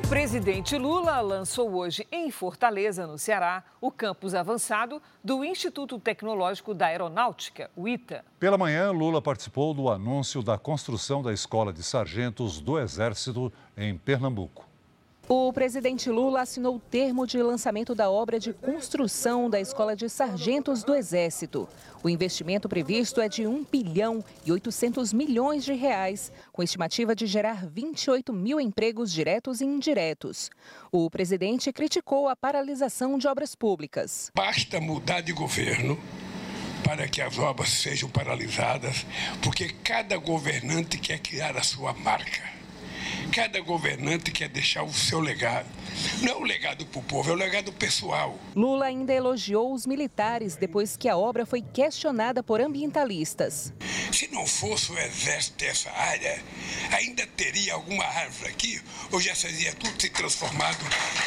O 0.06 0.08
presidente 0.08 0.78
Lula 0.78 1.20
lançou 1.20 1.74
hoje 1.74 2.06
em 2.12 2.30
Fortaleza, 2.30 3.08
no 3.08 3.18
Ceará, 3.18 3.64
o 3.82 3.90
campus 3.90 4.36
avançado 4.36 5.02
do 5.24 5.44
Instituto 5.44 5.98
Tecnológico 5.98 6.76
da 6.76 6.86
Aeronáutica, 6.86 7.72
o 7.76 7.88
ITA. 7.88 8.24
Pela 8.40 8.56
manhã, 8.56 8.92
Lula 8.92 9.20
participou 9.20 9.74
do 9.74 9.90
anúncio 9.90 10.44
da 10.44 10.60
construção 10.60 11.24
da 11.24 11.34
Escola 11.34 11.74
de 11.74 11.82
Sargentos 11.82 12.62
do 12.62 12.80
Exército 12.80 13.52
em 13.76 13.98
Pernambuco. 13.98 14.75
O 15.28 15.52
presidente 15.52 16.08
Lula 16.08 16.42
assinou 16.42 16.76
o 16.76 16.80
termo 16.80 17.26
de 17.26 17.42
lançamento 17.42 17.96
da 17.96 18.12
obra 18.12 18.40
de 18.40 18.54
construção 18.54 19.50
da 19.50 19.60
Escola 19.60 19.96
de 19.96 20.08
Sargentos 20.08 20.84
do 20.84 20.94
Exército. 20.94 21.68
O 22.04 22.10
investimento 22.10 22.70
previsto 22.70 23.20
é 23.20 23.28
de 23.28 23.48
1 23.48 23.66
bilhão 23.72 24.24
e 24.46 24.52
800 24.52 25.12
milhões 25.12 25.66
de 25.66 25.74
reais, 25.74 26.32
com 26.54 26.62
estimativa 26.62 27.16
de 27.16 27.26
gerar 27.26 27.66
28 27.66 28.32
mil 28.32 28.62
empregos 28.62 29.12
diretos 29.12 29.62
e 29.62 29.66
indiretos. 29.66 30.52
O 30.92 31.10
presidente 31.10 31.74
criticou 31.74 32.30
a 32.30 32.36
paralisação 32.36 33.18
de 33.18 33.28
obras 33.28 33.56
públicas. 33.56 34.32
Basta 34.36 34.80
mudar 34.80 35.22
de 35.22 35.34
governo 35.34 36.00
para 36.84 37.08
que 37.08 37.20
as 37.20 37.40
obras 37.40 37.70
sejam 37.70 38.08
paralisadas, 38.08 39.08
porque 39.42 39.70
cada 39.70 40.18
governante 40.18 41.00
quer 41.00 41.18
criar 41.18 41.58
a 41.58 41.64
sua 41.64 41.94
marca. 41.94 42.55
Cada 43.32 43.60
governante 43.62 44.32
quer 44.32 44.50
deixar 44.50 44.84
o 44.84 44.94
seu 44.94 45.20
legado. 45.20 45.68
Não 46.22 46.34
é 46.34 46.36
o 46.36 46.44
legado 46.44 46.86
para 46.86 47.00
o 47.00 47.04
povo, 47.04 47.30
é 47.30 47.34
o 47.34 47.36
legado 47.36 47.72
pessoal. 47.74 48.38
Lula 48.56 48.86
ainda 48.86 49.14
elogiou 49.14 49.74
os 49.74 49.86
militares 49.86 50.56
depois 50.56 50.96
que 50.96 51.10
a 51.10 51.18
obra 51.18 51.46
foi 51.46 51.62
questionada 51.62 52.42
por 52.42 52.62
ambientalistas. 52.62 53.74
Se 54.12 54.28
não 54.32 54.46
fosse 54.46 54.92
o 54.92 54.98
exército 54.98 55.66
dessa 55.66 55.92
área, 55.92 56.42
ainda 56.92 57.26
teria 57.28 57.74
alguma 57.74 58.06
árvore 58.06 58.50
aqui, 58.50 58.82
ou 59.12 59.20
já 59.20 59.36
seria 59.36 59.74
tudo 59.74 60.02
se 60.02 60.10
transformado 60.10 60.80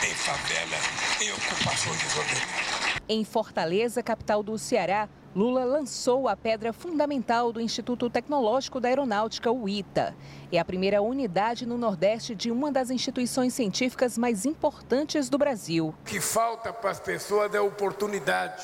em 0.02 0.14
favelas, 0.14 0.84
em 1.20 1.32
ocupações 1.32 1.98
desordenadas. 2.02 2.97
Em 3.10 3.24
Fortaleza, 3.24 4.02
capital 4.02 4.42
do 4.42 4.58
Ceará, 4.58 5.08
Lula 5.34 5.64
lançou 5.64 6.28
a 6.28 6.36
pedra 6.36 6.74
fundamental 6.74 7.50
do 7.50 7.58
Instituto 7.58 8.10
Tecnológico 8.10 8.78
da 8.78 8.88
Aeronáutica, 8.90 9.50
o 9.50 9.66
ITA. 9.66 10.14
É 10.52 10.58
a 10.58 10.64
primeira 10.64 11.00
unidade 11.00 11.64
no 11.64 11.78
Nordeste 11.78 12.34
de 12.34 12.50
uma 12.50 12.70
das 12.70 12.90
instituições 12.90 13.54
científicas 13.54 14.18
mais 14.18 14.44
importantes 14.44 15.30
do 15.30 15.38
Brasil. 15.38 15.94
O 16.02 16.04
que 16.04 16.20
falta 16.20 16.70
para 16.70 16.90
as 16.90 17.00
pessoas 17.00 17.54
é 17.54 17.60
oportunidade, 17.60 18.62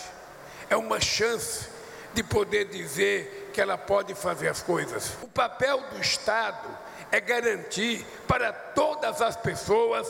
é 0.69 0.77
uma 0.77 1.01
chance 1.01 1.71
de 2.13 2.23
poder 2.23 2.69
dizer 2.69 3.51
que 3.55 3.63
ela 3.63 3.79
pode 3.79 4.15
fazer 4.15 4.49
as 4.49 4.63
coisas. 4.63 5.17
O 5.23 5.29
papel 5.29 5.81
do 5.91 5.99
Estado 6.03 6.69
é 7.11 7.19
garantir 7.19 8.05
para 8.29 8.53
todas 8.53 9.23
as 9.23 9.37
pessoas 9.37 10.07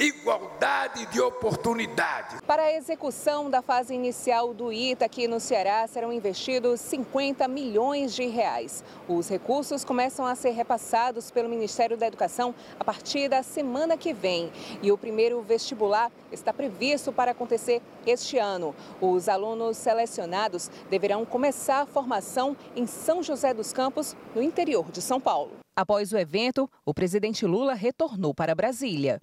igualdade 0.00 1.04
de 1.12 1.20
oportunidade. 1.20 2.36
Para 2.46 2.62
a 2.62 2.72
execução 2.72 3.50
da 3.50 3.60
fase 3.60 3.94
inicial 3.94 4.54
do 4.54 4.72
ITA 4.72 5.04
aqui 5.04 5.28
no 5.28 5.38
Ceará, 5.38 5.86
serão 5.86 6.10
investidos 6.10 6.80
50 6.80 7.46
milhões 7.46 8.14
de 8.14 8.26
reais. 8.26 8.82
Os 9.06 9.28
recursos 9.28 9.84
começam 9.84 10.24
a 10.24 10.34
ser 10.34 10.52
repassados 10.52 11.30
pelo 11.30 11.50
Ministério 11.50 11.98
da 11.98 12.06
Educação 12.06 12.54
a 12.78 12.84
partir 12.84 13.28
da 13.28 13.42
semana 13.42 13.94
que 13.94 14.14
vem. 14.14 14.50
E 14.82 14.90
o 14.90 14.96
primeiro 14.96 15.42
vestibular 15.42 16.10
está 16.32 16.50
previsto 16.50 17.12
para 17.12 17.32
acontecer 17.32 17.82
este 18.06 18.38
ano. 18.38 18.74
Os 19.02 19.28
alunos 19.28 19.76
selecionados 19.76 20.70
deverão 20.88 21.26
começar 21.26 21.82
a 21.82 21.86
formação 21.86 22.56
em 22.74 22.86
São 22.86 23.22
José 23.22 23.52
dos 23.52 23.70
Campos, 23.70 24.16
no 24.34 24.42
interior 24.42 24.90
de 24.90 25.02
São 25.02 25.20
Paulo. 25.20 25.58
Após 25.76 26.10
o 26.12 26.18
evento, 26.18 26.70
o 26.86 26.94
presidente 26.94 27.44
Lula 27.44 27.74
retornou 27.74 28.34
para 28.34 28.54
Brasília. 28.54 29.20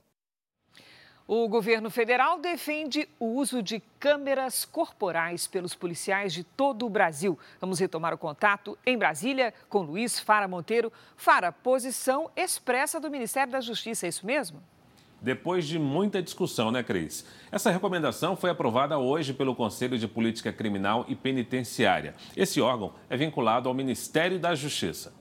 O 1.28 1.46
governo 1.50 1.90
federal 1.90 2.40
defende 2.40 3.06
o 3.20 3.26
uso 3.26 3.62
de 3.62 3.82
câmeras 4.00 4.64
corporais 4.64 5.46
pelos 5.46 5.76
policiais 5.76 6.32
de 6.32 6.42
todo 6.42 6.86
o 6.86 6.90
Brasil. 6.90 7.38
Vamos 7.60 7.80
retomar 7.80 8.14
o 8.14 8.18
contato 8.18 8.78
em 8.86 8.98
Brasília 8.98 9.54
com 9.68 9.82
Luiz 9.82 10.18
Fara 10.22 10.48
Monteiro. 10.48 10.90
Fara, 11.18 11.52
posição 11.52 12.32
expressa 12.34 12.98
do 12.98 13.12
Ministério 13.12 13.52
da 13.52 13.60
Justiça, 13.60 14.06
é 14.06 14.10
isso 14.10 14.26
mesmo? 14.26 14.64
Depois 15.22 15.68
de 15.68 15.78
muita 15.78 16.24
discussão, 16.24 16.72
né, 16.72 16.82
Cris? 16.82 17.26
Essa 17.52 17.72
recomendação 17.72 18.38
foi 18.38 18.50
aprovada 18.50 18.98
hoje 18.98 19.34
pelo 19.34 19.54
Conselho 19.54 19.98
de 19.98 20.08
Política 20.08 20.54
Criminal 20.54 21.04
e 21.10 21.16
Penitenciária. 21.16 22.16
Esse 22.38 22.62
órgão 22.62 22.94
é 23.10 23.18
vinculado 23.18 23.68
ao 23.68 23.76
Ministério 23.76 24.40
da 24.40 24.56
Justiça. 24.56 25.14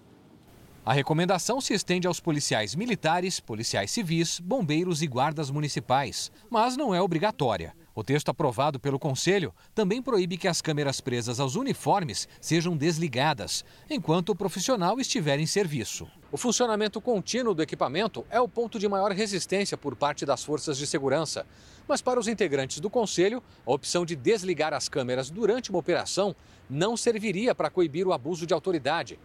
A 0.86 0.92
recomendação 0.92 1.60
se 1.60 1.74
estende 1.74 2.06
aos 2.06 2.20
policiais 2.20 2.76
militares, 2.76 3.40
policiais 3.40 3.90
civis, 3.90 4.38
bombeiros 4.38 5.02
e 5.02 5.08
guardas 5.08 5.50
municipais, 5.50 6.30
mas 6.48 6.76
não 6.76 6.94
é 6.94 7.02
obrigatória. 7.02 7.74
O 7.92 8.04
texto 8.04 8.28
aprovado 8.28 8.78
pelo 8.78 8.96
Conselho 8.96 9.52
também 9.74 10.00
proíbe 10.00 10.36
que 10.36 10.46
as 10.46 10.62
câmeras 10.62 11.00
presas 11.00 11.40
aos 11.40 11.56
uniformes 11.56 12.28
sejam 12.40 12.76
desligadas, 12.76 13.64
enquanto 13.90 14.28
o 14.28 14.36
profissional 14.36 15.00
estiver 15.00 15.40
em 15.40 15.46
serviço. 15.46 16.06
O 16.30 16.36
funcionamento 16.36 17.00
contínuo 17.00 17.52
do 17.52 17.64
equipamento 17.64 18.24
é 18.30 18.40
o 18.40 18.46
ponto 18.46 18.78
de 18.78 18.86
maior 18.86 19.10
resistência 19.10 19.76
por 19.76 19.96
parte 19.96 20.24
das 20.24 20.44
forças 20.44 20.78
de 20.78 20.86
segurança. 20.86 21.44
Mas 21.88 22.00
para 22.00 22.20
os 22.20 22.28
integrantes 22.28 22.78
do 22.78 22.88
Conselho, 22.88 23.42
a 23.66 23.72
opção 23.72 24.06
de 24.06 24.14
desligar 24.14 24.72
as 24.72 24.88
câmeras 24.88 25.30
durante 25.30 25.70
uma 25.70 25.80
operação 25.80 26.36
não 26.70 26.96
serviria 26.96 27.56
para 27.56 27.70
coibir 27.70 28.06
o 28.06 28.12
abuso 28.12 28.46
de 28.46 28.54
autoridade. 28.54 29.18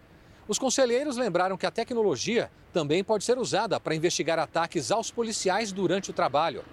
Os 0.51 0.59
conselheiros 0.59 1.15
lembraram 1.15 1.55
que 1.55 1.65
a 1.65 1.71
tecnologia 1.71 2.51
também 2.73 3.05
pode 3.05 3.23
ser 3.23 3.37
usada 3.37 3.79
para 3.79 3.95
investigar 3.95 4.37
ataques 4.37 4.91
aos 4.91 5.09
policiais 5.09 5.71
durante 5.71 6.09
o 6.09 6.13
trabalho. 6.13 6.65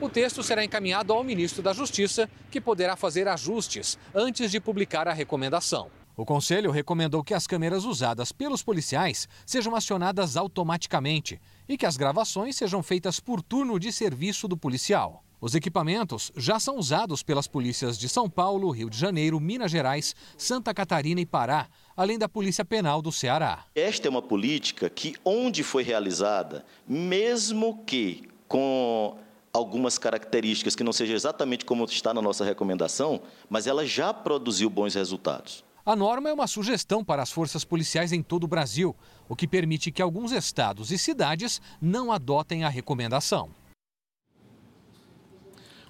O 0.00 0.08
texto 0.08 0.42
será 0.42 0.64
encaminhado 0.64 1.12
ao 1.12 1.22
ministro 1.22 1.62
da 1.62 1.74
Justiça, 1.74 2.26
que 2.50 2.58
poderá 2.58 2.96
fazer 2.96 3.28
ajustes 3.28 3.98
antes 4.14 4.50
de 4.50 4.58
publicar 4.58 5.06
a 5.06 5.12
recomendação. 5.12 5.90
O 6.16 6.24
Conselho 6.24 6.70
recomendou 6.70 7.22
que 7.22 7.34
as 7.34 7.46
câmeras 7.46 7.84
usadas 7.84 8.32
pelos 8.32 8.62
policiais 8.62 9.28
sejam 9.44 9.76
acionadas 9.76 10.34
automaticamente 10.34 11.38
e 11.68 11.76
que 11.76 11.84
as 11.84 11.98
gravações 11.98 12.56
sejam 12.56 12.82
feitas 12.82 13.20
por 13.20 13.42
turno 13.42 13.78
de 13.78 13.92
serviço 13.92 14.48
do 14.48 14.56
policial. 14.56 15.22
Os 15.40 15.54
equipamentos 15.54 16.32
já 16.36 16.58
são 16.58 16.76
usados 16.76 17.22
pelas 17.22 17.46
polícias 17.46 17.96
de 17.96 18.08
São 18.08 18.28
Paulo, 18.28 18.72
Rio 18.72 18.90
de 18.90 18.98
Janeiro, 18.98 19.38
Minas 19.38 19.70
Gerais, 19.70 20.16
Santa 20.36 20.74
Catarina 20.74 21.20
e 21.20 21.26
Pará, 21.26 21.68
além 21.98 22.16
da 22.16 22.28
Polícia 22.28 22.64
Penal 22.64 23.02
do 23.02 23.10
Ceará. 23.10 23.64
Esta 23.74 24.06
é 24.06 24.08
uma 24.08 24.22
política 24.22 24.88
que, 24.88 25.16
onde 25.24 25.64
foi 25.64 25.82
realizada, 25.82 26.64
mesmo 26.86 27.82
que 27.84 28.28
com 28.46 29.16
algumas 29.52 29.98
características 29.98 30.76
que 30.76 30.84
não 30.84 30.92
seja 30.92 31.14
exatamente 31.14 31.64
como 31.64 31.84
está 31.86 32.14
na 32.14 32.22
nossa 32.22 32.44
recomendação, 32.44 33.20
mas 33.50 33.66
ela 33.66 33.84
já 33.84 34.14
produziu 34.14 34.70
bons 34.70 34.94
resultados. 34.94 35.64
A 35.84 35.96
norma 35.96 36.28
é 36.28 36.32
uma 36.32 36.46
sugestão 36.46 37.02
para 37.02 37.20
as 37.20 37.32
forças 37.32 37.64
policiais 37.64 38.12
em 38.12 38.22
todo 38.22 38.44
o 38.44 38.48
Brasil, 38.48 38.94
o 39.28 39.34
que 39.34 39.48
permite 39.48 39.90
que 39.90 40.00
alguns 40.00 40.30
estados 40.30 40.92
e 40.92 40.98
cidades 40.98 41.60
não 41.82 42.12
adotem 42.12 42.62
a 42.62 42.68
recomendação. 42.68 43.50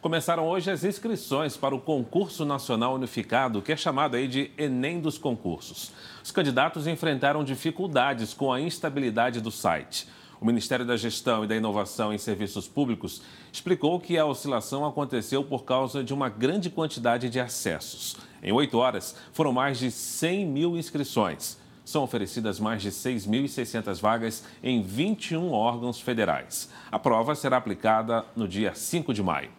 Começaram 0.00 0.46
hoje 0.46 0.70
as 0.70 0.84
inscrições 0.84 1.56
para 1.56 1.74
o 1.74 1.80
concurso 1.80 2.44
nacional 2.44 2.94
unificado, 2.94 3.60
que 3.60 3.72
é 3.72 3.76
chamado 3.76 4.14
aí 4.14 4.28
de 4.28 4.52
Enem 4.56 5.00
dos 5.00 5.18
concursos. 5.18 5.90
Os 6.22 6.30
candidatos 6.30 6.86
enfrentaram 6.86 7.42
dificuldades 7.42 8.32
com 8.32 8.52
a 8.52 8.60
instabilidade 8.60 9.40
do 9.40 9.50
site. 9.50 10.06
O 10.40 10.46
Ministério 10.46 10.86
da 10.86 10.96
Gestão 10.96 11.42
e 11.42 11.48
da 11.48 11.56
Inovação 11.56 12.12
em 12.12 12.18
Serviços 12.18 12.68
Públicos 12.68 13.22
explicou 13.52 13.98
que 13.98 14.16
a 14.16 14.24
oscilação 14.24 14.86
aconteceu 14.86 15.42
por 15.42 15.64
causa 15.64 16.04
de 16.04 16.14
uma 16.14 16.28
grande 16.28 16.70
quantidade 16.70 17.28
de 17.28 17.40
acessos. 17.40 18.16
Em 18.40 18.52
oito 18.52 18.78
horas, 18.78 19.16
foram 19.32 19.52
mais 19.52 19.80
de 19.80 19.90
100 19.90 20.46
mil 20.46 20.76
inscrições. 20.78 21.58
São 21.84 22.04
oferecidas 22.04 22.60
mais 22.60 22.82
de 22.82 22.92
6.600 22.92 24.00
vagas 24.00 24.44
em 24.62 24.80
21 24.80 25.50
órgãos 25.50 26.00
federais. 26.00 26.70
A 26.88 27.00
prova 27.00 27.34
será 27.34 27.56
aplicada 27.56 28.24
no 28.36 28.46
dia 28.46 28.76
5 28.76 29.12
de 29.12 29.24
maio. 29.24 29.57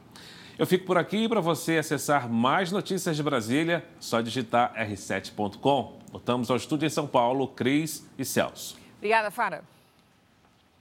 Eu 0.60 0.68
fico 0.68 0.86
por 0.86 0.98
aqui 0.98 1.30
para 1.30 1.40
você 1.40 1.78
acessar 1.78 2.28
mais 2.28 2.70
notícias 2.70 3.16
de 3.16 3.24
Brasília, 3.24 3.82
só 3.98 4.20
digitar 4.20 4.74
r7.com. 4.76 6.00
Voltamos 6.12 6.52
ao 6.52 6.58
estúdio 6.58 6.86
em 6.86 6.90
São 6.90 7.08
Paulo, 7.08 7.48
Cris 7.48 8.06
e 8.18 8.26
Celso. 8.26 8.78
Obrigada, 8.98 9.32
Fara. 9.32 9.64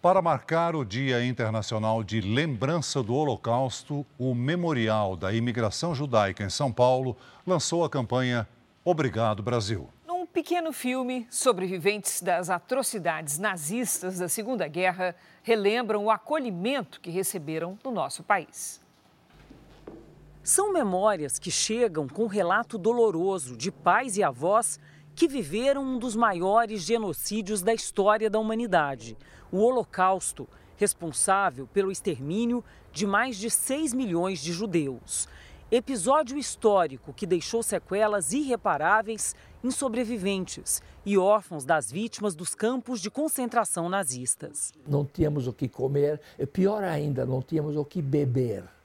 Para 0.03 0.20
marcar 0.20 0.74
o 0.74 0.85
Dia 0.85 1.24
Internacional 1.24 2.03
de 2.03 2.20
Lembrança 2.20 3.05
do 3.05 3.14
Holocausto, 3.14 4.05
o 4.18 4.35
Memorial 4.35 5.16
da 5.16 5.33
Imigração 5.33 5.95
Judaica 5.95 6.43
em 6.43 6.51
São 6.51 6.72
Paulo 6.72 7.16
lançou 7.47 7.85
a 7.85 7.89
campanha 7.89 8.49
Obrigado 8.85 9.45
Brasil. 9.45 9.89
Num 10.05 10.26
pequeno 10.26 10.72
filme, 10.72 11.24
sobreviventes 11.31 12.20
das 12.20 12.51
atrocidades 12.51 13.39
nazistas 13.39 14.18
da 14.18 14.29
Segunda 14.29 14.66
Guerra 14.66 15.14
relembram 15.41 16.05
o 16.05 16.11
acolhimento 16.11 17.01
que 17.01 17.11
receberam 17.11 17.79
no 17.85 17.93
nosso 17.93 18.24
país. 18.24 18.81
São 20.49 20.72
memórias 20.72 21.38
que 21.38 21.51
chegam 21.51 22.09
com 22.09 22.24
um 22.24 22.26
relato 22.26 22.78
doloroso 22.78 23.55
de 23.55 23.70
pais 23.70 24.16
e 24.16 24.22
avós 24.22 24.80
que 25.14 25.28
viveram 25.28 25.84
um 25.84 25.99
dos 25.99 26.16
maiores 26.16 26.80
genocídios 26.84 27.61
da 27.61 27.74
história 27.74 28.30
da 28.30 28.38
humanidade 28.38 29.14
o 29.53 29.59
Holocausto, 29.59 30.49
responsável 30.78 31.66
pelo 31.66 31.92
extermínio 31.92 32.64
de 32.90 33.07
mais 33.07 33.36
de 33.36 33.51
6 33.51 33.92
milhões 33.92 34.40
de 34.40 34.51
judeus. 34.55 35.28
Episódio 35.70 36.38
histórico 36.38 37.12
que 37.12 37.26
deixou 37.26 37.62
sequelas 37.62 38.32
irreparáveis 38.32 39.36
em 39.62 39.70
sobreviventes 39.70 40.80
e 41.05 41.18
órfãos 41.18 41.66
das 41.66 41.92
vítimas 41.92 42.34
dos 42.34 42.55
campos 42.55 43.03
de 43.03 43.11
concentração 43.11 43.86
nazistas. 43.86 44.72
Não 44.88 45.05
tínhamos 45.05 45.46
o 45.46 45.53
que 45.53 45.68
comer, 45.68 46.18
pior 46.55 46.82
ainda, 46.84 47.26
não 47.26 47.42
tínhamos 47.42 47.76
o 47.76 47.84
que 47.84 48.01
beber. 48.01 48.78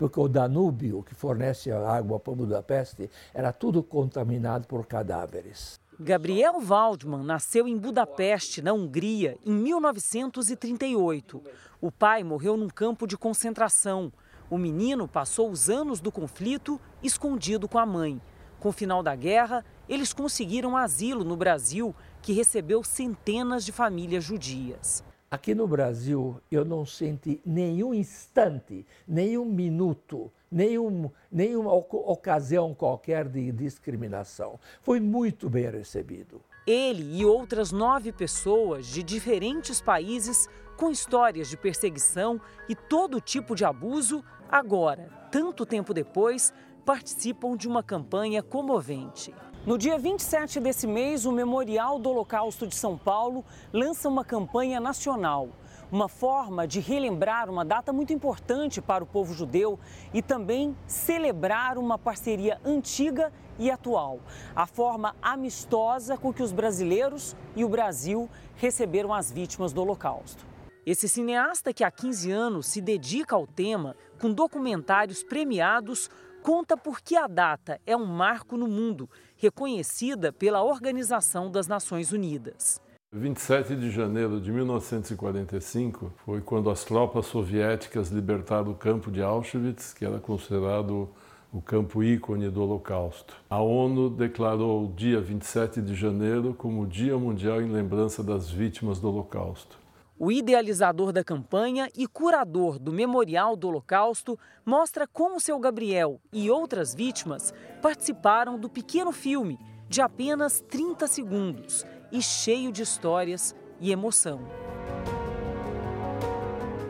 Porque 0.00 0.18
o 0.18 0.28
Danúbio, 0.28 1.02
que 1.02 1.14
fornece 1.14 1.70
a 1.70 1.78
água 1.86 2.18
para 2.18 2.34
Budapeste, 2.34 3.10
era 3.34 3.52
tudo 3.52 3.82
contaminado 3.82 4.66
por 4.66 4.86
cadáveres. 4.86 5.78
Gabriel 6.00 6.58
Waldman 6.58 7.22
nasceu 7.22 7.68
em 7.68 7.76
Budapeste, 7.76 8.62
na 8.62 8.72
Hungria, 8.72 9.36
em 9.44 9.52
1938. 9.52 11.42
O 11.82 11.92
pai 11.92 12.24
morreu 12.24 12.56
num 12.56 12.70
campo 12.70 13.06
de 13.06 13.18
concentração. 13.18 14.10
O 14.48 14.56
menino 14.56 15.06
passou 15.06 15.50
os 15.50 15.68
anos 15.68 16.00
do 16.00 16.10
conflito 16.10 16.80
escondido 17.02 17.68
com 17.68 17.78
a 17.78 17.84
mãe. 17.84 18.22
Com 18.58 18.70
o 18.70 18.72
final 18.72 19.02
da 19.02 19.14
guerra, 19.14 19.62
eles 19.86 20.14
conseguiram 20.14 20.78
asilo 20.78 21.24
no 21.24 21.36
Brasil, 21.36 21.94
que 22.22 22.32
recebeu 22.32 22.82
centenas 22.82 23.66
de 23.66 23.72
famílias 23.72 24.24
judias. 24.24 25.04
Aqui 25.30 25.54
no 25.54 25.66
Brasil, 25.66 26.40
eu 26.50 26.64
não 26.64 26.84
senti 26.84 27.40
nenhum 27.46 27.94
instante, 27.94 28.84
nenhum 29.06 29.44
minuto 29.44 30.30
nenhum, 30.50 31.10
nenhuma 31.30 31.72
ocasião 31.72 32.74
qualquer 32.74 33.28
de 33.28 33.52
discriminação. 33.52 34.58
Foi 34.82 34.98
muito 34.98 35.48
bem 35.48 35.70
recebido. 35.70 36.40
Ele 36.66 37.18
e 37.18 37.24
outras 37.24 37.72
nove 37.72 38.12
pessoas 38.12 38.86
de 38.86 39.02
diferentes 39.02 39.80
países 39.80 40.48
com 40.76 40.90
histórias 40.90 41.48
de 41.48 41.56
perseguição 41.56 42.40
e 42.68 42.74
todo 42.74 43.20
tipo 43.20 43.54
de 43.54 43.64
abuso, 43.64 44.24
agora, 44.50 45.08
tanto 45.30 45.64
tempo 45.64 45.94
depois, 45.94 46.52
participam 46.84 47.56
de 47.56 47.68
uma 47.68 47.82
campanha 47.82 48.42
comovente. 48.42 49.34
No 49.66 49.76
dia 49.76 49.98
27 49.98 50.58
desse 50.58 50.86
mês, 50.86 51.26
o 51.26 51.32
Memorial 51.32 51.98
do 51.98 52.08
Holocausto 52.08 52.66
de 52.66 52.74
São 52.74 52.96
Paulo 52.96 53.44
lança 53.72 54.08
uma 54.08 54.24
campanha 54.24 54.80
nacional 54.80 55.50
uma 55.92 56.08
forma 56.08 56.68
de 56.68 56.78
relembrar 56.78 57.50
uma 57.50 57.64
data 57.64 57.92
muito 57.92 58.12
importante 58.12 58.80
para 58.80 59.02
o 59.02 59.06
povo 59.06 59.34
judeu 59.34 59.78
e 60.14 60.22
também 60.22 60.76
celebrar 60.86 61.76
uma 61.76 61.98
parceria 61.98 62.60
antiga 62.64 63.32
e 63.58 63.70
atual, 63.70 64.20
a 64.54 64.66
forma 64.66 65.16
amistosa 65.20 66.16
com 66.16 66.32
que 66.32 66.42
os 66.42 66.52
brasileiros 66.52 67.36
e 67.56 67.64
o 67.64 67.68
Brasil 67.68 68.30
receberam 68.56 69.12
as 69.12 69.32
vítimas 69.32 69.72
do 69.72 69.82
Holocausto. 69.82 70.46
Esse 70.86 71.08
cineasta 71.08 71.74
que 71.74 71.84
há 71.84 71.90
15 71.90 72.30
anos 72.30 72.66
se 72.66 72.80
dedica 72.80 73.36
ao 73.36 73.46
tema, 73.46 73.94
com 74.18 74.32
documentários 74.32 75.22
premiados, 75.22 76.08
conta 76.40 76.76
por 76.76 77.00
que 77.00 77.16
a 77.16 77.26
data 77.26 77.80
é 77.86 77.96
um 77.96 78.06
marco 78.06 78.56
no 78.56 78.66
mundo, 78.66 79.08
reconhecida 79.36 80.32
pela 80.32 80.62
Organização 80.62 81.50
das 81.50 81.66
Nações 81.66 82.12
Unidas. 82.12 82.80
27 83.12 83.74
de 83.74 83.90
janeiro 83.90 84.40
de 84.40 84.52
1945 84.52 86.12
foi 86.24 86.40
quando 86.40 86.70
as 86.70 86.84
tropas 86.84 87.26
soviéticas 87.26 88.08
libertaram 88.08 88.70
o 88.70 88.74
campo 88.74 89.10
de 89.10 89.20
Auschwitz, 89.20 89.92
que 89.92 90.04
era 90.04 90.20
considerado 90.20 91.08
o 91.52 91.60
campo 91.60 92.04
ícone 92.04 92.48
do 92.48 92.62
Holocausto. 92.62 93.34
A 93.50 93.60
ONU 93.60 94.08
declarou 94.08 94.84
o 94.84 94.92
dia 94.92 95.20
27 95.20 95.82
de 95.82 95.96
janeiro 95.96 96.54
como 96.54 96.82
o 96.82 96.86
Dia 96.86 97.18
Mundial 97.18 97.60
em 97.60 97.68
lembrança 97.68 98.22
das 98.22 98.48
vítimas 98.48 99.00
do 99.00 99.08
Holocausto. 99.08 99.79
O 100.22 100.30
idealizador 100.30 101.12
da 101.12 101.24
campanha 101.24 101.88
e 101.96 102.06
curador 102.06 102.78
do 102.78 102.92
Memorial 102.92 103.56
do 103.56 103.68
Holocausto 103.68 104.38
mostra 104.66 105.06
como 105.06 105.40
seu 105.40 105.58
Gabriel 105.58 106.20
e 106.30 106.50
outras 106.50 106.94
vítimas 106.94 107.54
participaram 107.80 108.58
do 108.58 108.68
pequeno 108.68 109.12
filme 109.12 109.58
de 109.88 110.02
apenas 110.02 110.60
30 110.68 111.06
segundos 111.06 111.86
e 112.12 112.20
cheio 112.20 112.70
de 112.70 112.82
histórias 112.82 113.56
e 113.80 113.90
emoção. 113.90 114.42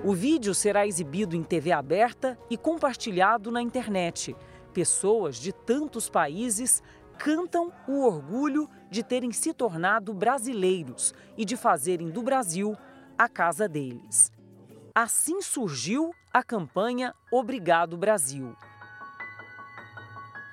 O 0.03 0.13
vídeo 0.13 0.53
será 0.53 0.85
exibido 0.85 1.37
em 1.37 1.45
TV 1.45 1.71
aberta 1.71 2.37
e 2.51 2.57
compartilhado 2.57 3.53
na 3.53 3.63
internet. 3.63 4.35
Pessoas 4.75 5.37
de 5.37 5.53
tantos 5.53 6.11
países 6.11 6.83
cantam 7.17 7.71
o 7.87 8.03
orgulho 8.05 8.69
de 8.91 9.05
terem 9.05 9.31
se 9.31 9.53
tornado 9.53 10.13
brasileiros 10.13 11.15
e 11.37 11.45
de 11.45 11.57
fazerem 11.57 12.11
do 12.11 12.23
Brasil 12.23 12.77
a 13.21 13.29
casa 13.29 13.69
deles. 13.69 14.33
Assim 14.95 15.43
surgiu 15.43 16.11
a 16.33 16.43
campanha 16.43 17.15
Obrigado 17.31 17.95
Brasil. 17.95 18.57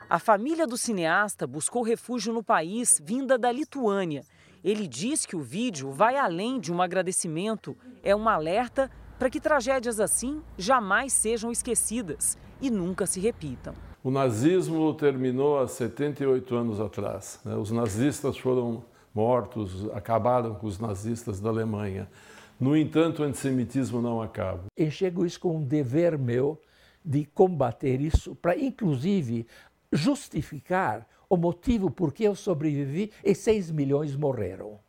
A 0.10 0.20
família 0.20 0.68
do 0.68 0.78
cineasta 0.78 1.48
buscou 1.48 1.82
refúgio 1.82 2.34
no 2.34 2.44
país 2.44 3.02
vinda 3.02 3.38
da 3.38 3.50
Lituânia 3.52 4.26
ele 4.64 4.86
diz 4.86 5.26
que 5.26 5.34
o 5.34 5.40
vídeo 5.40 5.92
vai 5.92 6.18
além 6.18 6.60
de 6.60 6.74
um 6.74 6.82
agradecimento, 6.82 7.74
é 8.04 8.14
um 8.14 8.28
alerta 8.28 8.92
para 9.18 9.30
que 9.30 9.40
tragédias 9.40 9.98
assim 9.98 10.42
jamais 10.58 11.14
sejam 11.14 11.52
esquecidas 11.52 12.38
e 12.60 12.70
nunca 12.70 13.06
se 13.06 13.22
repitam. 13.22 13.74
O 14.04 14.12
nazismo 14.12 14.94
terminou 14.94 15.60
há 15.60 15.70
78 15.70 16.54
anos 16.54 16.82
atrás. 16.82 17.40
Né? 17.46 17.56
Os 17.56 17.72
nazistas 17.72 18.38
foram 18.38 18.84
mortos, 19.16 19.90
acabaram 19.94 20.56
com 20.56 20.68
os 20.68 20.80
nazistas 20.80 21.40
da 21.40 21.48
Alemanha. 21.48 22.10
No 22.60 22.76
entanto, 22.76 23.22
o 23.22 23.26
antissemitismo 23.26 24.02
não 24.02 24.22
acaba. 24.22 24.66
Enxergo 24.76 25.26
isso 25.26 25.40
como 25.40 25.58
um 25.58 25.64
dever 25.64 26.18
meu 26.18 26.60
de 27.06 27.24
combater 27.26 28.02
isso, 28.02 28.36
para 28.36 28.58
inclusive 28.58 29.46
justificar 29.92 31.08
o 31.30 31.38
motivo 31.38 31.92
por 31.92 32.12
que 32.12 32.24
eu 32.24 32.36
sobrevivi 32.36 33.12
e 33.24 33.36
6 33.36 33.72
milhões 33.72 34.16
morreram. 34.16 34.80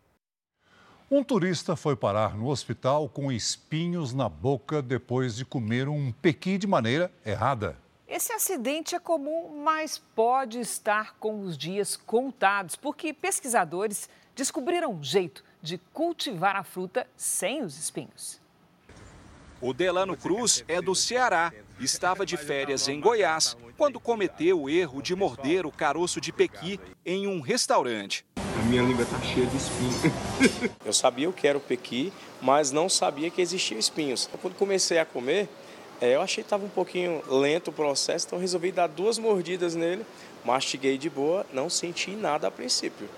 Um 1.10 1.22
turista 1.22 1.74
foi 1.76 1.96
parar 1.96 2.36
no 2.36 2.48
hospital 2.48 3.08
com 3.08 3.32
espinhos 3.32 4.12
na 4.12 4.28
boca 4.28 4.82
depois 4.82 5.36
de 5.36 5.44
comer 5.44 5.88
um 5.88 6.12
pequi 6.12 6.58
de 6.58 6.66
maneira 6.66 7.10
errada. 7.24 7.76
Esse 8.06 8.32
acidente 8.32 8.94
é 8.94 8.98
comum, 8.98 9.62
mas 9.62 9.98
pode 9.98 10.58
estar 10.58 11.16
com 11.18 11.40
os 11.42 11.56
dias 11.56 11.96
contados, 11.96 12.76
porque 12.76 13.12
pesquisadores 13.12 14.08
descobriram 14.34 14.92
um 14.92 15.02
jeito 15.02 15.44
de 15.62 15.78
cultivar 15.92 16.56
a 16.56 16.62
fruta 16.62 17.06
sem 17.16 17.62
os 17.62 17.78
espinhos. 17.78 18.40
O 19.60 19.72
Delano 19.72 20.16
Cruz 20.16 20.64
é 20.68 20.80
do 20.80 20.94
Ceará. 20.94 21.52
Estava 21.80 22.24
de 22.24 22.36
férias 22.36 22.86
em 22.88 23.00
Goiás 23.00 23.56
quando 23.76 23.98
cometeu 23.98 24.62
o 24.62 24.70
erro 24.70 25.02
de 25.02 25.14
morder 25.14 25.66
o 25.66 25.72
caroço 25.72 26.20
de 26.20 26.32
pequi 26.32 26.78
em 27.04 27.26
um 27.26 27.40
restaurante. 27.40 28.24
A 28.36 28.62
minha 28.66 28.82
língua 28.82 29.02
está 29.02 29.20
cheia 29.20 29.46
de 29.46 29.56
espinhos. 29.56 30.74
Eu 30.84 30.92
sabia 30.92 31.28
o 31.28 31.32
que 31.32 31.46
era 31.46 31.58
o 31.58 31.60
pequi, 31.60 32.12
mas 32.40 32.70
não 32.70 32.88
sabia 32.88 33.30
que 33.30 33.40
existiam 33.40 33.78
espinhos. 33.78 34.28
Quando 34.40 34.54
comecei 34.54 34.98
a 34.98 35.04
comer, 35.04 35.48
é, 36.00 36.14
eu 36.14 36.22
achei 36.22 36.44
que 36.44 36.46
estava 36.46 36.64
um 36.64 36.68
pouquinho 36.68 37.22
lento 37.28 37.68
o 37.68 37.72
processo, 37.72 38.26
então 38.26 38.38
resolvi 38.38 38.70
dar 38.70 38.86
duas 38.86 39.18
mordidas 39.18 39.74
nele, 39.74 40.06
mastiguei 40.44 40.96
de 40.96 41.10
boa, 41.10 41.44
não 41.52 41.68
senti 41.68 42.12
nada 42.12 42.46
a 42.46 42.50
princípio. 42.50 43.08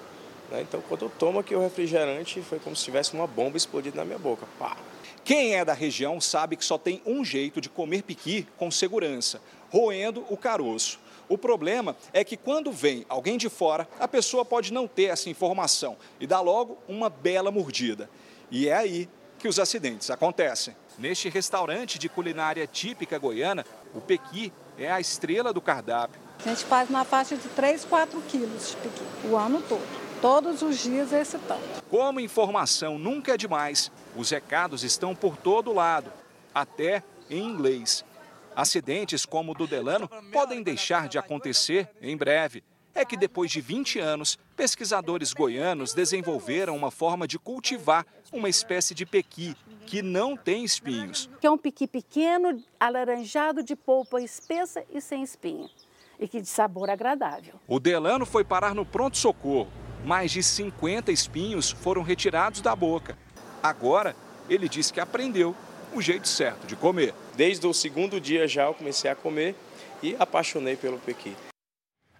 Né? 0.50 0.62
Então, 0.62 0.82
quando 0.88 1.06
eu 1.06 1.10
tomo 1.10 1.38
aqui 1.38 1.54
o 1.54 1.60
refrigerante, 1.60 2.40
foi 2.42 2.58
como 2.58 2.74
se 2.74 2.84
tivesse 2.84 3.14
uma 3.14 3.26
bomba 3.26 3.56
explodida 3.56 3.96
na 3.96 4.04
minha 4.04 4.18
boca. 4.18 4.46
Pá! 4.58 4.76
Quem 5.24 5.54
é 5.54 5.64
da 5.64 5.72
região 5.72 6.20
sabe 6.20 6.56
que 6.56 6.64
só 6.64 6.78
tem 6.78 7.00
um 7.06 7.24
jeito 7.24 7.60
de 7.60 7.68
comer 7.68 8.02
piqui 8.02 8.46
com 8.56 8.70
segurança, 8.70 9.40
roendo 9.70 10.24
o 10.28 10.36
caroço. 10.36 10.98
O 11.28 11.38
problema 11.38 11.94
é 12.12 12.24
que 12.24 12.36
quando 12.36 12.72
vem 12.72 13.06
alguém 13.08 13.38
de 13.38 13.48
fora, 13.48 13.86
a 14.00 14.08
pessoa 14.08 14.44
pode 14.44 14.72
não 14.72 14.88
ter 14.88 15.04
essa 15.04 15.30
informação 15.30 15.96
e 16.18 16.26
dá 16.26 16.40
logo 16.40 16.78
uma 16.88 17.08
bela 17.08 17.52
mordida. 17.52 18.10
E 18.50 18.68
é 18.68 18.74
aí 18.74 19.08
que 19.38 19.46
os 19.46 19.60
acidentes 19.60 20.10
acontecem. 20.10 20.74
Neste 20.98 21.28
restaurante 21.28 21.98
de 21.98 22.08
culinária 22.08 22.66
típica 22.66 23.16
goiana, 23.16 23.64
o 23.94 24.00
pequi 24.00 24.52
é 24.76 24.90
a 24.90 25.00
estrela 25.00 25.52
do 25.52 25.60
cardápio. 25.60 26.20
A 26.44 26.48
gente 26.48 26.64
faz 26.64 26.90
na 26.90 27.04
faixa 27.04 27.36
de 27.36 27.48
3, 27.50 27.84
4 27.84 28.20
quilos 28.22 28.70
de 28.70 28.76
pequi 28.78 29.02
o 29.28 29.36
ano 29.36 29.62
todo. 29.68 30.09
Todos 30.20 30.60
os 30.60 30.78
dias 30.78 31.14
esse 31.14 31.38
tanto. 31.38 31.82
Como 31.88 32.20
informação 32.20 32.98
nunca 32.98 33.32
é 33.32 33.36
demais, 33.38 33.90
os 34.14 34.28
recados 34.28 34.84
estão 34.84 35.14
por 35.14 35.34
todo 35.34 35.72
lado, 35.72 36.12
até 36.54 37.02
em 37.30 37.42
inglês. 37.42 38.04
Acidentes 38.54 39.24
como 39.24 39.52
o 39.52 39.54
do 39.54 39.66
Delano 39.66 40.10
podem 40.30 40.62
deixar 40.62 41.08
de 41.08 41.16
acontecer 41.16 41.88
em 42.02 42.14
breve. 42.18 42.62
É 42.94 43.02
que 43.02 43.16
depois 43.16 43.50
de 43.50 43.62
20 43.62 43.98
anos, 43.98 44.38
pesquisadores 44.54 45.32
goianos 45.32 45.94
desenvolveram 45.94 46.76
uma 46.76 46.90
forma 46.90 47.26
de 47.26 47.38
cultivar 47.38 48.04
uma 48.30 48.48
espécie 48.48 48.94
de 48.94 49.06
pequi 49.06 49.56
que 49.86 50.02
não 50.02 50.36
tem 50.36 50.64
espinhos. 50.64 51.30
Que 51.40 51.46
é 51.46 51.50
um 51.50 51.56
pequi 51.56 51.86
pequeno, 51.86 52.62
alaranjado, 52.78 53.62
de 53.62 53.74
polpa 53.74 54.20
espessa 54.20 54.84
e 54.90 55.00
sem 55.00 55.22
espinha. 55.22 55.70
E 56.18 56.28
que 56.28 56.42
de 56.42 56.48
sabor 56.48 56.90
agradável. 56.90 57.54
O 57.66 57.80
Delano 57.80 58.26
foi 58.26 58.44
parar 58.44 58.74
no 58.74 58.84
pronto-socorro 58.84 59.70
mais 60.04 60.30
de 60.30 60.42
50 60.42 61.12
espinhos 61.12 61.70
foram 61.70 62.02
retirados 62.02 62.60
da 62.60 62.74
boca. 62.74 63.16
Agora, 63.62 64.14
ele 64.48 64.68
diz 64.68 64.90
que 64.90 65.00
aprendeu 65.00 65.54
o 65.92 66.00
jeito 66.00 66.28
certo 66.28 66.66
de 66.66 66.76
comer. 66.76 67.14
Desde 67.34 67.66
o 67.66 67.74
segundo 67.74 68.20
dia 68.20 68.46
já 68.46 68.64
eu 68.64 68.74
comecei 68.74 69.10
a 69.10 69.14
comer 69.14 69.54
e 70.02 70.16
apaixonei 70.18 70.76
pelo 70.76 70.98
pequi. 70.98 71.36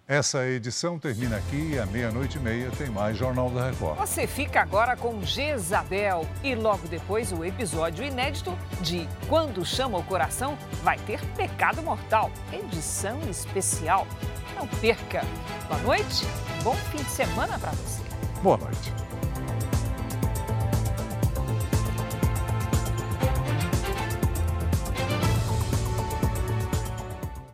Essa 0.07 0.45
edição 0.45 0.99
termina 0.99 1.37
aqui 1.37 1.71
e 1.73 1.79
à 1.79 1.85
meia-noite 1.85 2.37
e 2.37 2.41
meia 2.41 2.69
tem 2.77 2.89
mais 2.89 3.15
Jornal 3.15 3.49
da 3.49 3.69
Record. 3.69 3.97
Você 3.97 4.27
fica 4.27 4.59
agora 4.59 4.97
com 4.97 5.23
Jezabel 5.23 6.27
e 6.43 6.53
logo 6.53 6.85
depois 6.89 7.31
o 7.31 7.45
episódio 7.45 8.03
inédito 8.03 8.51
de 8.81 9.07
Quando 9.29 9.65
Chama 9.65 9.99
o 9.99 10.03
Coração 10.03 10.57
vai 10.83 10.97
ter 10.99 11.21
Pecado 11.37 11.81
Mortal, 11.81 12.29
edição 12.51 13.21
especial. 13.29 14.05
Não 14.61 14.67
perca. 14.67 15.25
Boa 15.67 15.81
noite, 15.81 16.23
bom 16.63 16.75
fim 16.75 16.97
de 16.99 17.09
semana 17.09 17.57
para 17.57 17.71
você. 17.71 18.03
Boa 18.43 18.57
noite. 18.57 18.93